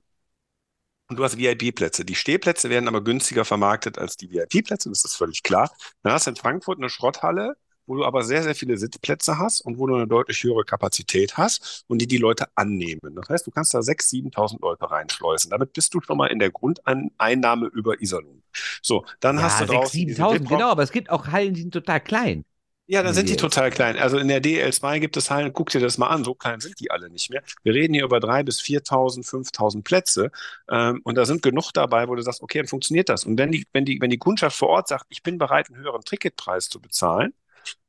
und 1.08 1.18
du 1.18 1.24
hast 1.24 1.36
VIP-Plätze. 1.38 2.04
Die 2.04 2.14
Stehplätze 2.14 2.70
werden 2.70 2.88
aber 2.88 3.02
günstiger 3.02 3.44
vermarktet 3.44 3.98
als 3.98 4.16
die 4.16 4.30
VIP-Plätze, 4.30 4.88
das 4.88 5.04
ist 5.04 5.16
völlig 5.16 5.42
klar. 5.42 5.70
Dann 6.02 6.12
hast 6.12 6.26
du 6.26 6.30
in 6.30 6.36
Frankfurt 6.36 6.78
eine 6.78 6.88
Schrotthalle, 6.88 7.56
wo 7.86 7.96
du 7.96 8.04
aber 8.04 8.22
sehr, 8.24 8.42
sehr 8.42 8.54
viele 8.54 8.76
Sitzplätze 8.76 9.38
hast 9.38 9.60
und 9.60 9.78
wo 9.78 9.86
du 9.86 9.94
eine 9.94 10.06
deutlich 10.06 10.42
höhere 10.42 10.64
Kapazität 10.64 11.36
hast 11.36 11.84
und 11.88 12.00
die 12.00 12.06
die 12.06 12.18
Leute 12.18 12.46
annehmen. 12.54 13.14
Das 13.14 13.28
heißt, 13.28 13.46
du 13.46 13.50
kannst 13.50 13.74
da 13.74 13.78
6.000, 13.80 14.32
7.000 14.34 14.60
Leute 14.60 14.90
reinschleusen. 14.90 15.50
Damit 15.50 15.72
bist 15.72 15.94
du 15.94 16.00
schon 16.00 16.16
mal 16.18 16.26
in 16.28 16.38
der 16.38 16.50
Grundeinnahme 16.50 17.66
über 17.66 18.00
Iserlohn. 18.00 18.42
So, 18.82 19.04
dann 19.20 19.42
hast 19.42 19.60
du 19.60 19.64
6.000, 19.64 19.66
draußen 19.66 20.06
diese 20.06 20.24
7.000, 20.24 20.44
VIP-Raum- 20.44 20.46
genau, 20.48 20.70
aber 20.70 20.82
es 20.82 20.92
gibt 20.92 21.10
auch 21.10 21.28
Hallen, 21.28 21.54
die 21.54 21.62
sind 21.62 21.72
total 21.72 22.00
klein. 22.00 22.44
ja, 22.88 23.02
dann 23.02 23.14
sind 23.14 23.28
die 23.28 23.34
DL2. 23.34 23.36
total 23.36 23.70
klein. 23.70 23.96
Also 23.98 24.16
in 24.18 24.28
der 24.28 24.40
DL2 24.40 25.00
gibt 25.00 25.16
es 25.16 25.28
Hallen, 25.30 25.52
guck 25.52 25.70
dir 25.70 25.80
das 25.80 25.98
mal 25.98 26.06
an, 26.08 26.22
so 26.24 26.34
klein 26.34 26.60
sind 26.60 26.78
die 26.78 26.90
alle 26.92 27.10
nicht 27.10 27.30
mehr. 27.30 27.42
Wir 27.64 27.74
reden 27.74 27.94
hier 27.94 28.04
über 28.04 28.18
3.000 28.18 28.44
bis 28.44 28.60
4.000, 28.60 29.24
5.000 29.28 29.82
Plätze 29.82 30.30
ähm, 30.70 31.00
und 31.02 31.16
da 31.16 31.24
sind 31.26 31.42
genug 31.42 31.72
dabei, 31.72 32.08
wo 32.08 32.14
du 32.14 32.22
sagst, 32.22 32.42
okay, 32.42 32.58
dann 32.58 32.68
funktioniert 32.68 33.08
das. 33.08 33.24
Und 33.24 33.38
wenn 33.38 33.50
die, 33.50 33.66
wenn 33.72 33.84
die, 33.84 34.00
wenn 34.00 34.10
die 34.10 34.18
Kundschaft 34.18 34.56
vor 34.56 34.68
Ort 34.68 34.86
sagt, 34.88 35.06
ich 35.08 35.22
bin 35.24 35.36
bereit, 35.38 35.68
einen 35.68 35.78
höheren 35.82 36.02
Ticketpreis 36.02 36.68
zu 36.68 36.80
bezahlen, 36.80 37.34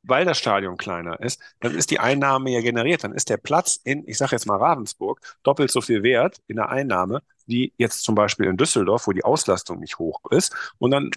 weil 0.02 0.24
das 0.24 0.38
Stadion 0.38 0.76
kleiner 0.76 1.20
ist, 1.20 1.40
dann 1.60 1.74
ist 1.74 1.90
die 1.90 2.00
Einnahme 2.00 2.50
ja 2.50 2.60
generiert. 2.60 3.04
Dann 3.04 3.12
ist 3.12 3.28
der 3.30 3.36
Platz 3.36 3.80
in, 3.82 4.06
ich 4.06 4.18
sage 4.18 4.32
jetzt 4.32 4.46
mal 4.46 4.56
Ravensburg, 4.56 5.20
doppelt 5.42 5.70
so 5.70 5.80
viel 5.80 6.02
wert 6.02 6.38
in 6.46 6.56
der 6.56 6.68
Einnahme, 6.68 7.22
wie 7.46 7.72
jetzt 7.78 8.02
zum 8.02 8.14
Beispiel 8.14 8.46
in 8.46 8.56
Düsseldorf, 8.56 9.06
wo 9.06 9.12
die 9.12 9.24
Auslastung 9.24 9.80
nicht 9.80 9.98
hoch 9.98 10.20
ist. 10.30 10.54
Und 10.78 10.90
dann 10.90 11.10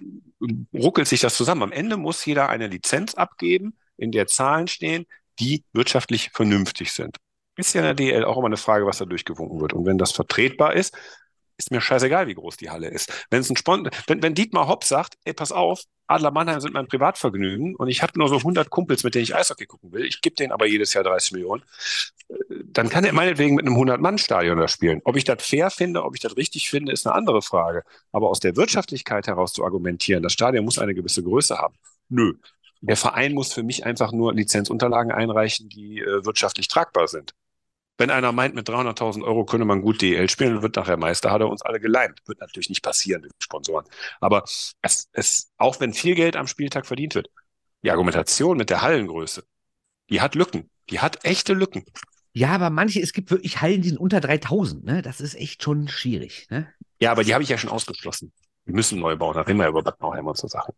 ruckelt 0.72 1.08
sich 1.08 1.20
das 1.20 1.36
zusammen. 1.36 1.62
Am 1.62 1.72
Ende 1.72 1.96
muss 1.96 2.24
jeder 2.24 2.48
eine 2.48 2.66
Lizenz 2.66 3.14
abgeben, 3.14 3.76
in 3.96 4.12
der 4.12 4.26
Zahlen 4.26 4.68
stehen, 4.68 5.06
die 5.38 5.64
wirtschaftlich 5.72 6.30
vernünftig 6.30 6.92
sind. 6.92 7.16
Ist 7.56 7.74
ja 7.74 7.82
in 7.82 7.84
der 7.84 7.94
DL 7.94 8.24
auch 8.24 8.38
immer 8.38 8.46
eine 8.46 8.56
Frage, 8.56 8.86
was 8.86 8.98
da 8.98 9.04
durchgewunken 9.04 9.60
wird. 9.60 9.74
Und 9.74 9.84
wenn 9.84 9.98
das 9.98 10.12
vertretbar 10.12 10.74
ist, 10.74 10.96
ist 11.64 11.70
mir 11.70 11.80
scheißegal, 11.80 12.26
wie 12.26 12.34
groß 12.34 12.56
die 12.56 12.70
Halle 12.70 12.88
ist. 12.88 13.26
Wenn 13.30 13.40
es 13.40 13.50
ein 13.50 13.56
Spon 13.56 13.88
wenn, 14.06 14.22
wenn 14.22 14.34
Dietmar 14.34 14.68
Hopp 14.68 14.84
sagt, 14.84 15.14
ey, 15.24 15.32
pass 15.32 15.52
auf, 15.52 15.82
Adler 16.06 16.30
Mannheim 16.30 16.60
sind 16.60 16.74
mein 16.74 16.88
Privatvergnügen 16.88 17.74
und 17.76 17.88
ich 17.88 18.02
habe 18.02 18.18
nur 18.18 18.28
so 18.28 18.36
100 18.36 18.68
Kumpels, 18.70 19.04
mit 19.04 19.14
denen 19.14 19.24
ich 19.24 19.34
Eishockey 19.34 19.66
gucken 19.66 19.92
will, 19.92 20.04
ich 20.04 20.20
gebe 20.20 20.36
denen 20.36 20.52
aber 20.52 20.66
jedes 20.66 20.92
Jahr 20.92 21.04
30 21.04 21.32
Millionen, 21.32 21.62
äh, 22.28 22.34
dann 22.64 22.88
kann 22.88 23.04
er 23.04 23.12
meinetwegen 23.12 23.54
mit 23.54 23.66
einem 23.66 23.76
100-Mann-Stadion 23.76 24.58
da 24.58 24.68
spielen. 24.68 25.00
Ob 25.04 25.16
ich 25.16 25.24
das 25.24 25.42
fair 25.44 25.70
finde, 25.70 26.04
ob 26.04 26.14
ich 26.14 26.20
das 26.20 26.36
richtig 26.36 26.68
finde, 26.68 26.92
ist 26.92 27.06
eine 27.06 27.14
andere 27.14 27.42
Frage. 27.42 27.82
Aber 28.10 28.28
aus 28.28 28.40
der 28.40 28.56
Wirtschaftlichkeit 28.56 29.26
heraus 29.26 29.52
zu 29.52 29.64
argumentieren, 29.64 30.22
das 30.22 30.32
Stadion 30.32 30.64
muss 30.64 30.78
eine 30.78 30.94
gewisse 30.94 31.22
Größe 31.22 31.58
haben, 31.58 31.74
nö. 32.08 32.34
Der 32.84 32.96
Verein 32.96 33.32
muss 33.32 33.52
für 33.52 33.62
mich 33.62 33.86
einfach 33.86 34.10
nur 34.10 34.34
Lizenzunterlagen 34.34 35.12
einreichen, 35.12 35.68
die 35.68 36.00
äh, 36.00 36.24
wirtschaftlich 36.24 36.66
tragbar 36.66 37.06
sind. 37.06 37.32
Wenn 38.02 38.10
einer 38.10 38.32
meint, 38.32 38.56
mit 38.56 38.68
300.000 38.68 39.22
Euro 39.22 39.44
könne 39.44 39.64
man 39.64 39.80
gut 39.80 40.02
DL 40.02 40.28
spielen 40.28 40.56
und 40.56 40.62
wird 40.62 40.74
nachher 40.74 40.96
Meister, 40.96 41.30
hat 41.30 41.40
er 41.40 41.48
uns 41.48 41.62
alle 41.62 41.78
geleimt. 41.78 42.18
Wird 42.26 42.40
natürlich 42.40 42.68
nicht 42.68 42.82
passieren 42.82 43.22
mit 43.22 43.32
Sponsoren. 43.38 43.84
Aber 44.20 44.42
es, 44.42 45.08
es, 45.12 45.52
auch 45.56 45.78
wenn 45.78 45.92
viel 45.94 46.16
Geld 46.16 46.34
am 46.34 46.48
Spieltag 46.48 46.84
verdient 46.84 47.14
wird, 47.14 47.28
die 47.84 47.92
Argumentation 47.92 48.56
mit 48.56 48.70
der 48.70 48.82
Hallengröße, 48.82 49.44
die 50.10 50.20
hat 50.20 50.34
Lücken. 50.34 50.68
Die 50.90 50.98
hat 50.98 51.24
echte 51.24 51.52
Lücken. 51.54 51.84
Ja, 52.32 52.48
aber 52.48 52.70
manche, 52.70 52.98
es 52.98 53.12
gibt 53.12 53.30
wirklich 53.30 53.60
Hallen, 53.60 53.82
die 53.82 53.90
sind 53.90 53.98
unter 53.98 54.18
3000, 54.18 54.82
ne? 54.84 55.00
Das 55.00 55.20
ist 55.20 55.36
echt 55.36 55.62
schon 55.62 55.86
schwierig, 55.86 56.48
ne? 56.50 56.66
Ja, 56.98 57.12
aber 57.12 57.22
die 57.22 57.34
habe 57.34 57.44
ich 57.44 57.50
ja 57.50 57.56
schon 57.56 57.70
ausgeschlossen. 57.70 58.32
Wir 58.64 58.74
müssen 58.74 58.98
neu 58.98 59.14
bauen. 59.14 59.36
Da 59.36 59.42
reden 59.42 59.58
wir 59.58 59.66
ja 59.66 59.70
über 59.70 59.84
Bad 59.84 60.00
Nauheim 60.00 60.26
und 60.26 60.36
so 60.36 60.48
Sachen. 60.48 60.74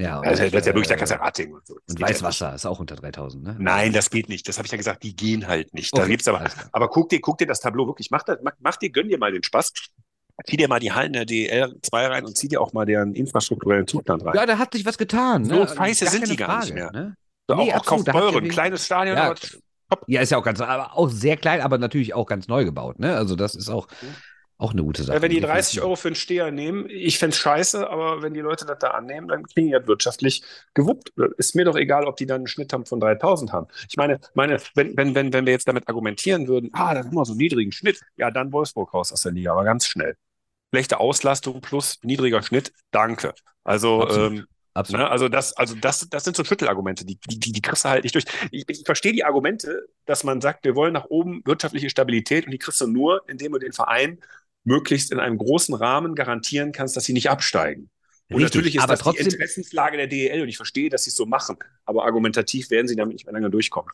Ja, 0.00 0.20
Also, 0.20 0.42
das 0.44 0.52
ist 0.52 0.66
ja 0.66 0.74
wirklich, 0.74 0.88
da 0.88 0.94
äh, 0.94 0.98
kannst 0.98 1.12
du 1.12 1.16
ja 1.16 1.22
Rating 1.22 1.52
und 1.52 1.66
so. 1.66 1.74
Das 1.74 1.82
Und 1.88 1.96
geht 1.96 2.00
ja 2.00 2.06
nicht. 2.06 2.22
Weißwasser 2.22 2.54
ist 2.54 2.66
auch 2.66 2.80
unter 2.80 2.96
3000, 2.96 3.44
ne? 3.44 3.56
Nein, 3.58 3.92
das 3.92 4.10
geht 4.10 4.28
nicht. 4.28 4.48
Das 4.48 4.58
habe 4.58 4.66
ich 4.66 4.72
ja 4.72 4.78
gesagt, 4.78 5.02
die 5.02 5.14
gehen 5.14 5.46
halt 5.46 5.74
nicht. 5.74 5.96
Da 5.96 6.02
Okay, 6.02 6.10
gibt's 6.10 6.28
aber, 6.28 6.44
aber 6.72 6.88
guck 6.88 7.08
dir, 7.08 7.20
guck 7.20 7.38
dir 7.38 7.46
das 7.46 7.60
Tableau 7.60 7.86
wirklich, 7.86 8.10
mach, 8.10 8.22
das, 8.22 8.38
mach, 8.42 8.52
mach 8.60 8.76
dir, 8.76 8.90
gönn 8.90 9.08
dir 9.08 9.18
mal 9.18 9.32
den 9.32 9.42
Spaß. 9.42 9.72
Zieh 10.46 10.56
dir 10.56 10.68
mal 10.68 10.80
die 10.80 10.92
Hallen 10.92 11.12
der 11.12 11.26
DL2 11.26 12.06
rein 12.06 12.24
und 12.24 12.36
zieh 12.36 12.48
dir 12.48 12.60
auch 12.62 12.72
mal 12.72 12.86
deren 12.86 13.14
infrastrukturellen 13.14 13.86
Zustand 13.86 14.24
rein. 14.24 14.34
Ja, 14.34 14.46
da 14.46 14.58
hat 14.58 14.72
sich 14.72 14.86
was 14.86 14.96
getan. 14.96 15.44
So 15.44 15.54
ne? 15.54 15.68
scheiße 15.68 16.06
Gar 16.06 16.12
sind 16.12 16.28
die 16.30 16.36
gar 16.36 16.60
nicht 16.60 16.72
Frage, 16.72 16.74
mehr. 16.74 16.92
Ne? 16.92 17.14
So, 17.46 17.56
nee, 17.56 17.70
auch, 17.72 17.76
absolut, 17.76 18.08
da 18.08 18.12
Kaufbeuren, 18.12 18.48
kleines 18.48 18.86
Stadion, 18.86 19.16
Ja, 19.16 19.24
aber 19.26 19.36
Ja, 20.06 20.20
ist 20.20 20.30
ja 20.30 20.38
auch 20.38 20.44
ganz, 20.44 20.60
aber 20.60 20.96
auch 20.96 21.08
sehr 21.10 21.36
klein, 21.36 21.60
aber 21.60 21.76
natürlich 21.76 22.14
auch 22.14 22.26
ganz 22.26 22.48
neu 22.48 22.64
gebaut, 22.64 22.98
ne? 23.00 23.16
Also 23.16 23.36
das 23.36 23.54
ist 23.54 23.68
auch. 23.68 23.86
Auch 24.60 24.72
eine 24.72 24.82
gute 24.82 25.02
Sache. 25.02 25.16
Ja, 25.16 25.22
wenn 25.22 25.30
die 25.30 25.40
30 25.40 25.54
definitiv. 25.54 25.82
Euro 25.82 25.96
für 25.96 26.08
einen 26.08 26.14
Steher 26.14 26.50
nehmen, 26.50 26.86
ich 26.90 27.18
fänd's 27.18 27.38
scheiße, 27.38 27.88
aber 27.88 28.20
wenn 28.20 28.34
die 28.34 28.40
Leute 28.40 28.66
das 28.66 28.78
da 28.78 28.88
annehmen, 28.88 29.28
dann 29.28 29.46
kriegen 29.46 29.68
die 29.68 29.72
das 29.72 29.86
wirtschaftlich 29.86 30.42
gewuppt. 30.74 31.12
Ist 31.38 31.54
mir 31.54 31.64
doch 31.64 31.76
egal, 31.76 32.04
ob 32.04 32.16
die 32.16 32.26
dann 32.26 32.42
einen 32.42 32.46
Schnitt 32.46 32.72
haben 32.72 32.84
von 32.84 33.00
3000 33.00 33.52
haben. 33.52 33.68
Ich 33.88 33.96
meine, 33.96 34.20
meine, 34.34 34.58
wenn, 34.74 34.96
wenn, 34.98 35.14
wenn, 35.14 35.32
wenn 35.32 35.46
wir 35.46 35.52
jetzt 35.54 35.66
damit 35.66 35.88
argumentieren 35.88 36.46
würden, 36.46 36.68
ah, 36.74 36.92
dann 36.92 37.06
haben 37.06 37.14
wir 37.14 37.24
so 37.24 37.32
einen 37.32 37.38
niedrigen 37.38 37.72
Schnitt, 37.72 38.00
ja, 38.16 38.30
dann 38.30 38.52
Wolfsburg 38.52 38.92
raus 38.92 39.12
aus 39.12 39.22
der 39.22 39.32
Liga, 39.32 39.52
aber 39.52 39.64
ganz 39.64 39.86
schnell. 39.86 40.14
Schlechte 40.74 41.00
Auslastung 41.00 41.62
plus 41.62 41.98
niedriger 42.02 42.42
Schnitt, 42.42 42.72
danke. 42.90 43.32
Also, 43.64 44.02
Absolut. 44.02 44.32
ähm, 44.32 44.46
Absolut. 44.72 45.00
Ne? 45.00 45.10
Also 45.10 45.28
das, 45.28 45.56
also 45.56 45.74
das, 45.74 46.08
das 46.08 46.22
sind 46.22 46.36
so 46.36 46.44
Schüttelargumente, 46.44 47.04
die, 47.04 47.18
die, 47.28 47.40
die, 47.40 47.52
die 47.52 47.60
kriegst 47.60 47.84
du 47.84 47.88
halt 47.88 48.04
nicht 48.04 48.14
durch. 48.14 48.24
Ich, 48.52 48.64
ich 48.68 48.82
verstehe 48.84 49.12
die 49.12 49.24
Argumente, 49.24 49.88
dass 50.06 50.22
man 50.22 50.40
sagt, 50.40 50.64
wir 50.64 50.76
wollen 50.76 50.92
nach 50.92 51.06
oben 51.06 51.42
wirtschaftliche 51.44 51.90
Stabilität 51.90 52.46
und 52.46 52.52
die 52.52 52.58
kriegst 52.58 52.80
du 52.80 52.86
nur, 52.86 53.28
indem 53.28 53.52
du 53.52 53.58
den 53.58 53.72
Verein 53.72 54.20
möglichst 54.64 55.10
in 55.12 55.18
einem 55.20 55.38
großen 55.38 55.74
Rahmen 55.74 56.14
garantieren 56.14 56.72
kannst, 56.72 56.96
dass 56.96 57.04
sie 57.04 57.12
nicht 57.12 57.30
absteigen. 57.30 57.90
Und 58.28 58.36
Richtig, 58.36 58.54
natürlich 58.54 58.76
ist 58.76 58.82
aber 58.82 58.92
das 58.92 59.00
trotzdem- 59.00 59.24
die 59.28 59.32
Interessenslage 59.34 59.96
der 59.96 60.06
DEL 60.06 60.42
und 60.42 60.48
ich 60.48 60.56
verstehe, 60.56 60.88
dass 60.88 61.04
sie 61.04 61.10
es 61.10 61.16
so 61.16 61.26
machen, 61.26 61.56
aber 61.84 62.04
argumentativ 62.04 62.70
werden 62.70 62.86
sie 62.86 62.94
damit 62.96 63.14
nicht 63.14 63.24
mehr 63.26 63.32
lange 63.32 63.50
durchkommen. 63.50 63.90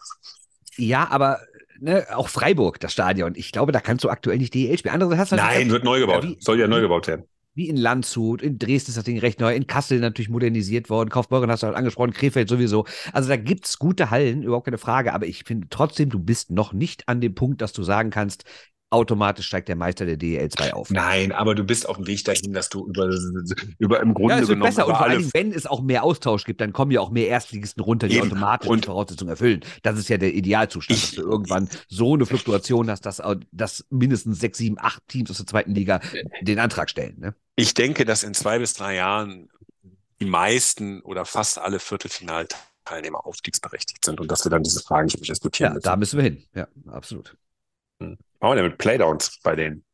Ja, 0.77 1.09
aber 1.09 1.41
ne, 1.81 2.07
auch 2.15 2.29
Freiburg, 2.29 2.79
das 2.81 2.93
Stadion. 2.93 3.33
Ich 3.35 3.51
glaube, 3.53 3.73
da 3.73 3.81
kannst 3.81 4.05
du 4.05 4.11
aktuell 4.11 4.37
nicht 4.39 4.53
DEL 4.53 4.77
spielen. 4.79 4.95
Andere 4.95 5.17
hast 5.17 5.33
du 5.33 5.37
Nein, 5.37 5.71
wird 5.71 5.85
neu 5.85 6.01
gebaut. 6.01 6.25
Ja, 6.25 6.31
wie- 6.31 6.37
Soll 6.41 6.61
ja 6.61 6.67
neu 6.67 6.81
gebaut 6.83 7.07
werden. 7.07 7.25
wie 7.55 7.71
in 7.71 7.79
Landshut, 7.79 8.43
in 8.43 8.59
Dresden 8.59 8.91
ist 8.91 8.99
das 8.99 9.05
Ding 9.05 9.19
recht 9.19 9.41
neu, 9.41 9.55
in 9.55 9.67
Kassel 9.67 9.99
natürlich 10.01 10.29
modernisiert 10.29 10.91
worden, 10.91 11.09
Kaufbeuren 11.09 11.51
hast 11.51 11.63
du 11.63 11.69
halt 11.69 11.77
angesprochen, 11.77 12.13
Krefeld 12.13 12.51
sowieso. 12.51 12.85
Also 13.15 13.31
da 13.31 13.37
gibt's 13.39 13.79
gute 13.79 14.11
Hallen, 14.11 14.43
überhaupt 14.43 14.67
keine 14.67 14.77
Frage, 14.77 15.15
aber 15.15 15.25
ich 15.27 15.45
finde 15.45 15.69
trotzdem, 15.71 16.11
du 16.11 16.19
bist 16.19 16.51
noch 16.51 16.75
nicht 16.75 17.09
an 17.09 17.23
dem 17.23 17.35
Punkt, 17.35 17.63
dass 17.63 17.73
du 17.73 17.83
sagen 17.83 18.11
kannst, 18.11 18.45
automatisch 18.91 19.47
steigt 19.49 19.69
der 19.69 19.75
Meister 19.77 20.07
der 20.07 20.17
DEL 20.17 20.49
2 20.49 20.73
auf. 20.75 20.91
Nein, 20.91 21.33
aber 21.33 21.55
du 21.55 21.65
bist 21.65 21.89
auf 21.89 21.97
dem 21.97 22.07
Weg 22.07 22.25
dahin, 22.25 22.53
dass 22.53 22.69
du 22.69 22.87
über, 22.87 23.09
über 23.79 24.01
im 24.01 24.15
Grunde 24.15 24.35
Ja, 24.35 24.41
es 24.41 24.49
wird 24.49 24.57
genommen 24.59 24.69
besser 24.71 24.87
und 24.87 24.93
vor 24.95 25.01
alle 25.03 25.15
allen 25.15 25.21
Dingen, 25.23 25.31
wenn 25.35 25.53
es 25.53 25.67
auch 25.67 25.83
mehr 25.83 26.05
Austausch 26.05 26.45
gibt, 26.45 26.61
dann 26.61 26.73
kommen 26.73 26.93
ja 26.93 27.01
auch 27.01 27.11
mehr 27.11 27.27
Erstligisten 27.29 27.83
runter, 27.83 28.07
die 28.09 28.17
Eben. 28.17 28.27
automatisch 28.29 28.69
Und- 28.71 28.85
die 28.85 28.87
Voraussetzungen 28.87 29.31
erfüllen. 29.31 29.61
Das 29.83 29.99
ist 29.99 30.09
ja 30.09 30.19
der 30.19 30.35
Idealzustand, 30.35 30.99
Ich- 30.99 31.07
dass 31.07 31.15
du 31.17 31.23
irgendwann 31.29 31.69
so 31.89 32.15
eine 32.15 32.27
Fluktuation 32.27 32.89
hast, 32.91 33.07
dass, 33.07 33.21
dass 33.51 33.85
mindestens 33.91 34.39
sechs, 34.39 34.59
sieben, 34.59 34.77
acht 34.79 35.03
Teams 35.09 35.31
aus 35.31 35.39
der 35.39 35.47
zweiten 35.47 35.75
Liga 35.75 36.01
den 36.43 36.59
Antrag 36.61 36.89
stellen. 36.89 37.19
Ne? 37.19 37.35
Ich 37.57 37.75
denke, 37.75 38.05
dass 38.05 38.23
in 38.23 38.35
zwei 38.35 38.59
bis 38.61 38.75
drei 38.75 38.95
Jahren 38.95 39.49
die 40.21 40.27
meisten 40.27 41.01
oder 41.03 41.25
fast 41.25 41.59
alle 41.59 41.79
Viertelfinalteilnehmer 41.81 43.27
aufstiegsberechtigt 43.27 44.05
sind 44.05 44.21
und 44.21 44.31
dass 44.31 44.45
wir 44.47 44.51
dann 44.51 44.63
diese 44.63 44.81
Fragen 44.81 45.07
nicht 45.07 45.17
mehr 45.21 45.27
diskutieren 45.27 45.71
Ja, 45.71 45.75
müssen. 45.75 45.85
da 45.85 45.97
müssen 45.97 46.17
wir 46.19 46.25
hin. 46.25 46.45
Ja, 46.55 46.69
absolut. 46.87 47.37
Machen 47.99 48.19
wir 48.41 48.55
denn 48.57 48.65
mit 48.65 48.79
Playdowns 48.79 49.41
bei 49.43 49.57
denen? 49.57 49.85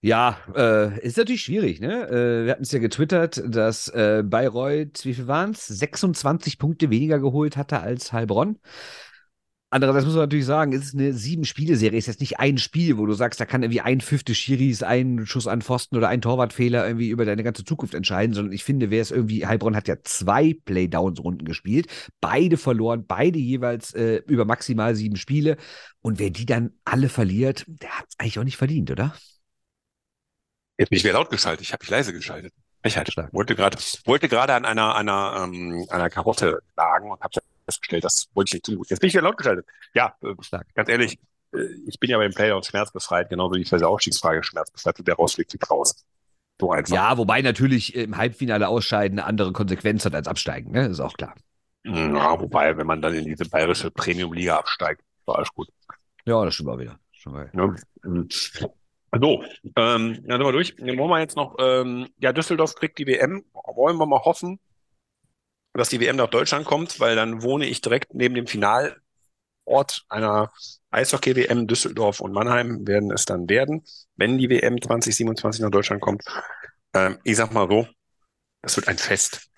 Ja, 0.00 0.36
äh, 0.54 1.00
ist 1.00 1.16
natürlich 1.16 1.44
schwierig, 1.44 1.80
ne? 1.80 2.06
Äh, 2.08 2.44
wir 2.44 2.52
hatten 2.52 2.64
es 2.64 2.72
ja 2.72 2.78
getwittert, 2.78 3.42
dass 3.46 3.88
äh, 3.88 4.22
Bayreuth, 4.22 5.02
wie 5.04 5.14
viel 5.14 5.26
waren 5.26 5.52
es? 5.52 5.66
26 5.66 6.58
Punkte 6.58 6.90
weniger 6.90 7.18
geholt 7.18 7.56
hatte 7.56 7.80
als 7.80 8.12
Heilbronn. 8.12 8.58
Andererseits 9.74 10.04
muss 10.04 10.14
man 10.14 10.22
natürlich 10.22 10.46
sagen, 10.46 10.72
es 10.72 10.84
ist 10.84 10.94
eine 10.94 11.12
Sieben-Spiele-Serie, 11.12 11.98
ist 11.98 12.06
jetzt 12.06 12.20
nicht 12.20 12.38
ein 12.38 12.58
Spiel, 12.58 12.96
wo 12.96 13.06
du 13.06 13.12
sagst, 13.12 13.40
da 13.40 13.44
kann 13.44 13.64
irgendwie 13.64 13.80
ein 13.80 14.00
fünfte 14.00 14.32
Schiris, 14.32 14.84
ein 14.84 15.26
Schuss 15.26 15.48
an 15.48 15.62
Pfosten 15.62 15.96
oder 15.96 16.08
ein 16.08 16.20
Torwartfehler 16.22 16.86
irgendwie 16.86 17.08
über 17.08 17.24
deine 17.24 17.42
ganze 17.42 17.64
Zukunft 17.64 17.92
entscheiden, 17.92 18.34
sondern 18.34 18.52
ich 18.52 18.62
finde, 18.62 18.90
wer 18.90 19.02
es 19.02 19.10
irgendwie, 19.10 19.44
Heilbronn 19.44 19.74
hat 19.74 19.88
ja 19.88 19.96
zwei 20.04 20.56
Playdowns-Runden 20.64 21.44
gespielt, 21.44 21.88
beide 22.20 22.56
verloren, 22.56 23.04
beide 23.04 23.40
jeweils 23.40 23.92
äh, 23.94 24.22
über 24.28 24.44
maximal 24.44 24.94
sieben 24.94 25.16
Spiele 25.16 25.56
und 26.02 26.20
wer 26.20 26.30
die 26.30 26.46
dann 26.46 26.74
alle 26.84 27.08
verliert, 27.08 27.64
der 27.66 27.98
hat 27.98 28.06
es 28.08 28.14
eigentlich 28.20 28.38
auch 28.38 28.44
nicht 28.44 28.58
verdient, 28.58 28.92
oder? 28.92 29.12
Ich 30.76 30.88
wieder 30.88 31.14
laut 31.14 31.30
geschaltet, 31.30 31.66
ich 31.66 31.72
habe 31.72 31.82
mich 31.82 31.90
leise 31.90 32.12
geschaltet. 32.12 32.52
Ich 32.84 32.96
halt 32.96 33.12
wollte 33.32 33.56
gerade 33.56 33.76
wollte 34.04 34.28
gerade 34.28 34.54
an 34.54 34.66
einer 34.66 34.94
einer 34.94 35.48
ähm, 35.48 35.84
einer 35.88 36.10
Karotte 36.10 36.60
lagen 36.76 37.10
und 37.10 37.20
habe 37.20 37.32
festgestellt, 37.64 38.04
das 38.04 38.28
wollte 38.34 38.48
ich 38.48 38.54
nicht 38.54 38.64
tun. 38.66 38.84
Jetzt 38.88 39.00
bin 39.00 39.08
ich 39.08 39.14
wieder 39.14 39.22
laut 39.22 39.36
geschaltet. 39.36 39.66
Ja, 39.94 40.16
äh, 40.22 40.34
ganz 40.74 40.88
ehrlich, 40.88 41.18
äh, 41.52 41.64
ich 41.86 41.98
bin 41.98 42.10
ja 42.10 42.18
beim 42.18 42.32
Playout 42.32 42.66
schmerzbefreit, 42.66 43.28
genauso 43.28 43.54
wie 43.54 43.62
ich 43.62 43.70
bei 43.70 43.78
der 43.78 43.88
Aufstiegsfrage 43.88 44.42
schmerzbefreit 44.42 44.98
und 44.98 45.08
der 45.08 45.16
rausfliegt, 45.16 45.50
fliegt 45.50 45.70
raus. 45.70 46.04
So 46.60 46.70
einfach. 46.70 46.94
Ja, 46.94 47.18
wobei 47.18 47.42
natürlich 47.42 47.94
im 47.94 48.16
Halbfinale 48.16 48.68
ausscheiden 48.68 49.18
eine 49.18 49.26
andere 49.26 49.52
Konsequenz 49.52 50.04
hat 50.04 50.14
als 50.14 50.28
absteigen, 50.28 50.70
ne? 50.70 50.86
Ist 50.86 51.00
auch 51.00 51.14
klar. 51.14 51.34
Ja, 51.84 52.40
wobei, 52.40 52.76
wenn 52.76 52.86
man 52.86 53.02
dann 53.02 53.14
in 53.14 53.24
diese 53.24 53.48
bayerische 53.48 53.90
Premium-Liga 53.90 54.56
absteigt, 54.56 55.02
war 55.26 55.36
alles 55.36 55.52
gut. 55.52 55.68
Ja, 56.24 56.44
das 56.44 56.54
stimmt 56.54 56.70
auch 56.70 56.78
wieder. 56.78 56.98
Schon 57.12 57.34
ja. 57.34 57.74
So, 59.20 59.44
ähm, 59.76 60.22
dann 60.24 60.38
sind 60.38 60.40
wir 60.40 60.52
durch. 60.52 60.74
Dann 60.76 60.98
wollen 60.98 61.10
wir 61.10 61.20
jetzt 61.20 61.36
noch, 61.36 61.56
ähm, 61.60 62.08
ja, 62.18 62.32
Düsseldorf 62.32 62.74
kriegt 62.74 62.98
die 62.98 63.06
WM. 63.06 63.44
Wollen 63.52 63.96
wir 63.98 64.06
mal 64.06 64.20
hoffen, 64.20 64.58
dass 65.74 65.88
die 65.88 66.00
WM 66.00 66.16
nach 66.16 66.30
Deutschland 66.30 66.64
kommt, 66.64 67.00
weil 67.00 67.16
dann 67.16 67.42
wohne 67.42 67.66
ich 67.66 67.80
direkt 67.80 68.14
neben 68.14 68.34
dem 68.34 68.46
Finalort 68.46 68.96
einer 70.08 70.52
Eishockey-WM. 70.90 71.66
Düsseldorf 71.66 72.20
und 72.20 72.32
Mannheim 72.32 72.86
werden 72.86 73.10
es 73.10 73.24
dann 73.24 73.48
werden, 73.48 73.82
wenn 74.16 74.38
die 74.38 74.48
WM 74.48 74.80
2027 74.80 75.62
nach 75.62 75.70
Deutschland 75.70 76.00
kommt. 76.00 76.22
Ähm, 76.94 77.18
ich 77.24 77.36
sag 77.36 77.52
mal 77.52 77.68
so, 77.68 77.88
das 78.62 78.76
wird 78.76 78.88
ein 78.88 78.98
Fest 78.98 79.48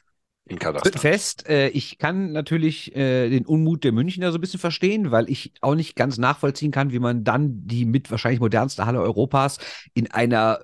in 0.48 0.58
Kasachstan. 0.58 1.00
Fest. 1.00 1.48
Äh, 1.48 1.68
ich 1.68 1.98
kann 1.98 2.32
natürlich 2.32 2.94
äh, 2.96 3.28
den 3.28 3.44
Unmut 3.44 3.84
der 3.84 3.92
Münchner 3.92 4.30
so 4.32 4.38
ein 4.38 4.40
bisschen 4.40 4.60
verstehen, 4.60 5.10
weil 5.10 5.28
ich 5.28 5.52
auch 5.60 5.74
nicht 5.74 5.96
ganz 5.96 6.18
nachvollziehen 6.18 6.70
kann, 6.70 6.92
wie 6.92 6.98
man 6.98 7.24
dann 7.24 7.66
die 7.66 7.84
mit 7.84 8.10
wahrscheinlich 8.10 8.40
modernste 8.40 8.86
Halle 8.86 9.00
Europas 9.00 9.58
in 9.92 10.10
einer 10.10 10.60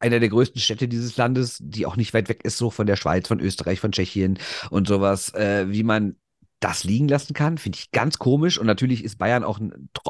einer 0.00 0.18
der 0.18 0.30
größten 0.30 0.60
Städte 0.60 0.88
dieses 0.88 1.16
Landes, 1.16 1.58
die 1.60 1.86
auch 1.86 1.96
nicht 1.96 2.14
weit 2.14 2.28
weg 2.28 2.40
ist, 2.44 2.56
so 2.56 2.70
von 2.70 2.86
der 2.86 2.96
Schweiz, 2.96 3.28
von 3.28 3.38
Österreich, 3.38 3.80
von 3.80 3.92
Tschechien 3.92 4.38
und 4.70 4.88
sowas, 4.88 5.32
äh, 5.34 5.66
wie 5.68 5.82
man 5.82 6.16
das 6.60 6.84
liegen 6.84 7.08
lassen 7.08 7.32
kann, 7.32 7.58
finde 7.58 7.78
ich 7.78 7.90
ganz 7.90 8.18
komisch. 8.18 8.58
Und 8.58 8.66
natürlich 8.66 9.02
ist 9.02 9.18
Bayern 9.18 9.44
auch, 9.44 9.58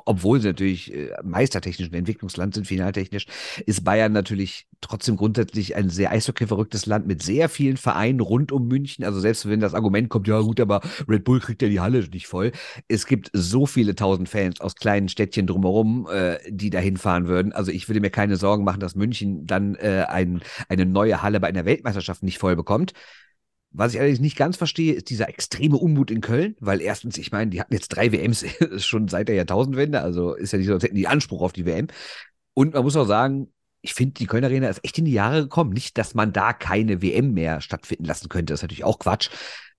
obwohl 0.04 0.40
sie 0.40 0.48
natürlich 0.48 0.92
äh, 0.92 1.10
meistertechnisch 1.22 1.88
ein 1.88 1.94
Entwicklungsland 1.94 2.54
sind, 2.54 2.66
finaltechnisch, 2.66 3.26
ist 3.66 3.84
Bayern 3.84 4.12
natürlich 4.12 4.66
trotzdem 4.80 5.16
grundsätzlich 5.16 5.76
ein 5.76 5.90
sehr 5.90 6.10
eishockey-verrücktes 6.10 6.86
Land 6.86 7.06
mit 7.06 7.22
sehr 7.22 7.48
vielen 7.48 7.76
Vereinen 7.76 8.18
rund 8.18 8.50
um 8.50 8.66
München. 8.66 9.04
Also 9.04 9.20
selbst 9.20 9.48
wenn 9.48 9.60
das 9.60 9.74
Argument 9.74 10.08
kommt, 10.08 10.26
ja 10.26 10.40
gut, 10.40 10.58
aber 10.58 10.80
Red 11.08 11.22
Bull 11.22 11.38
kriegt 11.38 11.62
ja 11.62 11.68
die 11.68 11.80
Halle 11.80 12.00
nicht 12.12 12.26
voll. 12.26 12.50
Es 12.88 13.06
gibt 13.06 13.30
so 13.32 13.66
viele 13.66 13.94
tausend 13.94 14.28
Fans 14.28 14.60
aus 14.60 14.74
kleinen 14.74 15.08
Städtchen 15.08 15.46
drumherum, 15.46 16.08
äh, 16.10 16.38
die 16.48 16.70
da 16.70 16.80
hinfahren 16.80 17.28
würden. 17.28 17.52
Also 17.52 17.70
ich 17.70 17.88
würde 17.88 18.00
mir 18.00 18.10
keine 18.10 18.36
Sorgen 18.36 18.64
machen, 18.64 18.80
dass 18.80 18.96
München 18.96 19.46
dann 19.46 19.76
äh, 19.76 20.06
ein, 20.08 20.40
eine 20.68 20.84
neue 20.84 21.22
Halle 21.22 21.38
bei 21.38 21.48
einer 21.48 21.64
Weltmeisterschaft 21.64 22.24
nicht 22.24 22.38
voll 22.38 22.56
bekommt. 22.56 22.92
Was 23.72 23.94
ich 23.94 24.00
allerdings 24.00 24.20
nicht 24.20 24.36
ganz 24.36 24.56
verstehe, 24.56 24.94
ist 24.94 25.10
dieser 25.10 25.28
extreme 25.28 25.76
Unmut 25.76 26.10
in 26.10 26.20
Köln, 26.20 26.56
weil 26.58 26.80
erstens, 26.80 27.18
ich 27.18 27.30
meine, 27.30 27.50
die 27.50 27.60
hatten 27.60 27.72
jetzt 27.72 27.88
drei 27.88 28.10
WMs 28.10 28.44
schon 28.84 29.06
seit 29.08 29.28
der 29.28 29.36
Jahrtausendwende, 29.36 30.00
also 30.00 30.34
ist 30.34 30.52
ja 30.52 30.58
nicht 30.58 30.66
so, 30.66 30.74
als 30.74 30.82
hätten 30.82 30.96
die 30.96 31.06
Anspruch 31.06 31.40
auf 31.40 31.52
die 31.52 31.66
WM. 31.66 31.86
Und 32.54 32.74
man 32.74 32.82
muss 32.82 32.96
auch 32.96 33.06
sagen, 33.06 33.52
ich 33.82 33.94
finde, 33.94 34.14
die 34.14 34.26
Kölner 34.26 34.48
Arena 34.48 34.68
ist 34.68 34.84
echt 34.84 34.98
in 34.98 35.04
die 35.04 35.12
Jahre 35.12 35.42
gekommen. 35.42 35.72
Nicht, 35.72 35.96
dass 35.98 36.14
man 36.14 36.32
da 36.32 36.52
keine 36.52 37.00
WM 37.00 37.32
mehr 37.32 37.60
stattfinden 37.60 38.04
lassen 38.04 38.28
könnte, 38.28 38.52
das 38.52 38.60
ist 38.60 38.62
natürlich 38.62 38.84
auch 38.84 38.98
Quatsch. 38.98 39.30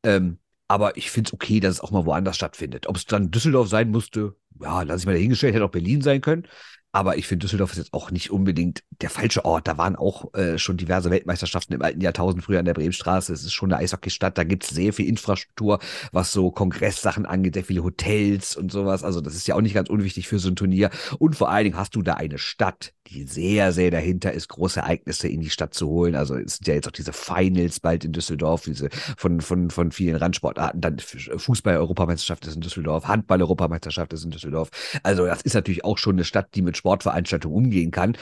Ähm, 0.03 0.39
aber 0.67 0.95
ich 0.95 1.11
finde 1.11 1.27
es 1.27 1.33
okay, 1.33 1.59
dass 1.59 1.75
es 1.75 1.81
auch 1.81 1.91
mal 1.91 2.05
woanders 2.05 2.37
stattfindet. 2.37 2.87
Ob 2.87 2.95
es 2.95 3.05
dann 3.05 3.29
Düsseldorf 3.29 3.67
sein 3.67 3.91
musste, 3.91 4.35
ja, 4.61 4.83
lass 4.83 5.01
ich 5.01 5.05
mal 5.05 5.13
dahingestellt, 5.13 5.53
hätte 5.53 5.65
auch 5.65 5.71
Berlin 5.71 6.01
sein 6.01 6.21
können. 6.21 6.47
Aber 6.93 7.17
ich 7.17 7.27
finde, 7.27 7.45
Düsseldorf 7.45 7.71
ist 7.71 7.77
jetzt 7.77 7.93
auch 7.93 8.11
nicht 8.11 8.31
unbedingt 8.31 8.83
der 9.01 9.09
falsche 9.09 9.45
Ort. 9.45 9.67
Da 9.67 9.77
waren 9.77 9.95
auch 9.95 10.33
äh, 10.33 10.57
schon 10.57 10.77
diverse 10.77 11.09
Weltmeisterschaften 11.09 11.73
im 11.73 11.81
alten 11.81 12.01
Jahrtausend 12.01 12.43
früher 12.43 12.59
an 12.59 12.65
der 12.65 12.73
Bremenstraße. 12.73 13.31
Es 13.31 13.43
ist 13.43 13.53
schon 13.53 13.71
eine 13.71 13.81
Eishockeystadt. 13.81 14.37
Da 14.37 14.43
gibt 14.43 14.63
es 14.63 14.71
sehr 14.71 14.91
viel 14.91 15.07
Infrastruktur, 15.07 15.79
was 16.11 16.31
so 16.31 16.51
Kongresssachen 16.51 17.25
angeht, 17.25 17.53
sehr 17.53 17.63
viele 17.63 17.83
Hotels 17.83 18.57
und 18.57 18.71
sowas. 18.71 19.03
Also 19.03 19.21
das 19.21 19.35
ist 19.35 19.47
ja 19.47 19.55
auch 19.55 19.61
nicht 19.61 19.73
ganz 19.73 19.89
unwichtig 19.89 20.27
für 20.27 20.39
so 20.39 20.49
ein 20.49 20.55
Turnier. 20.55 20.89
Und 21.17 21.35
vor 21.35 21.49
allen 21.49 21.63
Dingen 21.63 21.77
hast 21.77 21.95
du 21.95 22.01
da 22.01 22.15
eine 22.15 22.37
Stadt, 22.37 22.93
die 23.07 23.23
sehr, 23.23 23.71
sehr 23.71 23.91
dahinter 23.91 24.31
ist, 24.31 24.47
große 24.49 24.79
Ereignisse 24.79 25.27
in 25.27 25.41
die 25.41 25.49
Stadt 25.49 25.73
zu 25.73 25.87
holen. 25.87 26.15
Also 26.15 26.35
es 26.35 26.57
sind 26.57 26.67
ja 26.67 26.73
jetzt 26.73 26.87
auch 26.87 26.91
diese 26.91 27.13
Finals 27.13 27.79
bald 27.79 28.05
in 28.05 28.11
Düsseldorf, 28.11 28.63
diese 28.63 28.89
von, 29.17 29.41
von, 29.41 29.69
von 29.69 29.91
vielen 29.91 30.15
Randsportarten. 30.15 30.81
Dann 30.81 30.97
Fußball-Europameisterschaft 30.99 32.45
ist 32.47 32.55
in 32.55 32.61
Düsseldorf, 32.61 33.07
Handball-Europameisterschaft 33.07 34.13
ist 34.13 34.23
in 34.23 34.31
Düsseldorf. 34.31 34.69
Also 35.03 35.25
das 35.25 35.41
ist 35.41 35.53
natürlich 35.53 35.83
auch 35.83 35.97
schon 35.97 36.15
eine 36.15 36.23
Stadt, 36.23 36.49
die 36.55 36.61
mit 36.61 36.77
Sportveranstaltungen 36.81 37.55
umgehen 37.55 37.91
kann. 37.91 38.17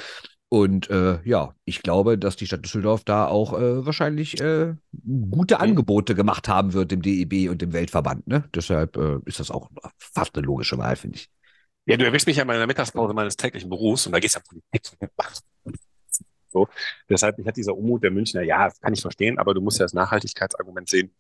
Und 0.52 0.90
äh, 0.90 1.20
ja, 1.26 1.54
ich 1.66 1.84
glaube, 1.84 2.18
dass 2.18 2.36
die 2.36 2.48
Stadt 2.48 2.66
Düsseldorf 2.66 3.04
da 3.04 3.28
auch 3.28 3.54
äh, 3.54 3.86
wahrscheinlich 3.86 4.42
äh, 4.42 4.74
gute. 5.30 5.60
Angebote 5.60 6.16
gemacht 6.16 6.48
haben 6.48 6.74
wird 6.74 6.92
im 6.92 7.04
DEB 7.04 7.52
und 7.52 7.62
im 7.62 7.72
Weltverband. 7.72 8.26
Ne? 8.26 8.44
Deshalb 8.56 8.98
äh, 8.98 9.20
ist 9.26 9.40
das 9.40 9.52
auch 9.52 9.70
fast 10.00 10.36
eine 10.36 10.46
logische 10.46 10.78
Wahl, 10.80 10.96
finde 10.96 11.18
ich. 11.18 11.30
Ja, 11.86 11.98
du 11.98 12.06
erwischst 12.06 12.28
mich 12.28 12.38
ja 12.38 12.44
in 12.44 12.48
meiner 12.48 12.66
Mittagspause 12.66 13.14
meines 13.14 13.36
täglichen 13.36 13.70
Berufs 13.70 14.08
und 14.08 14.14
da 14.14 14.20
gehst 14.20 14.36
ja 14.36 14.42
Politik. 14.42 14.82
So. 16.52 16.68
Deshalb, 17.08 17.38
ich 17.38 17.46
hatte 17.46 17.56
dieser 17.60 17.78
Unmut 17.78 18.04
der 18.04 18.12
Münchner, 18.12 18.42
ja, 18.42 18.72
kann 18.82 18.94
ich 18.94 19.02
verstehen, 19.02 19.38
aber 19.38 19.54
du 19.54 19.62
musst 19.62 19.80
ja 19.80 19.86
das 19.86 19.94
Nachhaltigkeitsargument 19.94 20.90
sehen. 20.90 21.12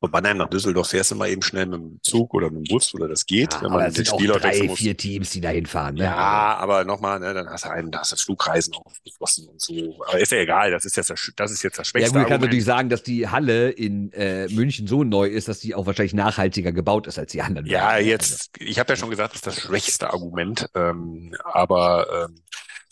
Von 0.00 0.12
Mannheim 0.12 0.36
nach 0.36 0.48
Düsseldorf 0.48 0.90
fährst 0.90 1.10
du 1.10 1.16
mal 1.16 1.28
eben 1.28 1.42
schnell 1.42 1.66
mit 1.66 1.80
dem 1.80 1.98
Zug 2.02 2.32
oder 2.32 2.50
mit 2.50 2.68
dem 2.68 2.72
Bus 2.72 2.94
oder 2.94 3.08
das 3.08 3.26
geht, 3.26 3.52
ja, 3.54 3.62
wenn 3.62 3.72
man 3.72 3.92
den 3.92 4.04
Spieler 4.04 4.38
drei, 4.38 4.62
muss. 4.62 4.78
vier 4.78 4.96
Teams, 4.96 5.30
die 5.30 5.40
da 5.40 5.48
hinfahren. 5.48 5.96
Ne? 5.96 6.04
Ja, 6.04 6.56
aber 6.56 6.84
nochmal, 6.84 7.18
ne, 7.18 7.34
dann 7.34 7.48
hast 7.48 7.64
du 7.64 7.70
einen, 7.70 7.90
da 7.90 7.98
hast 7.98 8.12
du 8.12 8.16
Flugreisen 8.16 8.74
aufgeschlossen 8.74 9.48
und 9.48 9.60
so. 9.60 10.00
Aber 10.06 10.20
ist 10.20 10.30
ja 10.30 10.38
egal, 10.38 10.70
das 10.70 10.84
ist 10.84 10.96
jetzt 10.96 11.10
das, 11.10 11.32
das 11.34 11.50
ist 11.50 11.64
jetzt 11.64 11.80
das 11.80 11.88
Schwächste. 11.88 12.14
Ja, 12.14 12.22
gut, 12.22 12.28
kann 12.28 12.40
natürlich 12.40 12.64
sagen, 12.64 12.88
dass 12.90 13.02
die 13.02 13.26
Halle 13.26 13.70
in 13.70 14.12
äh, 14.12 14.46
München 14.48 14.86
so 14.86 15.02
neu 15.02 15.26
ist, 15.26 15.48
dass 15.48 15.58
die 15.58 15.74
auch 15.74 15.86
wahrscheinlich 15.86 16.14
nachhaltiger 16.14 16.70
gebaut 16.70 17.08
ist 17.08 17.18
als 17.18 17.32
die 17.32 17.42
anderen. 17.42 17.66
Ja, 17.66 17.86
Waren. 17.86 18.06
jetzt, 18.06 18.50
ich 18.60 18.78
habe 18.78 18.92
ja 18.92 18.96
schon 18.96 19.10
gesagt, 19.10 19.32
das 19.32 19.40
ist 19.40 19.46
das 19.46 19.60
schwächste 19.64 20.12
Argument. 20.12 20.68
Ähm, 20.76 21.34
aber 21.42 22.28
ähm, 22.28 22.36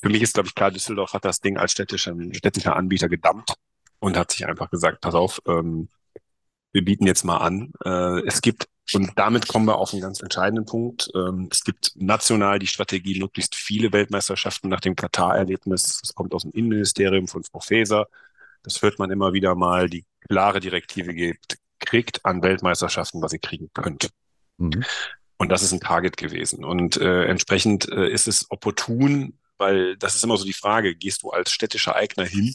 für 0.01 0.09
mich 0.09 0.23
ist, 0.23 0.35
glaube 0.35 0.49
ich, 0.49 0.57
klar, 0.57 0.73
Düsseldorf 0.73 1.13
hat 1.13 1.25
das 1.25 1.39
Ding 1.39 1.57
als 1.57 1.71
städtischer, 1.71 2.17
städtischer 2.33 2.75
Anbieter 2.75 3.09
gedammt 3.09 3.55
und 4.01 4.17
hat 4.17 4.33
sich 4.33 4.45
einfach 4.45 4.71
gesagt, 4.71 5.01
pass 5.01 5.15
auf, 5.15 5.41
ähm, 5.47 5.89
wir 6.77 6.85
bieten 6.85 7.07
jetzt 7.07 7.25
mal 7.25 7.39
an. 7.39 7.73
Äh, 7.87 8.21
es 8.27 8.43
gibt, 8.43 8.69
und 8.93 9.13
damit 9.17 9.49
kommen 9.49 9.65
wir 9.65 9.79
auf 9.79 9.95
einen 9.95 10.03
ganz 10.03 10.21
entscheidenden 10.21 10.67
Punkt, 10.67 11.09
ähm, 11.15 11.49
es 11.51 11.65
gibt 11.65 11.93
national 11.97 12.59
die 12.59 12.67
Strategie, 12.67 13.19
möglichst 13.19 13.55
viele 13.55 13.93
Weltmeisterschaften 13.93 14.69
nach 14.69 14.81
dem 14.81 14.95
Katar-Erlebnis. 14.95 16.01
Das 16.03 16.15
kommt 16.15 16.35
aus 16.35 16.43
dem 16.43 16.53
Innenministerium 16.53 17.29
von 17.29 17.43
Frau 17.45 17.61
Faeser. 17.61 18.09
Das 18.63 18.83
hört 18.83 18.99
man 18.99 19.11
immer 19.11 19.33
wieder 19.33 19.55
mal. 19.55 19.89
Die 19.89 20.05
klare 20.29 20.61
Direktive 20.61 21.15
gibt, 21.15 21.57
kriegt 21.79 22.27
an 22.27 22.43
Weltmeisterschaften, 22.43 23.23
was 23.23 23.33
ihr 23.33 23.39
kriegen 23.39 23.71
könnt. 23.73 24.11
Mhm. 24.59 24.85
Und 25.39 25.49
das 25.49 25.63
ist 25.63 25.73
ein 25.73 25.81
Target 25.81 26.19
gewesen. 26.19 26.63
Und 26.63 26.99
äh, 26.99 27.25
entsprechend 27.25 27.89
äh, 27.89 28.11
ist 28.11 28.29
es 28.29 28.51
opportun, 28.51 29.39
weil 29.57 29.97
das 29.97 30.15
ist 30.15 30.25
immer 30.25 30.37
so 30.37 30.45
die 30.45 30.53
Frage, 30.53 30.95
gehst 30.95 31.23
du 31.23 31.31
als 31.31 31.53
städtischer 31.53 31.97
Eigner 31.97 32.27
hin 32.27 32.55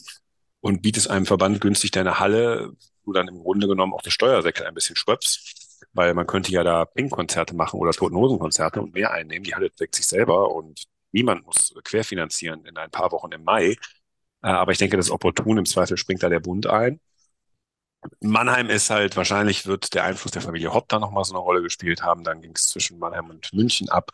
und 0.60 0.80
bietest 0.80 1.10
einem 1.10 1.26
Verband 1.26 1.60
günstig 1.60 1.90
deine 1.90 2.20
Halle, 2.20 2.72
du 3.04 3.12
dann 3.12 3.28
im 3.28 3.38
Grunde 3.38 3.66
genommen 3.66 3.92
auch 3.92 4.02
den 4.02 4.12
Steuersäckel 4.12 4.66
ein 4.66 4.74
bisschen 4.74 4.96
schwöpfst, 4.96 5.86
weil 5.92 6.14
man 6.14 6.26
könnte 6.26 6.52
ja 6.52 6.64
da 6.64 6.84
Pink-Konzerte 6.84 7.54
machen 7.54 7.80
oder 7.80 7.92
Totenhosen-Konzerte 7.92 8.80
und 8.80 8.94
mehr 8.94 9.10
einnehmen. 9.12 9.44
Die 9.44 9.54
Halle 9.54 9.72
trägt 9.72 9.94
sich 9.94 10.06
selber 10.06 10.50
und 10.54 10.84
niemand 11.12 11.44
muss 11.44 11.74
querfinanzieren 11.84 12.64
in 12.66 12.76
ein 12.76 12.90
paar 12.90 13.12
Wochen 13.12 13.32
im 13.32 13.44
Mai. 13.44 13.76
Äh, 14.42 14.48
aber 14.48 14.72
ich 14.72 14.78
denke, 14.78 14.96
das 14.96 15.06
ist 15.06 15.12
opportun. 15.12 15.58
Im 15.58 15.66
Zweifel 15.66 15.96
springt 15.96 16.22
da 16.22 16.28
der 16.28 16.40
Bund 16.40 16.66
ein. 16.66 17.00
Mannheim 18.20 18.68
ist 18.68 18.90
halt, 18.90 19.16
wahrscheinlich 19.16 19.66
wird 19.66 19.94
der 19.94 20.04
Einfluss 20.04 20.32
der 20.32 20.42
Familie 20.42 20.74
Hopp 20.74 20.88
da 20.88 20.98
nochmal 20.98 21.24
so 21.24 21.34
eine 21.34 21.42
Rolle 21.42 21.62
gespielt 21.62 22.02
haben. 22.02 22.24
Dann 22.24 22.40
ging 22.40 22.52
es 22.54 22.68
zwischen 22.68 22.98
Mannheim 22.98 23.30
und 23.30 23.52
München 23.52 23.88
ab. 23.88 24.10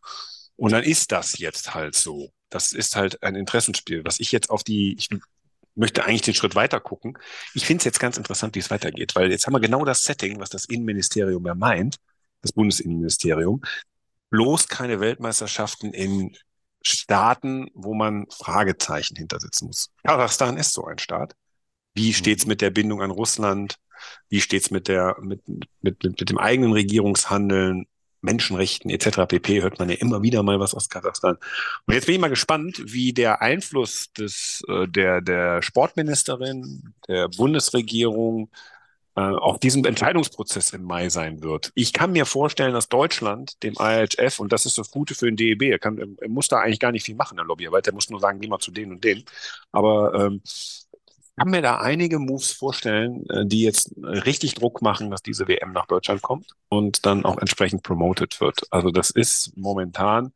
Und 0.57 0.73
dann 0.73 0.83
ist 0.83 1.13
das 1.13 1.39
jetzt 1.39 1.75
halt 1.75 1.95
so. 1.95 2.31
Das 2.51 2.73
ist 2.73 2.97
halt 2.97 3.23
ein 3.23 3.35
Interessenspiel. 3.35 4.05
Was 4.05 4.21
ich 4.21 4.33
jetzt 4.33 4.51
auf 4.51 4.65
die, 4.65 4.97
ich 4.99 5.09
möchte 5.79 6.05
eigentlich 6.05 6.23
den 6.23 6.35
Schritt 6.35 6.55
weiter 6.55 6.81
gucken. 6.81 7.17
Ich 7.55 7.65
finde 7.65 7.81
es 7.81 7.85
jetzt 7.85 8.01
ganz 8.01 8.17
interessant, 8.17 8.55
wie 8.55 8.61
es 8.61 8.71
weitergeht, 8.71 9.15
weil 9.15 9.31
jetzt 9.31 9.47
haben 9.47 9.55
wir 9.55 9.61
genau 9.61 9.85
das 9.85 10.03
Setting, 10.03 10.41
was 10.41 10.51
das 10.51 10.65
Innenministerium 10.65 11.47
ja 11.47 11.55
meint, 11.55 11.97
das 12.43 12.53
Bundesinnenministerium. 12.53 13.63
Bloß 14.31 14.69
keine 14.69 15.01
Weltmeisterschaften 15.01 15.93
in 15.93 16.37
Staaten, 16.83 17.71
wo 17.75 17.95
man 17.95 18.27
Fragezeichen 18.31 19.17
hintersetzen 19.17 19.69
muss. 19.69 19.91
Kasachstan 20.05 20.57
ist 20.57 20.73
so 20.73 20.85
ein 20.85 20.99
Staat. 20.99 21.35
Wie 21.95 22.09
mhm. 22.09 22.15
steht's 22.15 22.47
mit 22.47 22.61
der 22.61 22.71
Bindung 22.71 23.03
an 23.03 23.11
Russland? 23.11 23.77
Wie 24.29 24.41
steht's 24.41 24.71
mit 24.71 24.89
der, 24.89 25.17
mit, 25.21 25.47
mit, 25.49 25.69
mit, 25.81 26.05
mit 26.05 26.31
dem 26.31 26.39
eigenen 26.39 26.73
Regierungshandeln? 26.73 27.87
Menschenrechten 28.29 28.91
etc. 28.91 29.27
pp. 29.27 29.63
hört 29.63 29.79
man 29.79 29.89
ja 29.89 29.97
immer 29.97 30.23
wieder 30.23 30.43
mal 30.43 30.61
was 30.61 30.75
aus 30.75 30.91
Kasachstan. 30.91 31.39
Und 31.87 31.95
jetzt 31.95 32.07
bin 32.07 32.17
ich 32.17 32.21
mal 32.21 32.29
gespannt, 32.29 32.81
wie 32.85 33.15
der 33.15 33.41
Einfluss 33.41 34.13
des, 34.13 34.63
äh, 34.69 34.87
der, 34.87 35.23
der 35.23 35.63
Sportministerin, 35.63 36.93
der 37.09 37.29
Bundesregierung 37.29 38.51
äh, 39.17 39.21
auf 39.21 39.59
diesem 39.59 39.85
Entscheidungsprozess 39.85 40.75
im 40.75 40.85
Mai 40.85 41.09
sein 41.09 41.43
wird. 41.43 41.73
Ich 41.75 41.95
kann 41.95 42.13
mir 42.13 42.27
vorstellen, 42.27 42.75
dass 42.75 42.91
Deutschland 42.91 43.63
dem 43.63 43.75
IHF, 43.81 44.41
und 44.41 44.53
das 44.53 44.67
ist 44.67 44.77
das 44.77 44.91
Gute 44.91 45.15
für 45.15 45.27
den 45.27 45.37
DEB, 45.37 45.63
er, 45.63 45.79
kann, 45.79 46.17
er 46.21 46.29
muss 46.29 46.49
da 46.49 46.61
eigentlich 46.61 46.81
gar 46.81 46.93
nicht 46.93 47.07
viel 47.07 47.17
machen, 47.17 47.37
der 47.37 47.47
Lobbyarbeit, 47.47 47.87
er 47.87 47.95
muss 47.95 48.11
nur 48.11 48.21
sagen, 48.21 48.41
geh 48.41 48.49
mal 48.49 48.59
zu 48.59 48.71
denen 48.71 48.93
und 48.93 49.05
denen. 49.05 49.25
Aber 49.73 50.15
ähm, 50.15 50.43
kann 51.39 51.51
mir 51.51 51.63
da 51.63 51.79
einige 51.79 52.19
Moves 52.19 52.53
vorstellen, 52.53 53.29
äh, 53.31 53.47
die 53.47 53.63
jetzt 53.63 53.93
richtig 53.97 54.55
Druck 54.55 54.83
machen, 54.83 55.11
dass 55.11 55.23
diese 55.23 55.49
WM 55.49 55.73
nach 55.73 55.87
Deutschland 55.87 56.23
kommt 56.23 56.53
und 56.69 57.07
dann 57.07 57.25
auch 57.25 57.39
entsprechend 57.39 57.83
promoted 57.83 58.41
wird. 58.41 58.63
Also 58.71 58.91
das 58.91 59.11
ist 59.11 59.57
momentan, 59.57 60.33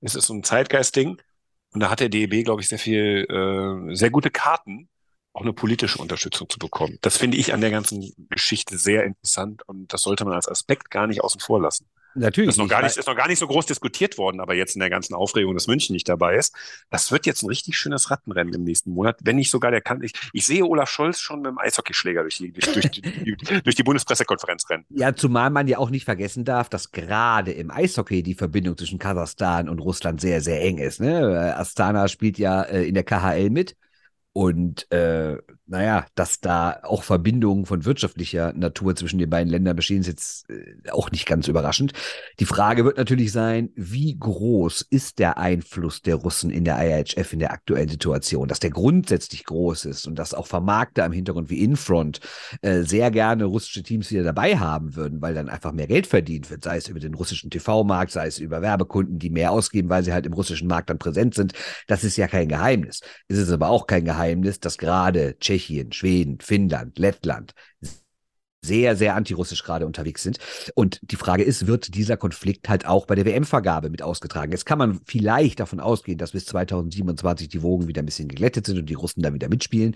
es 0.00 0.14
ist 0.14 0.26
so 0.26 0.34
ein 0.34 0.44
Zeitgeist-Ding 0.44 1.20
und 1.72 1.80
da 1.80 1.90
hat 1.90 2.00
der 2.00 2.08
DEB, 2.08 2.44
glaube 2.44 2.62
ich, 2.62 2.68
sehr 2.68 2.78
viel, 2.78 3.26
äh, 3.28 3.94
sehr 3.94 4.10
gute 4.10 4.30
Karten, 4.30 4.88
auch 5.32 5.42
eine 5.42 5.52
politische 5.52 5.98
Unterstützung 5.98 6.48
zu 6.48 6.58
bekommen. 6.58 6.98
Das 7.02 7.16
finde 7.16 7.36
ich 7.36 7.52
an 7.52 7.60
der 7.60 7.70
ganzen 7.70 8.14
Geschichte 8.30 8.78
sehr 8.78 9.04
interessant 9.04 9.62
und 9.68 9.92
das 9.92 10.02
sollte 10.02 10.24
man 10.24 10.34
als 10.34 10.48
Aspekt 10.48 10.90
gar 10.90 11.06
nicht 11.08 11.22
außen 11.22 11.40
vor 11.40 11.60
lassen. 11.60 11.86
Natürlich. 12.14 12.50
Ist 12.50 12.58
noch, 12.58 12.68
gar 12.68 12.82
nicht, 12.82 12.96
ist 12.96 13.06
noch 13.06 13.16
gar 13.16 13.28
nicht 13.28 13.38
so 13.38 13.46
groß 13.46 13.66
diskutiert 13.66 14.18
worden, 14.18 14.40
aber 14.40 14.54
jetzt 14.54 14.76
in 14.76 14.80
der 14.80 14.90
ganzen 14.90 15.14
Aufregung, 15.14 15.54
dass 15.54 15.66
München 15.66 15.92
nicht 15.92 16.08
dabei 16.08 16.36
ist. 16.36 16.54
Das 16.90 17.10
wird 17.10 17.26
jetzt 17.26 17.42
ein 17.42 17.48
richtig 17.48 17.76
schönes 17.76 18.10
Rattenrennen 18.10 18.54
im 18.54 18.64
nächsten 18.64 18.90
Monat, 18.90 19.18
wenn 19.22 19.36
nicht 19.36 19.50
sogar 19.50 19.70
der 19.70 19.80
kann. 19.80 20.02
Ich, 20.02 20.12
ich 20.32 20.46
sehe 20.46 20.64
Olaf 20.64 20.90
Scholz 20.90 21.18
schon 21.18 21.42
mit 21.42 21.50
dem 21.50 21.58
Eishockeyschläger 21.58 22.22
durch 22.22 22.38
die, 22.38 22.52
durch, 22.52 22.72
durch, 22.72 22.90
die, 22.90 23.36
durch 23.62 23.74
die 23.74 23.82
Bundespressekonferenz 23.82 24.68
rennen. 24.70 24.84
Ja, 24.90 25.14
zumal 25.14 25.50
man 25.50 25.66
ja 25.68 25.78
auch 25.78 25.90
nicht 25.90 26.04
vergessen 26.04 26.44
darf, 26.44 26.68
dass 26.68 26.92
gerade 26.92 27.52
im 27.52 27.70
Eishockey 27.70 28.22
die 28.22 28.34
Verbindung 28.34 28.76
zwischen 28.76 28.98
Kasachstan 28.98 29.68
und 29.68 29.80
Russland 29.80 30.20
sehr, 30.20 30.40
sehr 30.40 30.62
eng 30.62 30.78
ist. 30.78 31.00
Ne? 31.00 31.54
Astana 31.56 32.08
spielt 32.08 32.38
ja 32.38 32.62
äh, 32.62 32.86
in 32.86 32.94
der 32.94 33.04
KHL 33.04 33.50
mit. 33.50 33.76
Und 34.36 34.90
äh, 34.90 35.38
naja, 35.66 36.06
dass 36.14 36.40
da 36.40 36.80
auch 36.82 37.02
Verbindungen 37.02 37.64
von 37.64 37.86
wirtschaftlicher 37.86 38.52
Natur 38.52 38.94
zwischen 38.96 39.18
den 39.18 39.30
beiden 39.30 39.50
Ländern 39.50 39.76
bestehen, 39.76 40.00
ist 40.00 40.08
jetzt 40.08 40.50
äh, 40.50 40.90
auch 40.90 41.10
nicht 41.10 41.26
ganz 41.26 41.48
überraschend. 41.48 41.92
Die 42.38 42.44
Frage 42.44 42.84
wird 42.84 42.98
natürlich 42.98 43.32
sein, 43.32 43.70
wie 43.74 44.14
groß 44.18 44.82
ist 44.90 45.18
der 45.18 45.38
Einfluss 45.38 46.02
der 46.02 46.16
Russen 46.16 46.50
in 46.50 46.64
der 46.64 46.78
IHF 46.78 47.32
in 47.32 47.38
der 47.38 47.52
aktuellen 47.52 47.88
Situation? 47.88 48.46
Dass 48.46 48.60
der 48.60 48.70
grundsätzlich 48.70 49.44
groß 49.44 49.86
ist 49.86 50.06
und 50.06 50.18
dass 50.18 50.34
auch 50.34 50.46
Vermarkter 50.46 51.06
im 51.06 51.12
Hintergrund 51.12 51.48
wie 51.48 51.62
Infront 51.62 52.20
äh, 52.60 52.82
sehr 52.82 53.10
gerne 53.10 53.44
russische 53.44 53.82
Teams 53.82 54.10
wieder 54.10 54.22
dabei 54.22 54.58
haben 54.58 54.96
würden, 54.96 55.22
weil 55.22 55.32
dann 55.32 55.48
einfach 55.48 55.72
mehr 55.72 55.86
Geld 55.86 56.06
verdient 56.06 56.50
wird, 56.50 56.62
sei 56.64 56.76
es 56.76 56.88
über 56.88 57.00
den 57.00 57.14
russischen 57.14 57.48
TV-Markt, 57.50 58.12
sei 58.12 58.26
es 58.26 58.38
über 58.38 58.60
Werbekunden, 58.60 59.18
die 59.18 59.30
mehr 59.30 59.50
ausgeben, 59.50 59.88
weil 59.88 60.04
sie 60.04 60.12
halt 60.12 60.26
im 60.26 60.34
russischen 60.34 60.68
Markt 60.68 60.90
dann 60.90 60.98
präsent 60.98 61.34
sind. 61.34 61.54
Das 61.86 62.04
ist 62.04 62.18
ja 62.18 62.28
kein 62.28 62.48
Geheimnis. 62.48 63.00
Es 63.28 63.38
ist 63.38 63.50
aber 63.50 63.70
auch 63.70 63.86
kein 63.86 64.04
Geheimnis, 64.04 64.60
dass 64.60 64.76
gerade 64.76 65.36
Schweden, 65.58 66.40
Finnland, 66.40 66.98
Lettland 66.98 67.54
sehr, 68.64 68.96
sehr 68.96 69.14
antirussisch 69.14 69.62
gerade 69.62 69.86
unterwegs 69.86 70.22
sind. 70.22 70.38
Und 70.74 70.98
die 71.02 71.16
Frage 71.16 71.44
ist, 71.44 71.66
wird 71.66 71.94
dieser 71.94 72.16
Konflikt 72.16 72.68
halt 72.68 72.86
auch 72.86 73.06
bei 73.06 73.14
der 73.14 73.26
WM-Vergabe 73.26 73.90
mit 73.90 74.02
ausgetragen? 74.02 74.52
Jetzt 74.52 74.64
kann 74.64 74.78
man 74.78 75.00
vielleicht 75.04 75.60
davon 75.60 75.80
ausgehen, 75.80 76.18
dass 76.18 76.32
bis 76.32 76.46
2027 76.46 77.48
die 77.48 77.62
Wogen 77.62 77.88
wieder 77.88 78.02
ein 78.02 78.06
bisschen 78.06 78.28
geglättet 78.28 78.66
sind 78.66 78.78
und 78.78 78.86
die 78.88 78.94
Russen 78.94 79.22
da 79.22 79.34
wieder 79.34 79.48
mitspielen. 79.48 79.94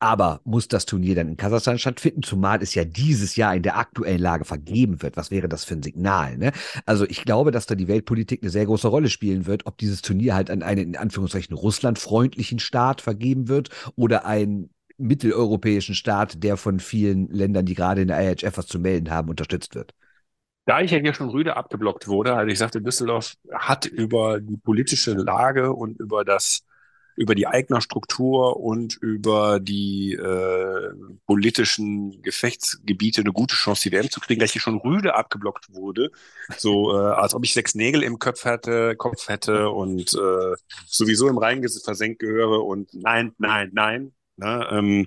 Aber 0.00 0.40
muss 0.42 0.66
das 0.66 0.84
Turnier 0.84 1.14
dann 1.14 1.28
in 1.28 1.36
Kasachstan 1.36 1.78
stattfinden, 1.78 2.24
zumal 2.24 2.60
es 2.60 2.74
ja 2.74 2.84
dieses 2.84 3.36
Jahr 3.36 3.54
in 3.54 3.62
der 3.62 3.78
aktuellen 3.78 4.20
Lage 4.20 4.44
vergeben 4.44 5.00
wird? 5.00 5.16
Was 5.16 5.30
wäre 5.30 5.48
das 5.48 5.62
für 5.62 5.74
ein 5.74 5.82
Signal? 5.84 6.38
Ne? 6.38 6.50
Also 6.86 7.04
ich 7.04 7.24
glaube, 7.24 7.52
dass 7.52 7.66
da 7.66 7.76
die 7.76 7.86
Weltpolitik 7.86 8.42
eine 8.42 8.50
sehr 8.50 8.66
große 8.66 8.88
Rolle 8.88 9.08
spielen 9.08 9.46
wird, 9.46 9.64
ob 9.66 9.78
dieses 9.78 10.02
Turnier 10.02 10.34
halt 10.34 10.50
an 10.50 10.64
einen 10.64 10.80
in 10.80 10.96
Anführungszeichen 10.96 11.54
russlandfreundlichen 11.54 12.58
Staat 12.58 13.00
vergeben 13.00 13.46
wird 13.46 13.68
oder 13.94 14.26
einen 14.26 14.70
mitteleuropäischen 14.98 15.94
Staat, 15.94 16.42
der 16.42 16.56
von 16.56 16.80
vielen 16.80 17.28
Ländern, 17.28 17.66
die 17.66 17.74
gerade 17.74 18.02
in 18.02 18.08
der 18.08 18.20
IHF 18.20 18.56
was 18.56 18.66
zu 18.66 18.78
melden 18.78 19.10
haben, 19.10 19.28
unterstützt 19.28 19.74
wird. 19.74 19.94
Da 20.64 20.80
ich 20.80 20.92
ja 20.92 20.98
hier 20.98 21.14
schon 21.14 21.30
rüde 21.30 21.56
abgeblockt 21.56 22.06
wurde, 22.06 22.34
also 22.34 22.50
ich 22.50 22.58
sagte, 22.58 22.80
Düsseldorf 22.80 23.34
hat 23.52 23.86
über 23.86 24.40
die 24.40 24.56
politische 24.56 25.12
Lage 25.14 25.72
und 25.72 25.98
über 25.98 26.24
das 26.24 26.64
über 27.16 27.34
die 27.34 27.46
Eignerstruktur 27.46 28.58
und 28.58 28.96
über 28.96 29.60
die 29.60 30.14
äh, 30.14 30.90
politischen 31.26 32.22
Gefechtsgebiete 32.22 33.20
eine 33.20 33.32
gute 33.32 33.54
Chance, 33.54 33.88
die 33.88 33.94
WM 33.94 34.10
zu 34.10 34.20
kriegen, 34.20 34.38
gleich 34.38 34.52
hier 34.52 34.60
schon 34.60 34.78
rüde 34.78 35.14
abgeblockt 35.14 35.74
wurde. 35.74 36.10
So, 36.56 36.96
äh, 36.96 37.12
als 37.12 37.34
ob 37.34 37.44
ich 37.44 37.52
sechs 37.52 37.74
Nägel 37.74 38.02
im 38.02 38.18
Kopf 38.18 38.44
hätte, 38.44 38.96
Kopf 38.96 39.28
hätte 39.28 39.68
und 39.70 40.14
äh, 40.14 40.56
sowieso 40.86 41.28
im 41.28 41.38
Rhein 41.38 41.62
versenkt 41.84 42.18
gehöre 42.20 42.64
und 42.64 42.92
nein, 42.94 43.34
nein, 43.38 43.70
nein. 43.72 44.12
Ne, 44.36 44.66
ähm, 44.70 45.06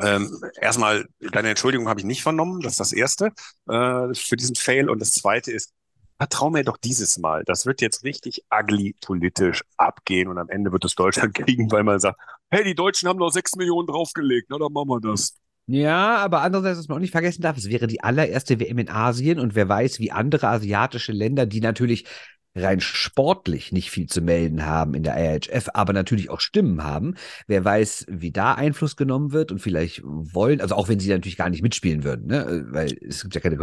ähm, 0.00 0.30
erstmal, 0.60 1.06
deine 1.32 1.50
Entschuldigung 1.50 1.88
habe 1.88 2.00
ich 2.00 2.06
nicht 2.06 2.22
vernommen, 2.22 2.60
das 2.60 2.72
ist 2.72 2.80
das 2.80 2.92
Erste 2.92 3.32
äh, 3.68 4.14
für 4.14 4.36
diesen 4.36 4.54
Fail. 4.54 4.88
Und 4.88 5.00
das 5.00 5.12
Zweite 5.12 5.52
ist, 5.52 5.72
vertrau 6.18 6.50
mir 6.50 6.64
doch 6.64 6.76
dieses 6.76 7.18
Mal. 7.18 7.44
Das 7.44 7.66
wird 7.66 7.80
jetzt 7.80 8.04
richtig 8.04 8.44
ugly 8.50 8.94
politisch 9.00 9.64
abgehen 9.76 10.28
und 10.28 10.38
am 10.38 10.48
Ende 10.48 10.70
wird 10.70 10.84
es 10.84 10.94
Deutschland 10.94 11.34
kriegen, 11.34 11.70
weil 11.72 11.82
man 11.82 11.98
sagt, 11.98 12.20
hey, 12.50 12.62
die 12.62 12.74
Deutschen 12.74 13.08
haben 13.08 13.18
noch 13.18 13.30
sechs 13.30 13.56
Millionen 13.56 13.86
draufgelegt, 13.86 14.48
na 14.50 14.58
dann 14.58 14.72
machen 14.72 14.88
wir 14.88 15.00
das. 15.00 15.36
Ja, 15.66 16.16
aber 16.16 16.42
andererseits, 16.42 16.78
was 16.78 16.88
man 16.88 16.96
auch 16.96 17.00
nicht 17.00 17.12
vergessen 17.12 17.42
darf, 17.42 17.56
es 17.56 17.68
wäre 17.68 17.86
die 17.86 18.02
allererste 18.02 18.58
WM 18.58 18.78
in 18.78 18.90
Asien 18.90 19.38
und 19.38 19.54
wer 19.54 19.68
weiß, 19.68 19.98
wie 20.00 20.10
andere 20.10 20.48
asiatische 20.48 21.12
Länder, 21.12 21.46
die 21.46 21.60
natürlich 21.60 22.06
rein 22.54 22.80
sportlich 22.80 23.72
nicht 23.72 23.90
viel 23.90 24.06
zu 24.06 24.20
melden 24.20 24.66
haben 24.66 24.94
in 24.94 25.02
der 25.02 25.16
IHF, 25.16 25.68
aber 25.74 25.92
natürlich 25.92 26.30
auch 26.30 26.40
Stimmen 26.40 26.82
haben. 26.82 27.14
Wer 27.46 27.64
weiß, 27.64 28.06
wie 28.08 28.32
da 28.32 28.54
Einfluss 28.54 28.96
genommen 28.96 29.32
wird 29.32 29.52
und 29.52 29.60
vielleicht 29.60 30.02
wollen, 30.04 30.60
also 30.60 30.74
auch 30.74 30.88
wenn 30.88 31.00
sie 31.00 31.10
natürlich 31.10 31.36
gar 31.36 31.50
nicht 31.50 31.62
mitspielen 31.62 32.04
würden, 32.04 32.26
ne? 32.26 32.66
weil 32.70 32.96
es 33.06 33.22
gibt 33.22 33.34
ja 33.34 33.40
keine, 33.40 33.56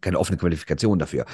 keine 0.00 0.18
offene 0.18 0.38
Qualifikation 0.38 0.98
dafür. 0.98 1.26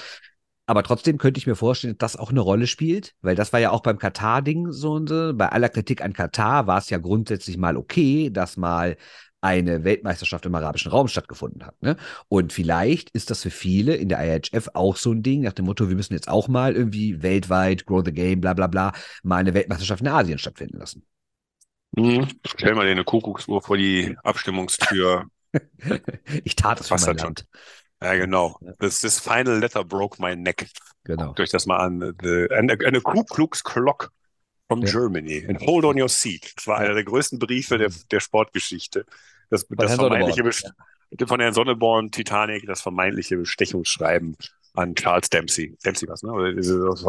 Aber 0.69 0.83
trotzdem 0.83 1.17
könnte 1.17 1.39
ich 1.39 1.47
mir 1.47 1.55
vorstellen, 1.55 1.97
dass 1.97 2.13
das 2.13 2.21
auch 2.21 2.31
eine 2.31 2.41
Rolle 2.41 2.67
spielt, 2.67 3.15
weil 3.21 3.37
das 3.37 3.53
war 3.53 3.61
ja 3.61 3.71
auch 3.71 3.83
beim 3.83 3.99
Katar-Ding 3.99 4.73
so 4.73 4.95
und 4.95 5.09
so. 5.09 5.33
Bei 5.33 5.49
aller 5.51 5.69
Kritik 5.69 6.03
an 6.03 6.13
Katar 6.13 6.67
war 6.67 6.79
es 6.79 6.91
ja 6.91 6.99
grundsätzlich 6.99 7.57
mal 7.57 7.77
okay, 7.77 8.31
dass 8.31 8.57
mal 8.57 8.97
eine 9.41 9.85
Weltmeisterschaft 9.85 10.47
im 10.47 10.55
arabischen 10.55 10.91
Raum 10.91 11.09
stattgefunden 11.09 11.65
hat. 11.65 11.81
Ne? 11.83 11.97
Und 12.29 12.53
vielleicht 12.53 13.11
ist 13.11 13.31
das 13.31 13.43
für 13.43 13.51
viele 13.51 13.95
in 13.95 14.09
der 14.09 14.21
IHF 14.21 14.71
auch 14.75 14.97
so 14.97 15.13
ein 15.13 15.23
Ding, 15.23 15.43
nach 15.43 15.53
dem 15.53 15.67
Motto, 15.67 15.89
wir 15.89 15.97
müssen 15.97 16.15
jetzt 16.15 16.29
auch 16.29 16.49
mal 16.49 16.75
irgendwie 16.75 17.23
weltweit, 17.23 17.87
grow 17.87 18.03
the 18.05 18.13
game, 18.13 18.41
bla 18.41 18.55
bla 18.55 18.67
bla, 18.67 18.93
mal 19.23 19.37
eine 19.37 19.55
Weltmeisterschaft 19.55 20.01
in 20.01 20.09
Asien 20.09 20.39
stattfinden 20.39 20.79
lassen. 20.79 21.07
Mhm. 21.93 22.29
Stell 22.45 22.75
mal 22.75 22.85
dir 22.85 22.93
eine 22.93 23.05
Kuckucksuhr 23.05 23.63
vor 23.63 23.77
die 23.77 24.17
Abstimmungstür. 24.23 25.27
ich 26.45 26.57
tat 26.57 26.81
es 26.81 26.89
für 26.89 26.95
mein 26.95 27.17
Land. 27.17 27.21
Schon. 27.41 27.47
Ja, 28.03 28.15
genau. 28.15 28.59
Das, 28.79 29.01
das 29.01 29.21
Final 29.21 29.59
Letter 29.59 29.85
broke 29.85 30.21
my 30.21 30.37
neck. 30.37 30.69
Genau. 31.05 31.29
Guckt 31.29 31.41
euch 31.41 31.51
das 31.51 31.67
mal 31.67 31.79
an. 31.79 32.15
The, 32.21 32.49
eine, 32.51 32.77
eine 32.85 33.01
Ku 33.01 33.25
Klux 33.25 33.65
Clock 33.65 34.11
from 34.69 34.83
ja. 34.83 34.91
Germany. 34.91 35.45
And 35.49 35.61
hold 35.61 35.85
on 35.85 36.01
your 36.01 36.09
seat. 36.09 36.53
Das 36.57 36.67
war 36.67 36.79
einer 36.79 36.95
der 36.95 37.05
größten 37.05 37.39
Briefe 37.39 37.79
der, 37.79 37.91
der 38.11 38.21
Sportgeschichte. 38.21 39.05
Das, 39.51 39.65
von 39.65 39.77
das 39.77 39.95
vermeintliche 39.95 40.43
ja. 40.43 41.27
von 41.27 41.41
Herrn 41.41 41.55
Sonneborn, 41.55 42.11
Titanic, 42.11 42.67
das 42.67 42.81
vermeintliche 42.81 43.37
Bestechungsschreiben 43.37 44.37
an 44.75 44.95
Charles 44.95 45.31
Dempsey. 45.31 45.77
Dempsey 45.85 46.09
was, 46.09 46.23
ne? 46.23 46.57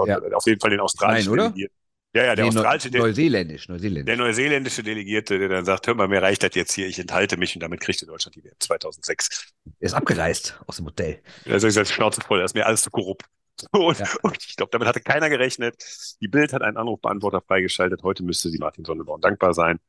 Ja. 0.08 0.20
Auf 0.36 0.45
jeden 0.45 0.60
Fall 0.60 0.70
den 0.70 0.80
australischen 0.80 1.36
Nein, 1.36 1.51
oder? 1.51 1.68
Ja, 2.14 2.24
ja, 2.24 2.36
der 2.36 2.45
nee, 2.45 2.49
australische. 2.49 2.89
Neuseeländisch, 2.89 3.68
Neuseeländisch. 3.68 4.05
Der 4.05 4.18
neuseeländische 4.18 4.82
Delegierte, 4.82 5.38
der 5.38 5.49
dann 5.49 5.66
sagt, 5.66 5.86
hör 5.88 5.93
mal, 5.93 6.08
mir 6.08 6.22
reicht 6.22 6.41
das 6.41 6.55
jetzt 6.55 6.74
hier, 6.74 6.88
ich 6.88 6.97
enthalte 6.97 7.38
mich 7.38 7.55
und 7.55 7.62
damit 7.62 7.82
kriegte 7.82 8.05
Deutschland 8.05 8.36
die 8.36 8.43
WM 8.43 8.55
2006. 8.60 9.53
Er 9.80 9.86
ist 9.86 9.93
abgereist 9.93 10.60
aus 10.66 10.78
dem 10.78 10.86
Hotel. 10.86 11.22
Ich 11.45 11.62
sage, 11.62 11.86
Schnauze 11.86 12.22
voll, 12.22 12.39
das 12.39 12.51
ist 12.51 12.55
mir 12.55 12.66
alles 12.66 12.82
zu 12.82 12.89
korrupt. 12.89 13.26
Und, 13.72 13.99
ja. 13.99 14.08
und 14.22 14.38
ich 14.47 14.55
glaube, 14.55 14.70
damit 14.72 14.88
hatte 14.88 15.01
keiner 15.01 15.30
gerechnet. 15.30 15.76
Die 16.22 16.28
Bild 16.28 16.53
hat 16.53 16.62
einen 16.62 16.78
Anrufbeantworter 16.78 17.41
freigeschaltet. 17.41 18.03
Heute 18.03 18.24
müsste 18.24 18.49
sie 18.49 18.58
Martin 18.58 18.86
Sonneborn 18.86 19.22
dankbar 19.22 19.53
sein. 19.53 19.80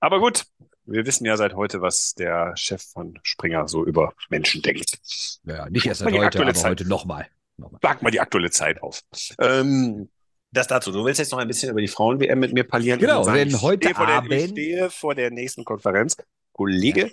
Aber 0.00 0.20
gut, 0.20 0.44
wir 0.84 1.06
wissen 1.06 1.24
ja 1.24 1.36
seit 1.36 1.54
heute, 1.54 1.80
was 1.80 2.14
der 2.14 2.56
Chef 2.56 2.82
von 2.82 3.18
Springer 3.22 3.68
so 3.68 3.84
über 3.84 4.14
Menschen 4.28 4.62
denkt. 4.62 4.98
Ja, 5.44 5.68
nicht 5.68 5.86
erst 5.86 6.00
seit 6.00 6.12
heute, 6.12 6.40
aber 6.40 6.54
Zeit. 6.54 6.70
heute 6.70 6.88
nochmal. 6.88 7.26
Noch 7.56 7.70
Schlag 7.80 8.02
mal 8.02 8.10
die 8.10 8.20
aktuelle 8.20 8.50
Zeit 8.50 8.82
auf. 8.82 9.02
Ähm, 9.40 10.08
das 10.52 10.66
dazu. 10.66 10.92
Du 10.92 11.04
willst 11.04 11.18
jetzt 11.18 11.32
noch 11.32 11.38
ein 11.38 11.48
bisschen 11.48 11.70
über 11.70 11.80
die 11.80 11.88
Frauen-WM 11.88 12.38
mit 12.38 12.52
mir 12.52 12.64
parlieren. 12.64 13.00
Genau, 13.00 13.22
sagen, 13.22 13.48
denn 13.48 13.60
heute 13.60 13.90
ich 13.90 13.96
Abend. 13.96 14.30
Der, 14.30 14.44
ich 14.44 14.50
stehe 14.50 14.90
vor 14.90 15.14
der 15.14 15.30
nächsten 15.30 15.64
Konferenz. 15.64 16.16
Kollege, 16.52 17.06
ja. 17.06 17.12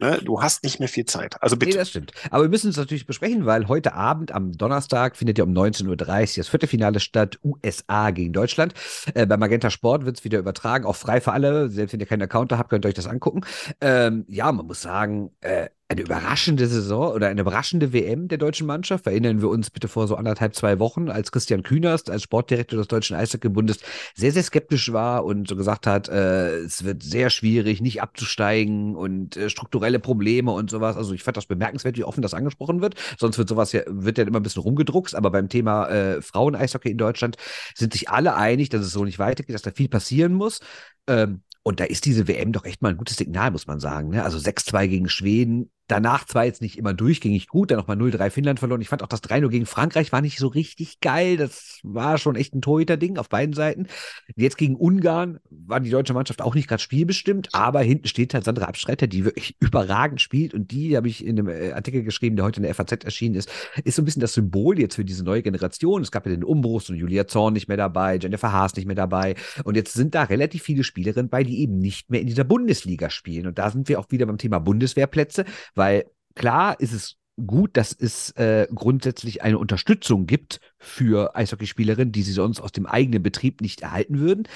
Ne, 0.00 0.20
du 0.24 0.42
hast 0.42 0.64
nicht 0.64 0.78
mehr 0.78 0.88
viel 0.88 1.04
Zeit. 1.04 1.42
Also 1.42 1.56
bitte. 1.56 1.72
Nee, 1.72 1.78
das 1.78 1.90
stimmt. 1.90 2.12
Aber 2.30 2.44
wir 2.44 2.48
müssen 2.48 2.70
es 2.70 2.76
natürlich 2.76 3.06
besprechen, 3.06 3.46
weil 3.46 3.68
heute 3.68 3.94
Abend 3.94 4.32
am 4.32 4.52
Donnerstag 4.52 5.16
findet 5.16 5.38
ja 5.38 5.44
um 5.44 5.52
19.30 5.52 5.88
Uhr 5.88 5.96
das 6.36 6.48
Viertelfinale 6.48 7.00
statt, 7.00 7.38
USA 7.44 8.10
gegen 8.10 8.32
Deutschland. 8.32 8.74
Äh, 9.14 9.26
bei 9.26 9.36
Magenta 9.36 9.70
Sport 9.70 10.04
wird 10.04 10.18
es 10.18 10.24
wieder 10.24 10.38
übertragen, 10.38 10.84
auch 10.84 10.96
frei 10.96 11.20
für 11.20 11.32
alle. 11.32 11.68
Selbst 11.68 11.92
wenn 11.92 12.00
ihr 12.00 12.06
keinen 12.06 12.22
Account 12.22 12.52
habt, 12.52 12.70
könnt 12.70 12.84
ihr 12.84 12.88
euch 12.88 12.94
das 12.94 13.06
angucken. 13.06 13.42
Ähm, 13.80 14.24
ja, 14.28 14.50
man 14.52 14.66
muss 14.66 14.82
sagen, 14.82 15.30
äh, 15.40 15.68
eine 15.90 16.02
überraschende 16.02 16.68
Saison 16.68 17.12
oder 17.12 17.26
eine 17.26 17.40
überraschende 17.40 17.92
WM 17.92 18.28
der 18.28 18.38
deutschen 18.38 18.64
Mannschaft. 18.64 19.08
Erinnern 19.08 19.40
wir 19.40 19.48
uns 19.48 19.70
bitte 19.70 19.88
vor 19.88 20.06
so 20.06 20.14
anderthalb, 20.14 20.54
zwei 20.54 20.78
Wochen, 20.78 21.08
als 21.08 21.32
Christian 21.32 21.64
Kühnerst 21.64 22.10
als 22.10 22.22
Sportdirektor 22.22 22.78
des 22.78 22.86
Deutschen 22.86 23.16
Eishockeybundes 23.16 23.80
sehr, 24.14 24.30
sehr 24.30 24.44
skeptisch 24.44 24.92
war 24.92 25.24
und 25.24 25.48
so 25.48 25.56
gesagt 25.56 25.88
hat, 25.88 26.08
äh, 26.08 26.58
es 26.58 26.84
wird 26.84 27.02
sehr 27.02 27.28
schwierig, 27.28 27.80
nicht 27.80 28.00
abzusteigen 28.00 28.94
und 28.94 29.36
äh, 29.36 29.50
strukturelle 29.50 29.98
Probleme 29.98 30.52
und 30.52 30.70
sowas. 30.70 30.96
Also 30.96 31.12
ich 31.12 31.24
fand 31.24 31.36
das 31.36 31.46
bemerkenswert, 31.46 31.98
wie 31.98 32.04
offen 32.04 32.22
das 32.22 32.34
angesprochen 32.34 32.82
wird. 32.82 32.94
Sonst 33.18 33.36
wird 33.36 33.48
sowas 33.48 33.72
ja, 33.72 33.82
wird 33.88 34.16
ja 34.16 34.24
immer 34.24 34.38
ein 34.38 34.44
bisschen 34.44 34.62
rumgedruckt. 34.62 35.16
Aber 35.16 35.32
beim 35.32 35.48
Thema 35.48 35.88
äh, 35.88 36.22
Frauen-Eishockey 36.22 36.90
in 36.90 36.98
Deutschland 36.98 37.36
sind 37.74 37.94
sich 37.94 38.08
alle 38.08 38.36
einig, 38.36 38.68
dass 38.68 38.82
es 38.82 38.92
so 38.92 39.04
nicht 39.04 39.18
weitergeht, 39.18 39.54
dass 39.54 39.62
da 39.62 39.72
viel 39.72 39.88
passieren 39.88 40.34
muss. 40.34 40.60
Ähm, 41.08 41.42
und 41.62 41.80
da 41.80 41.84
ist 41.84 42.06
diese 42.06 42.26
WM 42.26 42.52
doch 42.52 42.64
echt 42.64 42.80
mal 42.80 42.90
ein 42.90 42.96
gutes 42.96 43.16
Signal, 43.16 43.50
muss 43.50 43.66
man 43.66 43.80
sagen. 43.80 44.10
Ne? 44.10 44.24
Also 44.24 44.38
6-2 44.38 44.88
gegen 44.88 45.08
Schweden, 45.08 45.70
Danach 45.90 46.24
zwar 46.24 46.44
jetzt 46.44 46.62
nicht 46.62 46.78
immer 46.78 46.94
durchgängig 46.94 47.48
gut, 47.48 47.72
dann 47.72 47.78
nochmal 47.78 47.96
0-3 47.96 48.30
Finnland 48.30 48.60
verloren. 48.60 48.80
Ich 48.80 48.88
fand 48.88 49.02
auch 49.02 49.08
das 49.08 49.24
3-0 49.24 49.48
gegen 49.48 49.66
Frankreich 49.66 50.12
war 50.12 50.20
nicht 50.20 50.38
so 50.38 50.46
richtig 50.46 51.00
geil. 51.00 51.36
Das 51.36 51.80
war 51.82 52.16
schon 52.16 52.36
echt 52.36 52.54
ein 52.54 52.62
Torhüter-Ding 52.62 53.18
auf 53.18 53.28
beiden 53.28 53.54
Seiten. 53.54 53.88
Jetzt 54.36 54.56
gegen 54.56 54.76
Ungarn 54.76 55.40
war 55.50 55.80
die 55.80 55.90
deutsche 55.90 56.14
Mannschaft 56.14 56.42
auch 56.42 56.54
nicht 56.54 56.68
gerade 56.68 56.80
spielbestimmt, 56.80 57.48
aber 57.54 57.80
hinten 57.80 58.06
steht 58.06 58.34
halt 58.34 58.44
Sandra 58.44 58.66
Abstreiter, 58.66 59.08
die 59.08 59.24
wirklich 59.24 59.56
überragend 59.60 60.20
spielt 60.20 60.54
und 60.54 60.70
die 60.70 60.96
habe 60.96 61.08
ich 61.08 61.26
in 61.26 61.40
einem 61.40 61.48
äh, 61.48 61.72
Artikel 61.72 62.04
geschrieben, 62.04 62.36
der 62.36 62.44
heute 62.44 62.58
in 62.58 62.62
der 62.62 62.74
FAZ 62.74 63.04
erschienen 63.04 63.34
ist, 63.34 63.50
ist 63.82 63.96
so 63.96 64.02
ein 64.02 64.04
bisschen 64.04 64.20
das 64.20 64.34
Symbol 64.34 64.78
jetzt 64.78 64.94
für 64.94 65.04
diese 65.04 65.24
neue 65.24 65.42
Generation. 65.42 66.02
Es 66.02 66.12
gab 66.12 66.24
ja 66.24 66.30
den 66.30 66.44
Umbruch, 66.44 66.82
so 66.82 66.94
Julia 66.94 67.26
Zorn 67.26 67.54
nicht 67.54 67.66
mehr 67.66 67.76
dabei, 67.76 68.16
Jennifer 68.16 68.52
Haas 68.52 68.76
nicht 68.76 68.86
mehr 68.86 68.94
dabei 68.94 69.34
und 69.64 69.76
jetzt 69.76 69.94
sind 69.94 70.14
da 70.14 70.22
relativ 70.22 70.62
viele 70.62 70.84
Spielerinnen 70.84 71.30
bei, 71.30 71.42
die 71.42 71.60
eben 71.62 71.78
nicht 71.78 72.10
mehr 72.10 72.20
in 72.20 72.28
dieser 72.28 72.44
Bundesliga 72.44 73.10
spielen 73.10 73.48
und 73.48 73.58
da 73.58 73.70
sind 73.70 73.88
wir 73.88 73.98
auch 73.98 74.06
wieder 74.10 74.26
beim 74.26 74.38
Thema 74.38 74.60
Bundeswehrplätze, 74.60 75.44
weil 75.80 76.04
klar 76.34 76.78
ist 76.78 76.92
es 76.92 77.16
gut, 77.46 77.78
dass 77.78 77.96
es 77.98 78.32
äh, 78.32 78.68
grundsätzlich 78.74 79.40
eine 79.40 79.56
Unterstützung 79.56 80.26
gibt 80.26 80.60
für 80.76 81.34
Eishockeyspielerinnen, 81.34 82.12
die 82.12 82.20
sie 82.22 82.32
sonst 82.32 82.60
aus 82.60 82.70
dem 82.70 82.84
eigenen 82.84 83.22
Betrieb 83.22 83.62
nicht 83.62 83.80
erhalten 83.80 84.20
würden. 84.20 84.46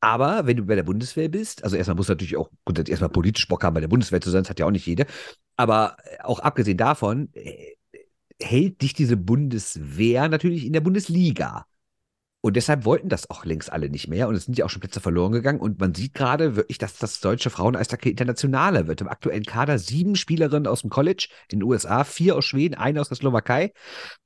Aber 0.00 0.46
wenn 0.46 0.58
du 0.58 0.66
bei 0.66 0.74
der 0.74 0.82
Bundeswehr 0.82 1.30
bist, 1.30 1.64
also 1.64 1.76
erstmal 1.76 1.96
muss 1.96 2.08
natürlich 2.08 2.36
auch 2.36 2.50
grundsätzlich 2.66 2.92
erstmal 2.92 3.08
politisch 3.08 3.48
Bock 3.48 3.64
haben, 3.64 3.72
bei 3.72 3.80
der 3.80 3.88
Bundeswehr 3.88 4.20
zu 4.20 4.28
sein, 4.28 4.42
das 4.42 4.50
hat 4.50 4.60
ja 4.60 4.66
auch 4.66 4.70
nicht 4.70 4.86
jede. 4.86 5.06
Aber 5.56 5.96
äh, 6.04 6.22
auch 6.24 6.40
abgesehen 6.40 6.76
davon, 6.76 7.30
äh, 7.32 7.76
hält 8.38 8.82
dich 8.82 8.92
diese 8.92 9.16
Bundeswehr 9.16 10.28
natürlich 10.28 10.66
in 10.66 10.74
der 10.74 10.82
Bundesliga. 10.82 11.64
Und 12.42 12.54
deshalb 12.54 12.84
wollten 12.84 13.08
das 13.08 13.28
auch 13.28 13.44
längst 13.44 13.72
alle 13.72 13.88
nicht 13.88 14.08
mehr. 14.08 14.28
Und 14.28 14.36
es 14.36 14.44
sind 14.44 14.56
ja 14.56 14.64
auch 14.64 14.70
schon 14.70 14.80
Plätze 14.80 15.00
verloren 15.00 15.32
gegangen. 15.32 15.58
Und 15.58 15.80
man 15.80 15.94
sieht 15.94 16.14
gerade 16.14 16.54
wirklich, 16.54 16.78
dass 16.78 16.96
das 16.98 17.20
deutsche 17.20 17.50
Fraueneishockey 17.50 18.10
internationaler 18.10 18.86
wird. 18.86 19.00
Im 19.00 19.08
aktuellen 19.08 19.44
Kader 19.44 19.78
sieben 19.78 20.14
Spielerinnen 20.14 20.66
aus 20.66 20.82
dem 20.82 20.90
College 20.90 21.28
in 21.50 21.58
den 21.58 21.64
USA, 21.64 22.04
vier 22.04 22.36
aus 22.36 22.44
Schweden, 22.44 22.74
eine 22.74 23.00
aus 23.00 23.08
der 23.08 23.16
Slowakei. 23.16 23.72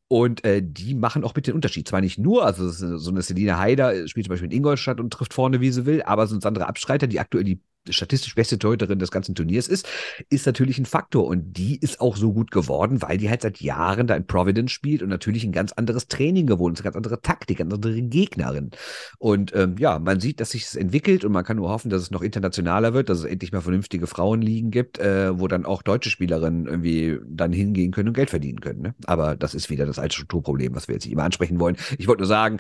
Und 0.09 0.45
äh, 0.45 0.61
die 0.63 0.95
machen 0.95 1.23
auch 1.25 1.35
mit 1.35 1.47
den 1.47 1.55
Unterschied. 1.55 1.89
Zwar 1.89 2.01
nicht 2.01 2.19
nur, 2.19 2.45
also 2.45 2.69
so 2.69 3.11
eine 3.11 3.23
Selina 3.23 3.59
Haider 3.59 4.09
spielt 4.09 4.27
zum 4.27 4.33
Beispiel 4.33 4.51
in 4.51 4.57
Ingolstadt 4.57 5.01
und 5.01 5.13
trifft 5.13 5.33
vorne, 5.33 5.61
wie 5.61 5.71
sie 5.71 5.87
will, 5.87 6.03
aber 6.03 6.27
so 6.27 6.35
ein 6.35 6.41
Sandra 6.41 6.65
Abstreiter, 6.65 7.07
die 7.07 7.21
aktuell 7.21 7.45
die 7.45 7.63
statistisch 7.89 8.35
beste 8.35 8.59
Torhüterin 8.59 8.99
des 8.99 9.11
ganzen 9.11 9.35
Turniers 9.35 9.69
ist, 9.69 9.89
ist 10.29 10.47
natürlich 10.47 10.79
ein 10.79 10.87
Faktor. 10.87 11.27
Und 11.27 11.57
die 11.57 11.79
ist 11.79 12.01
auch 12.01 12.17
so 12.17 12.33
gut 12.33 12.51
geworden, 12.51 13.03
weil 13.03 13.19
die 13.19 13.31
halt 13.31 13.43
seit 13.43 13.61
Jahren 13.61 14.07
da 14.07 14.15
in 14.15 14.27
Providence 14.27 14.73
spielt 14.73 15.03
und 15.03 15.09
natürlich 15.09 15.45
ein 15.45 15.53
ganz 15.53 15.73
anderes 15.73 16.09
Training 16.09 16.47
gewohnt 16.47 16.79
ist, 16.79 16.81
eine 16.81 16.93
ganz 16.93 16.97
andere 16.97 17.21
Taktik, 17.21 17.61
eine 17.61 17.75
andere 17.75 18.03
Gegnerin. 18.03 18.71
Und 19.19 19.55
ähm, 19.55 19.77
ja, 19.79 19.99
man 19.99 20.21
sieht, 20.21 20.41
dass 20.41 20.51
sich 20.51 20.65
es 20.65 20.77
entwickelt 20.77 21.25
und 21.25 21.33
man 21.33 21.45
kann 21.45 21.57
nur 21.57 21.71
hoffen, 21.71 21.91
dass 21.91 22.03
es 22.03 22.11
noch 22.11 22.23
internationaler 22.23 22.95
wird, 22.95 23.09
dass 23.09 23.21
es 23.21 23.25
endlich 23.25 23.53
mal 23.53 23.61
vernünftige 23.61 24.07
Frauenligen 24.07 24.71
gibt, 24.71 24.99
äh, 24.99 25.39
wo 25.39 25.49
dann 25.49 25.65
auch 25.65 25.83
deutsche 25.83 26.11
Spielerinnen 26.11 26.67
irgendwie 26.67 27.19
dann 27.27 27.53
hingehen 27.53 27.93
können 27.93 28.09
und 28.09 28.15
Geld 28.15 28.31
verdienen 28.31 28.61
können. 28.61 28.83
Ne? 28.83 28.95
Aber 29.07 29.37
das 29.37 29.55
ist 29.55 29.71
wieder 29.71 29.87
das 29.87 29.99
alte 29.99 30.15
Strukturproblem, 30.15 30.75
was 30.75 30.89
wir 30.89 30.95
jetzt 30.95 31.05
nicht 31.05 31.13
immer 31.13 31.25
ansprechen 31.25 31.61
wollen. 31.61 31.77
Ich 31.99 32.09
wollte 32.09 32.23
nur 32.23 32.29
sagen, 32.29 32.59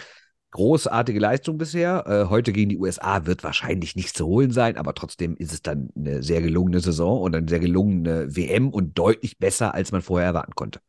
großartige 0.50 1.18
Leistung 1.18 1.58
bisher. 1.58 2.04
Äh, 2.06 2.28
heute 2.28 2.52
gegen 2.52 2.70
die 2.70 2.78
USA 2.78 3.26
wird 3.26 3.44
wahrscheinlich 3.44 3.96
nichts 3.96 4.12
zu 4.12 4.26
holen 4.26 4.50
sein, 4.50 4.76
aber 4.76 4.94
trotzdem 4.94 5.36
ist 5.36 5.52
es 5.52 5.62
dann 5.62 5.90
eine 5.96 6.22
sehr 6.22 6.42
gelungene 6.42 6.80
Saison 6.80 7.20
und 7.20 7.34
eine 7.34 7.48
sehr 7.48 7.60
gelungene 7.60 8.34
WM 8.34 8.70
und 8.70 8.98
deutlich 8.98 9.38
besser, 9.38 9.74
als 9.74 9.92
man 9.92 10.02
vorher 10.02 10.28
erwarten 10.28 10.54
konnte. 10.54 10.80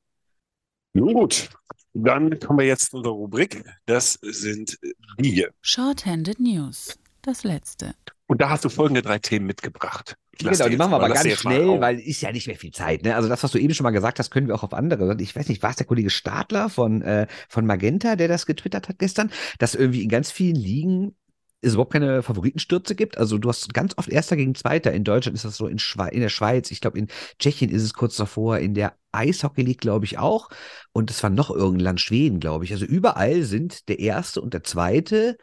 Nun 0.93 1.13
gut, 1.13 1.49
dann 1.93 2.39
kommen 2.39 2.59
wir 2.59 2.65
jetzt 2.65 2.89
zu 2.89 2.97
unserer 2.97 3.13
Rubrik. 3.13 3.63
Das 3.85 4.19
sind 4.21 4.77
die 5.19 5.47
Shorthanded 5.61 6.39
News, 6.39 6.99
das 7.21 7.43
letzte. 7.43 7.93
Und 8.27 8.41
da 8.41 8.49
hast 8.49 8.65
du 8.65 8.69
folgende 8.69 9.01
drei 9.01 9.19
Themen 9.19 9.45
mitgebracht. 9.45 10.15
Genau, 10.37 10.69
die 10.69 10.77
machen 10.77 10.91
wir 10.91 10.95
aber 10.95 11.09
ganz 11.09 11.27
schnell, 11.37 11.81
weil 11.81 11.99
ist 11.99 12.21
ja 12.21 12.31
nicht 12.31 12.47
mehr 12.47 12.55
viel 12.55 12.71
Zeit. 12.71 13.03
Ne? 13.03 13.15
Also 13.15 13.27
das, 13.27 13.43
was 13.43 13.51
du 13.51 13.57
eben 13.57 13.73
schon 13.73 13.83
mal 13.83 13.91
gesagt 13.91 14.17
hast, 14.17 14.31
können 14.31 14.47
wir 14.47 14.55
auch 14.55 14.63
auf 14.63 14.73
andere. 14.73 15.15
Ich 15.19 15.35
weiß 15.35 15.49
nicht, 15.49 15.61
war 15.61 15.71
es 15.71 15.75
der 15.75 15.85
Kollege 15.85 16.09
Stadler 16.09 16.69
von, 16.69 17.01
äh, 17.01 17.27
von 17.49 17.65
Magenta, 17.65 18.15
der 18.15 18.27
das 18.27 18.45
getwittert 18.45 18.89
hat 18.89 18.97
gestern, 18.97 19.29
dass 19.59 19.75
irgendwie 19.75 20.03
in 20.03 20.09
ganz 20.09 20.31
vielen 20.31 20.55
Ligen 20.55 21.15
es 21.61 21.73
überhaupt 21.73 21.93
keine 21.93 22.23
Favoritenstürze 22.23 22.95
gibt. 22.95 23.17
Also 23.17 23.37
du 23.37 23.49
hast 23.49 23.73
ganz 23.73 23.93
oft 23.97 24.09
Erster 24.09 24.35
gegen 24.35 24.55
Zweiter. 24.55 24.93
In 24.93 25.03
Deutschland 25.03 25.35
ist 25.35 25.45
das 25.45 25.57
so, 25.57 25.67
in, 25.67 25.79
Schwe 25.79 26.09
in 26.09 26.21
der 26.21 26.29
Schweiz, 26.29 26.71
ich 26.71 26.81
glaube 26.81 26.97
in 26.97 27.07
Tschechien 27.37 27.69
ist 27.69 27.83
es 27.83 27.93
kurz 27.93 28.15
davor, 28.15 28.57
in 28.57 28.73
der 28.73 28.95
Eishockey 29.11 29.61
League 29.61 29.81
glaube 29.81 30.05
ich 30.05 30.17
auch. 30.17 30.49
Und 30.91 31.11
es 31.11 31.21
war 31.21 31.29
noch 31.29 31.51
irgendein 31.51 31.85
Land, 31.85 32.01
Schweden, 32.01 32.39
glaube 32.39 32.65
ich. 32.65 32.73
Also 32.73 32.85
überall 32.85 33.43
sind 33.43 33.89
der 33.89 33.99
Erste 33.99 34.41
und 34.41 34.53
der 34.53 34.63
Zweite 34.63 35.37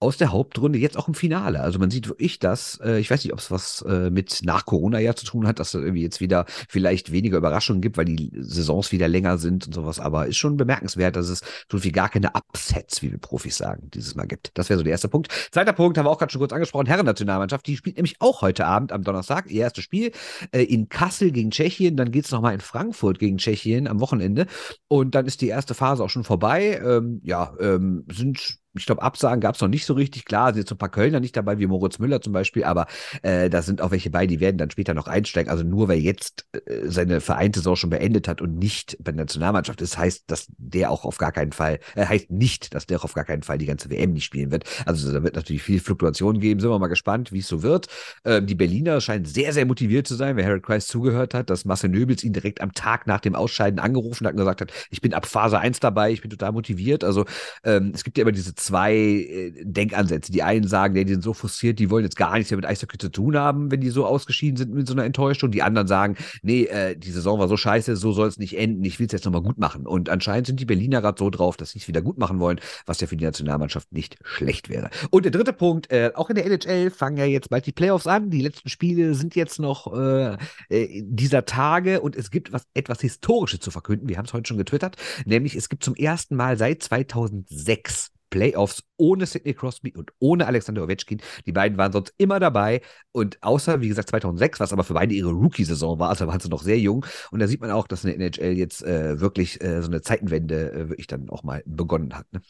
aus 0.00 0.16
der 0.16 0.30
Hauptrunde 0.30 0.78
jetzt 0.78 0.96
auch 0.96 1.08
im 1.08 1.14
Finale. 1.14 1.60
Also 1.60 1.78
man 1.78 1.90
sieht 1.90 2.08
wirklich 2.08 2.38
das, 2.38 2.78
äh, 2.84 3.00
ich 3.00 3.10
weiß 3.10 3.24
nicht, 3.24 3.32
ob 3.32 3.40
es 3.40 3.50
was 3.50 3.82
äh, 3.82 4.10
mit 4.10 4.40
nach 4.44 4.64
Corona 4.64 5.00
ja 5.00 5.14
zu 5.16 5.26
tun 5.26 5.46
hat, 5.46 5.58
dass 5.58 5.74
es 5.74 5.82
irgendwie 5.82 6.02
jetzt 6.02 6.20
wieder 6.20 6.44
vielleicht 6.68 7.10
weniger 7.10 7.36
Überraschungen 7.36 7.82
gibt, 7.82 7.96
weil 7.96 8.04
die 8.04 8.30
Saisons 8.36 8.92
wieder 8.92 9.08
länger 9.08 9.38
sind 9.38 9.66
und 9.66 9.72
sowas, 9.72 9.98
aber 9.98 10.26
ist 10.26 10.36
schon 10.36 10.56
bemerkenswert, 10.56 11.16
dass 11.16 11.28
es 11.28 11.42
so 11.70 11.78
viel 11.78 11.90
gar 11.90 12.08
keine 12.08 12.34
Upsets, 12.34 13.02
wie 13.02 13.10
wir 13.10 13.18
Profis 13.18 13.56
sagen, 13.56 13.90
dieses 13.92 14.14
Mal 14.14 14.26
gibt. 14.26 14.52
Das 14.54 14.68
wäre 14.68 14.78
so 14.78 14.84
der 14.84 14.92
erste 14.92 15.08
Punkt. 15.08 15.32
Zweiter 15.50 15.72
Punkt 15.72 15.98
haben 15.98 16.06
wir 16.06 16.10
auch 16.10 16.18
gerade 16.18 16.30
schon 16.30 16.40
kurz 16.40 16.52
angesprochen, 16.52 16.86
Herren-Nationalmannschaft, 16.86 17.66
die 17.66 17.76
spielt 17.76 17.96
nämlich 17.96 18.16
auch 18.20 18.42
heute 18.42 18.66
Abend 18.66 18.92
am 18.92 19.02
Donnerstag, 19.02 19.50
ihr 19.50 19.62
erstes 19.62 19.82
Spiel 19.82 20.12
äh, 20.52 20.62
in 20.62 20.88
Kassel 20.88 21.32
gegen 21.32 21.50
Tschechien, 21.50 21.96
dann 21.96 22.12
geht 22.12 22.24
es 22.24 22.30
nochmal 22.30 22.54
in 22.54 22.60
Frankfurt 22.60 23.18
gegen 23.18 23.38
Tschechien 23.38 23.88
am 23.88 23.98
Wochenende 24.00 24.46
und 24.86 25.16
dann 25.16 25.26
ist 25.26 25.40
die 25.40 25.48
erste 25.48 25.74
Phase 25.74 26.04
auch 26.04 26.10
schon 26.10 26.24
vorbei. 26.24 26.80
Ähm, 26.84 27.20
ja, 27.24 27.52
ähm, 27.60 28.04
sind 28.08 28.58
ich 28.78 28.86
glaube, 28.86 29.02
Absagen 29.02 29.40
gab 29.40 29.54
es 29.54 29.60
noch 29.60 29.68
nicht 29.68 29.86
so 29.86 29.94
richtig. 29.94 30.24
Klar, 30.24 30.48
sind 30.48 30.60
jetzt 30.60 30.68
so 30.68 30.74
ein 30.74 30.78
paar 30.78 30.90
Kölner 30.90 31.20
nicht 31.20 31.36
dabei, 31.36 31.58
wie 31.58 31.66
Moritz 31.66 31.98
Müller 31.98 32.20
zum 32.20 32.32
Beispiel, 32.32 32.64
aber 32.64 32.86
äh, 33.22 33.50
da 33.50 33.62
sind 33.62 33.80
auch 33.80 33.90
welche 33.90 34.10
bei, 34.10 34.26
die 34.26 34.40
werden 34.40 34.58
dann 34.58 34.70
später 34.70 34.94
noch 34.94 35.06
einsteigen. 35.06 35.50
Also 35.50 35.64
nur 35.64 35.88
weil 35.88 35.98
jetzt 35.98 36.46
äh, 36.52 36.88
seine 36.88 37.20
Vereinssaison 37.20 37.76
schon 37.76 37.90
beendet 37.90 38.28
hat 38.28 38.40
und 38.40 38.58
nicht 38.58 38.96
bei 39.00 39.12
der 39.12 39.24
Nationalmannschaft 39.24 39.80
ist, 39.80 39.98
heißt, 39.98 40.24
dass 40.30 40.48
der 40.56 40.90
auch 40.90 41.04
auf 41.04 41.18
gar 41.18 41.32
keinen 41.32 41.52
Fall, 41.52 41.78
äh, 41.94 42.06
heißt 42.06 42.30
nicht, 42.30 42.74
dass 42.74 42.86
der 42.86 42.98
auch 42.98 43.04
auf 43.04 43.14
gar 43.14 43.24
keinen 43.24 43.42
Fall 43.42 43.58
die 43.58 43.66
ganze 43.66 43.90
WM 43.90 44.12
nicht 44.12 44.24
spielen 44.24 44.50
wird. 44.50 44.64
Also 44.86 45.12
da 45.12 45.22
wird 45.22 45.36
natürlich 45.36 45.62
viel 45.62 45.80
Fluktuation 45.80 46.40
geben. 46.40 46.60
Sind 46.60 46.70
wir 46.70 46.78
mal 46.78 46.88
gespannt, 46.88 47.32
wie 47.32 47.40
es 47.40 47.48
so 47.48 47.62
wird. 47.62 47.88
Ähm, 48.24 48.46
die 48.46 48.54
Berliner 48.54 49.00
scheinen 49.00 49.24
sehr, 49.24 49.52
sehr 49.52 49.66
motiviert 49.66 50.06
zu 50.06 50.14
sein, 50.14 50.36
wer 50.36 50.44
Harry 50.44 50.60
Kreis 50.60 50.86
zugehört 50.86 51.34
hat, 51.34 51.50
dass 51.50 51.64
Marcel 51.64 51.90
Nöbels 51.90 52.24
ihn 52.24 52.32
direkt 52.32 52.60
am 52.60 52.72
Tag 52.72 53.06
nach 53.06 53.20
dem 53.20 53.34
Ausscheiden 53.34 53.78
angerufen 53.78 54.26
hat 54.26 54.34
und 54.34 54.38
gesagt 54.38 54.60
hat, 54.60 54.72
ich 54.90 55.00
bin 55.00 55.14
ab 55.14 55.26
Phase 55.26 55.58
1 55.58 55.80
dabei, 55.80 56.10
ich 56.12 56.22
bin 56.22 56.30
total 56.30 56.52
motiviert. 56.52 57.04
Also 57.04 57.24
ähm, 57.64 57.92
es 57.94 58.04
gibt 58.04 58.18
ja 58.18 58.22
immer 58.22 58.32
diese 58.32 58.54
zwei 58.68 58.94
äh, 58.94 59.52
Denkansätze. 59.64 60.30
Die 60.30 60.42
einen 60.42 60.68
sagen, 60.68 60.94
die 60.94 61.10
sind 61.10 61.22
so 61.22 61.32
frustriert, 61.32 61.78
die 61.78 61.90
wollen 61.90 62.04
jetzt 62.04 62.16
gar 62.16 62.34
nichts 62.34 62.50
mehr 62.50 62.58
mit 62.58 62.66
Eishockey 62.66 62.98
zu 62.98 63.08
tun 63.08 63.36
haben, 63.36 63.70
wenn 63.70 63.80
die 63.80 63.88
so 63.88 64.04
ausgeschieden 64.04 64.56
sind 64.56 64.74
mit 64.74 64.86
so 64.86 64.92
einer 64.92 65.04
Enttäuschung. 65.04 65.50
Die 65.50 65.62
anderen 65.62 65.88
sagen, 65.88 66.16
nee, 66.42 66.64
äh, 66.64 66.96
die 66.96 67.10
Saison 67.10 67.38
war 67.38 67.48
so 67.48 67.56
scheiße, 67.56 67.96
so 67.96 68.12
soll 68.12 68.28
es 68.28 68.38
nicht 68.38 68.58
enden, 68.58 68.84
ich 68.84 68.98
will 68.98 69.06
es 69.06 69.12
jetzt 69.12 69.24
nochmal 69.24 69.42
gut 69.42 69.58
machen. 69.58 69.86
Und 69.86 70.10
anscheinend 70.10 70.46
sind 70.46 70.60
die 70.60 70.66
Berliner 70.66 71.00
gerade 71.00 71.18
so 71.18 71.30
drauf, 71.30 71.56
dass 71.56 71.70
sie 71.70 71.78
es 71.78 71.88
wieder 71.88 72.02
gut 72.02 72.18
machen 72.18 72.40
wollen, 72.40 72.60
was 72.84 73.00
ja 73.00 73.06
für 73.06 73.16
die 73.16 73.24
Nationalmannschaft 73.24 73.90
nicht 73.90 74.18
schlecht 74.22 74.68
wäre. 74.68 74.90
Und 75.10 75.24
der 75.24 75.32
dritte 75.32 75.54
Punkt, 75.54 75.90
äh, 75.90 76.12
auch 76.14 76.28
in 76.28 76.36
der 76.36 76.44
NHL 76.44 76.90
fangen 76.90 77.16
ja 77.16 77.24
jetzt 77.24 77.48
bald 77.48 77.64
die 77.64 77.72
Playoffs 77.72 78.06
an. 78.06 78.28
Die 78.28 78.42
letzten 78.42 78.68
Spiele 78.68 79.14
sind 79.14 79.34
jetzt 79.34 79.58
noch 79.58 79.92
äh, 79.94 80.36
äh 80.68 81.02
dieser 81.04 81.46
Tage 81.46 82.00
und 82.02 82.16
es 82.16 82.30
gibt 82.30 82.52
was 82.52 82.64
etwas 82.74 83.00
Historisches 83.00 83.60
zu 83.60 83.70
verkünden. 83.70 84.08
Wir 84.08 84.18
haben 84.18 84.26
es 84.26 84.32
heute 84.34 84.48
schon 84.48 84.58
getwittert, 84.58 84.96
nämlich 85.24 85.54
es 85.54 85.68
gibt 85.68 85.84
zum 85.84 85.94
ersten 85.94 86.36
Mal 86.36 86.58
seit 86.58 86.82
2006 86.82 88.10
Playoffs 88.30 88.82
ohne 88.96 89.26
Sidney 89.26 89.54
Crosby 89.54 89.94
und 89.96 90.12
ohne 90.18 90.46
Alexander 90.46 90.82
Ovechkin. 90.82 91.20
Die 91.46 91.52
beiden 91.52 91.78
waren 91.78 91.92
sonst 91.92 92.14
immer 92.18 92.40
dabei 92.40 92.80
und 93.12 93.42
außer, 93.42 93.80
wie 93.80 93.88
gesagt, 93.88 94.10
2006, 94.10 94.60
was 94.60 94.72
aber 94.72 94.84
für 94.84 94.94
beide 94.94 95.14
ihre 95.14 95.30
Rookie-Saison 95.30 95.98
war, 95.98 96.10
also 96.10 96.26
waren 96.26 96.40
sie 96.40 96.48
noch 96.48 96.62
sehr 96.62 96.78
jung. 96.78 97.04
Und 97.30 97.40
da 97.40 97.46
sieht 97.46 97.60
man 97.60 97.70
auch, 97.70 97.86
dass 97.86 98.04
eine 98.04 98.14
NHL 98.14 98.52
jetzt 98.52 98.82
äh, 98.82 99.20
wirklich 99.20 99.62
äh, 99.62 99.82
so 99.82 99.88
eine 99.88 100.02
Zeitenwende 100.02 100.72
äh, 100.72 100.88
wirklich 100.88 101.06
dann 101.06 101.28
auch 101.30 101.42
mal 101.42 101.62
begonnen 101.66 102.14
hat. 102.14 102.26
Ne? 102.32 102.40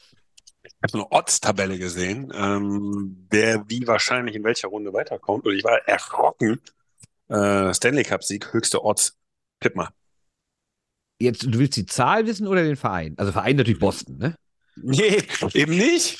Ich 0.63 0.75
habe 0.83 0.91
so 0.91 0.99
eine 0.99 1.13
Odds-Tabelle 1.13 1.79
gesehen, 1.79 2.33
ähm, 2.35 3.27
wer 3.31 3.65
wie 3.69 3.87
wahrscheinlich 3.87 4.37
in 4.37 4.45
welcher 4.45 4.69
Runde 4.69 4.93
weiterkommt. 4.93 5.47
Und 5.47 5.55
ich 5.55 5.65
war 5.65 5.79
erschrocken. 5.89 6.61
Äh, 7.29 7.75
Stanley 7.75 8.05
Cup-Sieg, 8.05 8.53
höchste 8.53 8.85
Odds. 8.85 9.17
Tipp 9.61 9.77
mal. 9.77 9.89
Jetzt, 11.21 11.43
du 11.43 11.59
willst 11.59 11.77
die 11.77 11.87
Zahl 11.87 12.27
wissen 12.27 12.47
oder 12.47 12.63
den 12.63 12.77
Verein? 12.77 13.15
Also 13.17 13.33
Verein 13.33 13.57
natürlich 13.57 13.81
Boston, 13.81 14.19
ne? 14.19 14.37
Nee, 14.83 15.23
eben 15.55 15.77
nicht. 15.77 16.19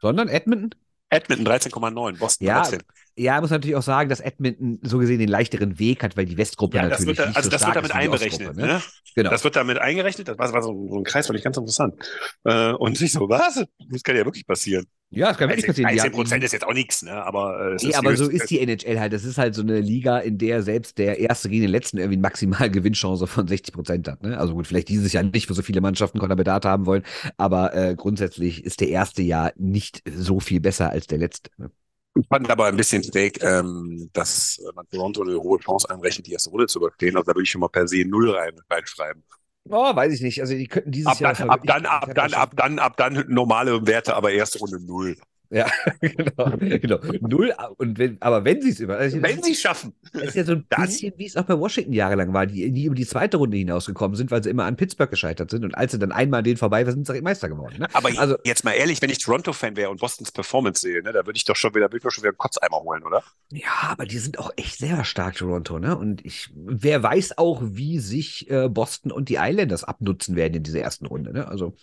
Sondern 0.00 0.28
Edmonton? 0.28 0.70
Edmonton 1.10 1.46
13,9, 1.46 2.18
Boston 2.18 2.46
Ja, 2.46 2.62
13. 2.62 2.82
Ja, 3.16 3.40
muss 3.40 3.50
natürlich 3.50 3.76
auch 3.76 3.82
sagen, 3.82 4.08
dass 4.08 4.18
Edmonton 4.18 4.80
so 4.82 4.98
gesehen 4.98 5.20
den 5.20 5.28
leichteren 5.28 5.78
Weg 5.78 6.02
hat, 6.02 6.16
weil 6.16 6.26
die 6.26 6.36
Westgruppe 6.36 6.78
Ja, 6.78 6.88
das 6.88 6.98
natürlich 6.98 7.18
wird, 7.18 7.18
da, 7.20 7.26
nicht 7.28 7.36
also 7.36 7.46
so 7.46 7.50
das 7.52 7.60
stark 7.60 7.74
wird 7.76 7.84
damit 7.90 7.96
einberechnet. 7.96 8.48
Ostgruppe, 8.48 8.66
Ne? 8.66 8.82
Genau. 9.14 9.30
Das 9.30 9.44
wird 9.44 9.54
damit 9.54 9.78
eingerechnet. 9.78 10.28
Das 10.28 10.36
war, 10.36 10.52
war 10.52 10.62
so, 10.62 10.88
so 10.88 10.98
ein 10.98 11.04
Kreis, 11.04 11.28
fand 11.28 11.38
ich 11.38 11.44
ganz 11.44 11.56
interessant. 11.56 11.94
Äh, 12.42 12.72
und 12.72 13.00
ich 13.00 13.12
so, 13.12 13.28
was? 13.28 13.64
Das 13.88 14.02
kann 14.02 14.16
ja 14.16 14.24
wirklich 14.24 14.46
passieren. 14.46 14.86
Ja, 15.16 15.28
das 15.28 15.38
kann 15.38 15.48
wirklich 15.48 15.66
passieren. 15.66 15.88
Die 15.90 15.96
13 15.96 16.12
haben- 16.12 16.16
Prozent 16.22 16.44
ist 16.44 16.52
jetzt 16.52 16.66
auch 16.66 16.72
nichts, 16.74 17.02
ne? 17.02 17.12
aber 17.12 17.72
äh, 17.72 17.74
es 17.74 17.82
Nee, 17.82 17.94
aber 17.94 18.16
so 18.16 18.28
ist 18.28 18.50
die 18.50 18.60
NHL 18.60 18.98
halt. 19.00 19.12
Das 19.12 19.24
ist 19.24 19.38
halt 19.38 19.54
so 19.54 19.62
eine 19.62 19.80
Liga, 19.80 20.18
in 20.18 20.38
der 20.38 20.62
selbst 20.62 20.98
der 20.98 21.18
Erste 21.18 21.48
gegen 21.48 21.62
den 21.62 21.70
Letzten 21.70 21.98
irgendwie 21.98 22.16
eine 22.16 22.22
maximal 22.22 22.70
Gewinnchance 22.70 23.26
von 23.26 23.46
60 23.48 23.74
Prozent 23.74 24.08
hat. 24.08 24.22
Ne? 24.22 24.38
Also 24.38 24.54
gut, 24.54 24.66
vielleicht 24.66 24.88
dieses 24.88 25.12
Jahr 25.12 25.22
nicht, 25.22 25.48
wo 25.48 25.54
so 25.54 25.62
viele 25.62 25.80
Mannschaften 25.80 26.18
Konterbedat 26.18 26.64
haben 26.64 26.86
wollen, 26.86 27.02
aber 27.36 27.74
äh, 27.74 27.94
grundsätzlich 27.96 28.64
ist 28.64 28.80
der 28.80 28.88
erste 28.88 29.22
Jahr 29.22 29.52
nicht 29.56 30.02
so 30.16 30.40
viel 30.40 30.60
besser 30.60 30.90
als 30.90 31.06
der 31.06 31.18
letzte. 31.18 31.50
Ne? 31.56 31.70
Ich 32.16 32.28
fand 32.28 32.48
aber 32.48 32.66
ein 32.66 32.76
bisschen 32.76 33.02
schräg, 33.02 33.42
ähm, 33.42 34.08
dass 34.12 34.58
äh, 34.58 34.72
man 34.76 34.88
Toronto 34.88 35.22
eine 35.22 35.36
hohe 35.36 35.58
Chance 35.58 35.90
einrechnet, 35.90 36.28
die 36.28 36.32
erste 36.32 36.50
Runde 36.50 36.66
zu 36.68 36.78
überstehen. 36.78 37.16
Also 37.16 37.24
da 37.24 37.34
würde 37.34 37.42
ich 37.42 37.50
schon 37.50 37.60
mal 37.60 37.68
per 37.68 37.88
se 37.88 38.04
null 38.06 38.30
rein, 38.30 38.52
reinschreiben. 38.70 39.22
Oh, 39.70 39.96
weiß 39.96 40.12
ich 40.12 40.20
nicht. 40.20 40.40
Also 40.40 40.54
die 40.54 40.66
könnten 40.66 40.90
dieses 40.92 41.12
Ab 41.12 41.20
Jahr. 41.20 41.32
dann, 41.32 41.38
das 41.38 41.48
war 41.48 41.54
ab 41.54 41.62
dann, 41.64 41.86
ab 41.86 42.14
dann, 42.14 42.34
ab 42.34 42.52
dann, 42.56 42.78
ab 42.78 42.96
dann 42.96 43.24
normale 43.28 43.86
Werte, 43.86 44.14
aber 44.14 44.32
erste 44.32 44.58
Runde 44.58 44.80
null. 44.84 45.16
Ja, 45.54 45.70
genau, 46.00 46.56
genau. 46.58 46.98
Null, 47.20 47.54
und 47.76 47.96
wenn, 47.98 48.20
aber 48.20 48.44
wenn 48.44 48.60
sie 48.60 48.70
es 48.70 48.80
über. 48.80 48.96
Also 48.98 49.22
Wenn 49.22 49.40
sie 49.40 49.52
es 49.52 49.60
schaffen. 49.60 49.94
Das 50.12 50.22
ist 50.24 50.34
ja 50.34 50.44
so 50.44 50.52
ein 50.52 50.66
bisschen, 50.68 51.12
wie 51.16 51.26
es 51.26 51.36
auch 51.36 51.44
bei 51.44 51.56
Washington 51.56 51.92
jahrelang 51.92 52.32
war, 52.34 52.44
die 52.46 52.68
nie 52.72 52.86
über 52.86 52.96
die 52.96 53.06
zweite 53.06 53.36
Runde 53.36 53.56
hinausgekommen 53.56 54.16
sind, 54.16 54.32
weil 54.32 54.42
sie 54.42 54.50
immer 54.50 54.64
an 54.64 54.74
Pittsburgh 54.76 55.08
gescheitert 55.10 55.50
sind. 55.52 55.64
Und 55.64 55.76
als 55.76 55.92
sie 55.92 56.00
dann 56.00 56.10
einmal 56.10 56.38
an 56.38 56.44
denen 56.44 56.56
vorbei 56.56 56.84
waren, 56.84 56.92
sind 56.94 57.06
sie 57.06 57.20
Meister 57.22 57.48
geworden. 57.48 57.76
Ne? 57.78 57.88
Aber 57.92 58.08
Also- 58.18 58.36
jetzt 58.44 58.64
mal 58.64 58.72
ehrlich, 58.72 59.00
wenn 59.00 59.10
ich 59.10 59.18
Toronto-Fan 59.18 59.76
wäre 59.76 59.90
und 59.90 60.00
Bostons 60.00 60.32
Performance 60.32 60.80
sehe, 60.80 61.02
ne, 61.04 61.12
da 61.12 61.24
würde 61.24 61.36
ich 61.36 61.44
doch 61.44 61.54
schon 61.56 61.72
wieder, 61.74 61.84
würde 61.86 61.98
ich 61.98 62.04
mir 62.04 62.10
schon 62.10 62.22
wieder 62.24 62.30
einen 62.32 62.38
Kotzeimer 62.38 62.78
holen, 62.80 63.04
oder? 63.04 63.22
Ja, 63.52 63.68
aber 63.90 64.06
die 64.06 64.18
sind 64.18 64.40
auch 64.40 64.50
echt 64.56 64.78
sehr 64.78 65.04
stark, 65.04 65.36
Toronto, 65.36 65.78
ne? 65.78 65.96
Und 65.96 66.24
ich, 66.26 66.50
wer 66.54 67.00
weiß 67.02 67.38
auch, 67.38 67.62
wie 67.64 68.00
sich 68.00 68.50
äh, 68.50 68.68
Boston 68.68 69.12
und 69.12 69.28
die 69.28 69.36
Islanders 69.38 69.84
abnutzen 69.84 70.34
werden 70.34 70.54
in 70.54 70.62
dieser 70.64 70.80
ersten 70.80 71.06
Runde, 71.06 71.32
ne? 71.32 71.46
Also, 71.46 71.76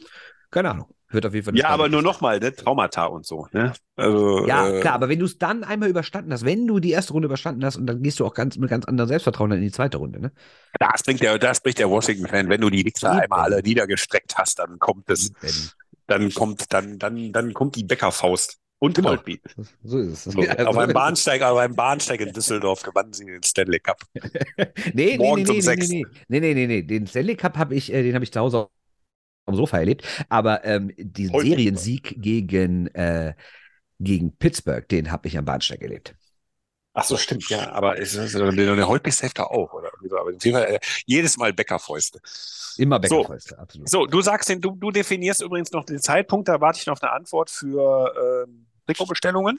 keine 0.49 0.71
Ahnung. 0.71 0.87
Wird 1.11 1.25
auf 1.25 1.33
jeden 1.33 1.45
Fall. 1.45 1.57
Ja, 1.57 1.69
aber 1.69 1.89
nur 1.89 2.01
nochmal, 2.01 2.39
ne? 2.39 2.55
Traumata 2.55 3.05
und 3.05 3.25
so, 3.25 3.47
ne? 3.51 3.73
Also, 3.95 4.45
Ja, 4.47 4.69
äh, 4.69 4.79
klar, 4.81 4.93
aber 4.93 5.09
wenn 5.09 5.19
du 5.19 5.25
es 5.25 5.37
dann 5.37 5.63
einmal 5.63 5.89
überstanden 5.89 6.31
hast, 6.33 6.45
wenn 6.45 6.67
du 6.67 6.79
die 6.79 6.91
erste 6.91 7.13
Runde 7.13 7.25
überstanden 7.27 7.63
hast 7.65 7.75
und 7.77 7.85
dann 7.87 8.01
gehst 8.01 8.19
du 8.19 8.25
auch 8.25 8.33
ganz 8.33 8.57
mit 8.57 8.69
ganz 8.69 8.85
anderem 8.85 9.07
Selbstvertrauen 9.07 9.49
dann 9.49 9.59
in 9.59 9.65
die 9.65 9.71
zweite 9.71 9.97
Runde, 9.97 10.19
ne? 10.19 10.31
Das 10.79 11.03
bringt 11.03 11.21
der, 11.21 11.37
das 11.37 11.61
bringt 11.61 11.79
der 11.79 11.89
Washington-Fan. 11.89 12.49
Wenn 12.49 12.61
du 12.61 12.69
die 12.69 12.85
Wichser 12.85 13.11
einmal 13.11 13.41
alle 13.41 13.61
niedergestreckt 13.61 14.37
hast, 14.37 14.59
dann 14.59 14.79
kommt 14.79 15.09
es, 15.09 15.31
dann 16.07 16.33
kommt, 16.33 16.71
dann, 16.73 16.97
dann, 16.97 17.31
dann 17.31 17.53
kommt 17.53 17.75
die 17.75 17.83
Bäckerfaust 17.83 18.57
und 18.79 18.95
Genau. 18.95 19.09
Holtby. 19.09 19.39
So 19.83 19.99
ist 19.99 20.25
es. 20.25 20.33
So, 20.33 20.41
Ja, 20.41 20.55
auf 20.65 20.73
so 20.73 20.79
einem. 20.79 20.93
Bahnsteig, 20.93 21.41
auf 21.43 21.57
einem 21.57 21.75
Bahnsteig 21.75 22.19
in 22.21 22.33
Düsseldorf 22.33 22.81
gewannen 22.81 23.13
sie 23.13 23.25
den 23.25 23.43
Stanley 23.43 23.79
Cup. 23.79 24.01
Nee, 24.93 25.17
nee, 25.17 25.33
nee, 25.33 25.33
nee, 25.33 25.41
um 25.49 25.55
nee, 25.55 25.61
sechs. 25.61 25.89
nee, 25.89 26.03
nee, 26.27 26.39
nee, 26.39 26.53
nee, 26.53 26.67
nee. 26.67 26.81
Den 26.83 27.05
Stanley 27.07 27.35
Cup 27.35 27.57
habe 27.57 27.75
ich, 27.75 27.93
äh, 27.93 28.01
den 28.03 28.15
habe 28.15 28.23
ich 28.23 28.31
zu 28.31 28.39
Hause 28.39 28.69
am 29.45 29.55
Sofa 29.55 29.79
erlebt. 29.79 30.05
Aber 30.29 30.63
ähm, 30.65 30.91
diesen 30.97 31.33
Heute. 31.33 31.47
Seriensieg 31.47 32.15
gegen, 32.21 32.87
äh, 32.87 33.33
gegen 33.99 34.35
Pittsburgh, 34.37 34.87
den 34.87 35.11
habe 35.11 35.27
ich 35.27 35.37
am 35.37 35.45
Bahnsteig 35.45 35.81
erlebt. 35.81 36.15
Ach 36.93 37.05
so, 37.05 37.15
stimmt, 37.15 37.47
ja, 37.49 37.71
aber 37.71 37.99
es 37.99 38.15
ist, 38.15 38.35
der 38.35 38.87
Holtby 38.87 39.11
safe 39.11 39.33
da 39.33 39.43
auch, 39.43 39.71
oder? 39.71 39.89
Aber 40.19 40.31
Fall, 40.37 40.75
äh, 40.75 40.79
jedes 41.05 41.37
Mal 41.37 41.53
Bäckerfäuste. 41.53 42.19
Immer 42.77 42.97
So. 42.97 43.19
Bäckerfäuste, 43.19 43.57
absolut. 43.57 43.89
So, 43.89 44.05
du 44.05 44.21
sagst 44.21 44.49
den, 44.49 44.59
du, 44.59 44.75
du 44.75 44.91
definierst 44.91 45.41
übrigens 45.41 45.71
noch 45.71 45.85
den 45.85 45.99
Zeitpunkt, 46.01 46.49
da 46.49 46.59
warte 46.59 46.79
ich 46.79 46.87
noch 46.87 47.01
eine 47.01 47.13
Antwort 47.13 47.49
für 47.49 48.45
ähm, 48.45 48.67
Trikotbestellungen. 48.87 49.57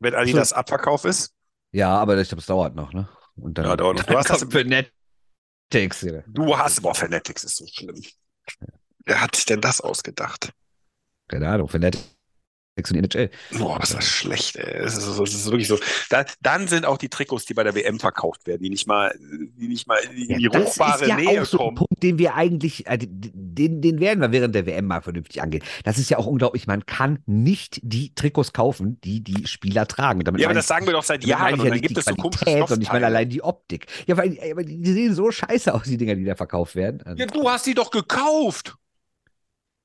Wenn 0.00 0.14
Adidas 0.14 0.52
Abverkauf 0.52 1.06
ist. 1.06 1.32
Ja, 1.72 1.96
aber 1.96 2.18
ich 2.18 2.28
glaube, 2.28 2.40
es 2.40 2.46
dauert 2.46 2.74
noch, 2.74 2.92
ne? 2.92 3.08
Und 3.36 3.56
dann 3.56 3.64
Ja, 3.64 3.76
dauert 3.76 3.98
noch. 3.98 4.04
Du 4.04 4.18
hast 4.18 4.28
das- 4.28 4.44
Fanatics. 4.50 6.06
Du 6.26 6.58
hast, 6.58 6.82
boah, 6.82 6.94
Fanatics 6.94 7.44
ist 7.44 7.56
so 7.56 7.66
schlimm. 7.66 8.02
Wer 9.04 9.20
hat 9.20 9.36
sich 9.36 9.46
denn 9.46 9.60
das 9.60 9.80
ausgedacht? 9.80 10.52
Keine 11.28 11.48
Ahnung, 11.48 11.68
Fanatics 12.76 12.90
und 12.90 12.96
NHL. 12.98 13.30
Boah, 13.58 13.78
was 13.78 13.90
ist 13.90 13.96
das 13.98 14.04
schlecht, 14.06 14.56
ey. 14.56 14.76
Es 14.84 14.96
ist, 14.96 15.06
es 15.06 15.34
ist 15.34 15.44
wirklich 15.46 15.68
so. 15.68 15.78
Da, 16.08 16.24
dann 16.40 16.68
sind 16.68 16.86
auch 16.86 16.98
die 16.98 17.08
Trikots, 17.08 17.44
die 17.44 17.54
bei 17.54 17.64
der 17.64 17.74
WM 17.74 17.98
verkauft 17.98 18.46
werden, 18.46 18.62
die 18.62 18.70
nicht 18.70 18.86
mal, 18.86 19.14
die 19.18 19.68
nicht 19.68 19.86
mal 19.86 19.98
in 20.14 20.38
die 20.38 20.48
das 20.48 20.62
ruchbare 20.62 21.02
ist 21.04 21.08
ja 21.08 21.16
Nähe 21.16 21.42
auch 21.42 21.46
so 21.46 21.58
ein 21.58 21.64
kommen. 21.64 21.76
Punkt, 21.76 22.02
den 22.02 22.18
wir 22.18 22.34
eigentlich, 22.34 22.86
äh, 22.86 22.98
den, 23.00 23.80
den 23.80 24.00
werden 24.00 24.20
wir 24.20 24.32
während 24.32 24.54
der 24.54 24.66
WM 24.66 24.86
mal 24.86 25.02
vernünftig 25.02 25.42
angehen. 25.42 25.62
Das 25.84 25.98
ist 25.98 26.10
ja 26.10 26.18
auch 26.18 26.26
unglaublich. 26.26 26.66
Man 26.66 26.86
kann 26.86 27.22
nicht 27.26 27.80
die 27.82 28.14
Trikots 28.14 28.52
kaufen, 28.52 29.00
die 29.02 29.22
die 29.22 29.46
Spieler 29.46 29.86
tragen. 29.86 30.24
Damit 30.24 30.40
Ja, 30.40 30.48
aber 30.48 30.54
das 30.54 30.66
sagen 30.66 30.86
wir 30.86 30.92
doch 30.92 31.04
seit 31.04 31.24
Jahren. 31.24 31.54
ich 31.54 31.60
Und 31.60 31.64
ja 31.66 31.70
dann 31.70 31.80
gibt 31.80 31.96
die 31.96 32.00
es 32.00 32.06
so 32.06 32.14
komische 32.14 32.44
Qualität, 32.44 32.68
sondern 32.68 32.82
ich 32.82 32.92
meine 32.92 33.06
allein 33.06 33.28
die 33.28 33.42
Optik. 33.42 33.86
Ja, 34.06 34.16
weil 34.16 34.38
aber 34.50 34.62
die 34.62 34.80
die 34.80 34.92
sehen 34.92 35.14
so 35.14 35.30
scheiße 35.30 35.74
aus, 35.74 35.82
die 35.84 35.96
Dinger, 35.96 36.14
die 36.14 36.24
da 36.24 36.34
verkauft 36.34 36.74
werden. 36.74 37.02
Also, 37.02 37.18
Ja, 37.18 37.26
du 37.26 37.48
hast 37.48 37.66
die 37.66 37.74
doch 37.74 37.90
gekauft. 37.90 38.76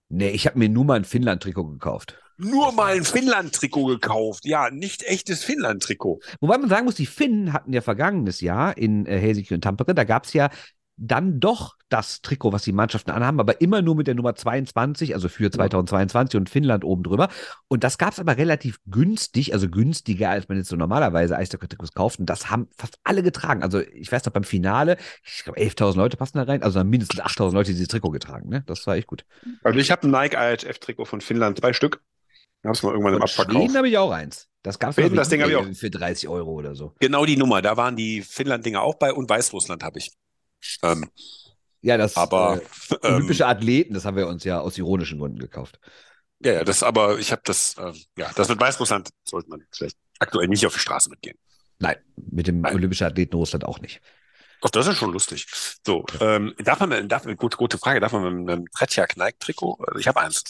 Nee, 0.09 0.29
ich 0.29 0.45
habe 0.47 0.59
mir 0.59 0.69
nur 0.69 0.85
mal 0.85 0.95
ein 0.95 1.05
Finnland-Trikot 1.05 1.65
gekauft. 1.65 2.17
Nur 2.37 2.73
mal 2.73 2.95
ein 2.95 3.05
Finnland-Trikot 3.05 3.85
gekauft. 3.85 4.45
Ja, 4.45 4.69
nicht 4.69 5.03
echtes 5.03 5.43
Finnland-Trikot. 5.43 6.19
Wobei 6.41 6.57
man 6.57 6.69
sagen 6.69 6.85
muss, 6.85 6.95
die 6.95 7.05
Finnen 7.05 7.53
hatten 7.53 7.71
ja 7.71 7.81
vergangenes 7.81 8.41
Jahr 8.41 8.77
in 8.77 9.05
äh, 9.05 9.17
Helsinki 9.17 9.53
und 9.53 9.61
Tampere, 9.61 9.95
da 9.95 10.03
gab 10.03 10.25
es 10.25 10.33
ja 10.33 10.49
dann 10.97 11.39
doch 11.39 11.75
das 11.89 12.21
Trikot, 12.21 12.51
was 12.51 12.63
die 12.63 12.71
Mannschaften 12.71 13.11
anhaben, 13.11 13.39
aber 13.39 13.61
immer 13.61 13.81
nur 13.81 13.95
mit 13.95 14.07
der 14.07 14.15
Nummer 14.15 14.35
22, 14.35 15.13
also 15.13 15.29
für 15.29 15.51
2022 15.51 16.37
und 16.37 16.49
Finnland 16.49 16.83
oben 16.83 17.03
drüber. 17.03 17.29
Und 17.67 17.83
das 17.83 17.97
gab 17.97 18.13
es 18.13 18.19
aber 18.19 18.37
relativ 18.37 18.79
günstig, 18.85 19.53
also 19.53 19.69
günstiger, 19.69 20.29
als 20.29 20.47
man 20.47 20.57
jetzt 20.57 20.69
so 20.69 20.75
normalerweise 20.75 21.37
Eishockey-Trikots 21.37 21.93
kauft. 21.93 22.19
Und 22.19 22.27
das 22.27 22.49
haben 22.49 22.67
fast 22.75 22.97
alle 23.03 23.23
getragen. 23.23 23.61
Also 23.61 23.79
ich 23.79 24.11
weiß 24.11 24.25
noch, 24.25 24.33
beim 24.33 24.43
Finale, 24.43 24.97
ich 25.23 25.43
glaube 25.43 25.59
11.000 25.59 25.97
Leute 25.97 26.17
passen 26.17 26.37
da 26.37 26.43
rein, 26.43 26.63
also 26.63 26.83
mindestens 26.83 27.21
8.000 27.21 27.53
Leute 27.53 27.71
dieses 27.71 27.87
Trikot 27.87 28.11
getragen. 28.11 28.49
Ne? 28.49 28.63
Das 28.65 28.85
war 28.87 28.95
echt 28.95 29.07
gut. 29.07 29.25
Also 29.63 29.79
ich 29.79 29.91
habe 29.91 30.07
ein 30.07 30.11
Nike 30.11 30.35
IHF-Trikot 30.35 31.05
von 31.05 31.21
Finnland, 31.21 31.59
zwei 31.59 31.73
Stück. 31.73 32.01
Hab's 32.63 32.81
mal 32.81 32.91
irgendwann 32.91 33.13
im 33.13 33.21
Abverkauf. 33.21 33.55
Schweden 33.55 33.77
habe 33.77 33.89
ich 33.89 33.97
auch 33.97 34.11
eins. 34.11 34.47
Das 34.63 34.79
gab 34.79 34.89
es 34.89 34.95
Schweden, 34.95 35.15
das 35.15 35.29
Ding 35.29 35.41
habe 35.41 35.51
ich 35.51 35.57
auch. 35.57 35.67
für 35.73 35.91
30 35.91 36.27
Euro 36.27 36.51
oder 36.51 36.73
so. 36.75 36.95
Genau 36.99 37.25
die 37.25 37.37
Nummer. 37.37 37.61
Da 37.61 37.77
waren 37.77 37.95
die 37.95 38.21
Finnland-Dinger 38.23 38.81
auch 38.81 38.95
bei 38.95 39.13
und 39.13 39.29
Weißrussland 39.29 39.83
habe 39.83 39.99
ich. 39.99 40.11
Ähm, 40.83 41.09
Ja, 41.81 41.97
das 41.97 42.15
aber 42.15 42.61
äh, 42.61 42.95
ähm, 43.03 43.15
olympische 43.15 43.45
Athleten, 43.45 43.93
das 43.93 44.05
haben 44.05 44.17
wir 44.17 44.27
uns 44.27 44.43
ja 44.43 44.59
aus 44.59 44.77
ironischen 44.77 45.19
Gründen 45.19 45.39
gekauft. 45.39 45.79
ja, 46.39 46.53
ja, 46.53 46.63
das 46.63 46.83
aber 46.83 47.19
ich 47.19 47.31
habe 47.31 47.41
das, 47.45 47.75
ähm, 47.77 47.93
ja, 48.17 48.31
das 48.35 48.49
mit 48.49 48.59
Weißrussland 48.59 49.09
sollte 49.23 49.49
man 49.49 49.61
vielleicht 49.71 49.97
aktuell 50.19 50.47
nicht 50.47 50.65
auf 50.65 50.73
die 50.73 50.79
Straße 50.79 51.09
mitgehen. 51.09 51.37
Nein, 51.79 51.97
mit 52.15 52.47
dem 52.47 52.61
Nein. 52.61 52.75
olympischen 52.75 53.05
Athleten 53.05 53.35
Russland 53.35 53.65
auch 53.65 53.79
nicht. 53.79 54.01
Doch, 54.61 54.69
das 54.69 54.87
ist 54.87 54.97
schon 54.97 55.11
lustig. 55.11 55.45
So, 55.85 56.05
ähm, 56.21 56.55
darf 56.57 56.79
man, 56.79 57.07
darf, 57.07 57.25
gute, 57.37 57.57
gute 57.57 57.77
Frage, 57.77 57.99
darf 57.99 58.13
man 58.13 58.43
mit 58.43 58.49
einem 58.49 58.65
Tretjak 58.71 59.17
Nike-Trikot, 59.17 59.77
also 59.85 59.99
ich 59.99 60.07
habe 60.07 60.21
eins, 60.21 60.43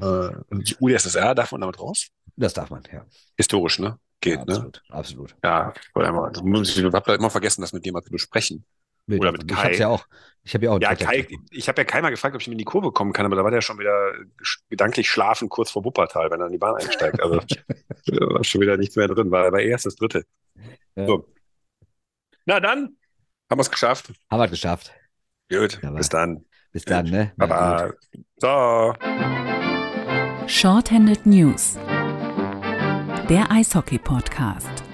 äh, 0.00 0.28
die 0.52 0.76
UdSSR, 0.78 1.34
darf 1.34 1.50
man 1.52 1.62
damit 1.62 1.80
raus? 1.80 2.08
Das 2.36 2.52
darf 2.52 2.70
man, 2.70 2.82
ja. 2.92 3.04
Historisch, 3.36 3.78
ne? 3.78 3.98
Geht, 4.20 4.38
ja 4.38 4.44
ne? 4.44 4.52
absolut, 4.52 4.82
absolut. 4.90 5.36
Ja, 5.42 5.72
ich 5.74 5.94
wollte 5.94 6.08
einmal, 6.08 6.30
das 6.32 6.42
muss 6.42 6.76
ich, 6.76 6.84
habe 6.84 7.14
immer 7.14 7.30
vergessen, 7.30 7.62
das 7.62 7.72
mit 7.72 7.84
jemandem 7.84 8.08
zu 8.08 8.12
besprechen. 8.12 8.64
Mit, 9.06 9.20
Oder 9.20 9.32
mit 9.32 9.42
ich 9.42 9.48
Kai. 9.56 9.68
hab's 9.68 9.78
ja 9.78 9.88
auch. 9.88 10.06
Ich 10.42 10.54
habe 10.54 10.64
ja 10.64 10.70
auch 10.72 10.80
Ja, 10.80 10.94
Kai, 10.94 11.26
ich 11.50 11.68
habe 11.68 11.80
ja 11.80 11.84
Kai 11.84 12.00
mal 12.02 12.10
gefragt, 12.10 12.34
ob 12.34 12.40
ich 12.40 12.46
ihm 12.46 12.52
in 12.52 12.58
die 12.58 12.64
Kurve 12.64 12.92
kommen 12.92 13.12
kann, 13.12 13.26
aber 13.26 13.34
da 13.36 13.42
war 13.44 13.50
der 13.50 13.60
schon 13.62 13.78
wieder 13.78 14.12
gesch- 14.40 14.60
gedanklich 14.68 15.10
schlafen 15.10 15.48
kurz 15.48 15.70
vor 15.70 15.84
Wuppertal, 15.84 16.30
wenn 16.30 16.40
er 16.40 16.46
in 16.46 16.52
die 16.52 16.58
Bahn 16.58 16.76
einsteigt. 16.76 17.20
Also 17.20 17.40
da 18.06 18.26
war 18.34 18.44
schon 18.44 18.60
wieder 18.60 18.76
nichts 18.76 18.94
mehr 18.96 19.08
drin, 19.08 19.30
war, 19.30 19.50
war 19.50 19.60
erst 19.60 19.86
das 19.86 19.96
dritte. 19.96 20.24
Ja. 20.94 21.06
So. 21.06 21.26
Na 22.44 22.60
dann, 22.60 22.96
haben 23.50 23.58
wir 23.58 23.62
es 23.62 23.70
geschafft. 23.70 24.12
Haben 24.30 24.40
wir 24.40 24.48
geschafft. 24.48 24.92
Gut, 25.50 25.80
Ja, 25.82 25.90
bis 25.90 26.08
dann. 26.08 26.44
Bis 26.72 26.84
dann, 26.84 27.06
ne? 27.06 27.32
Baba. 27.36 27.92
So. 28.36 28.94
Shorthanded 30.46 31.26
News. 31.26 31.76
Der 33.28 33.50
Eishockey-Podcast. 33.50 34.84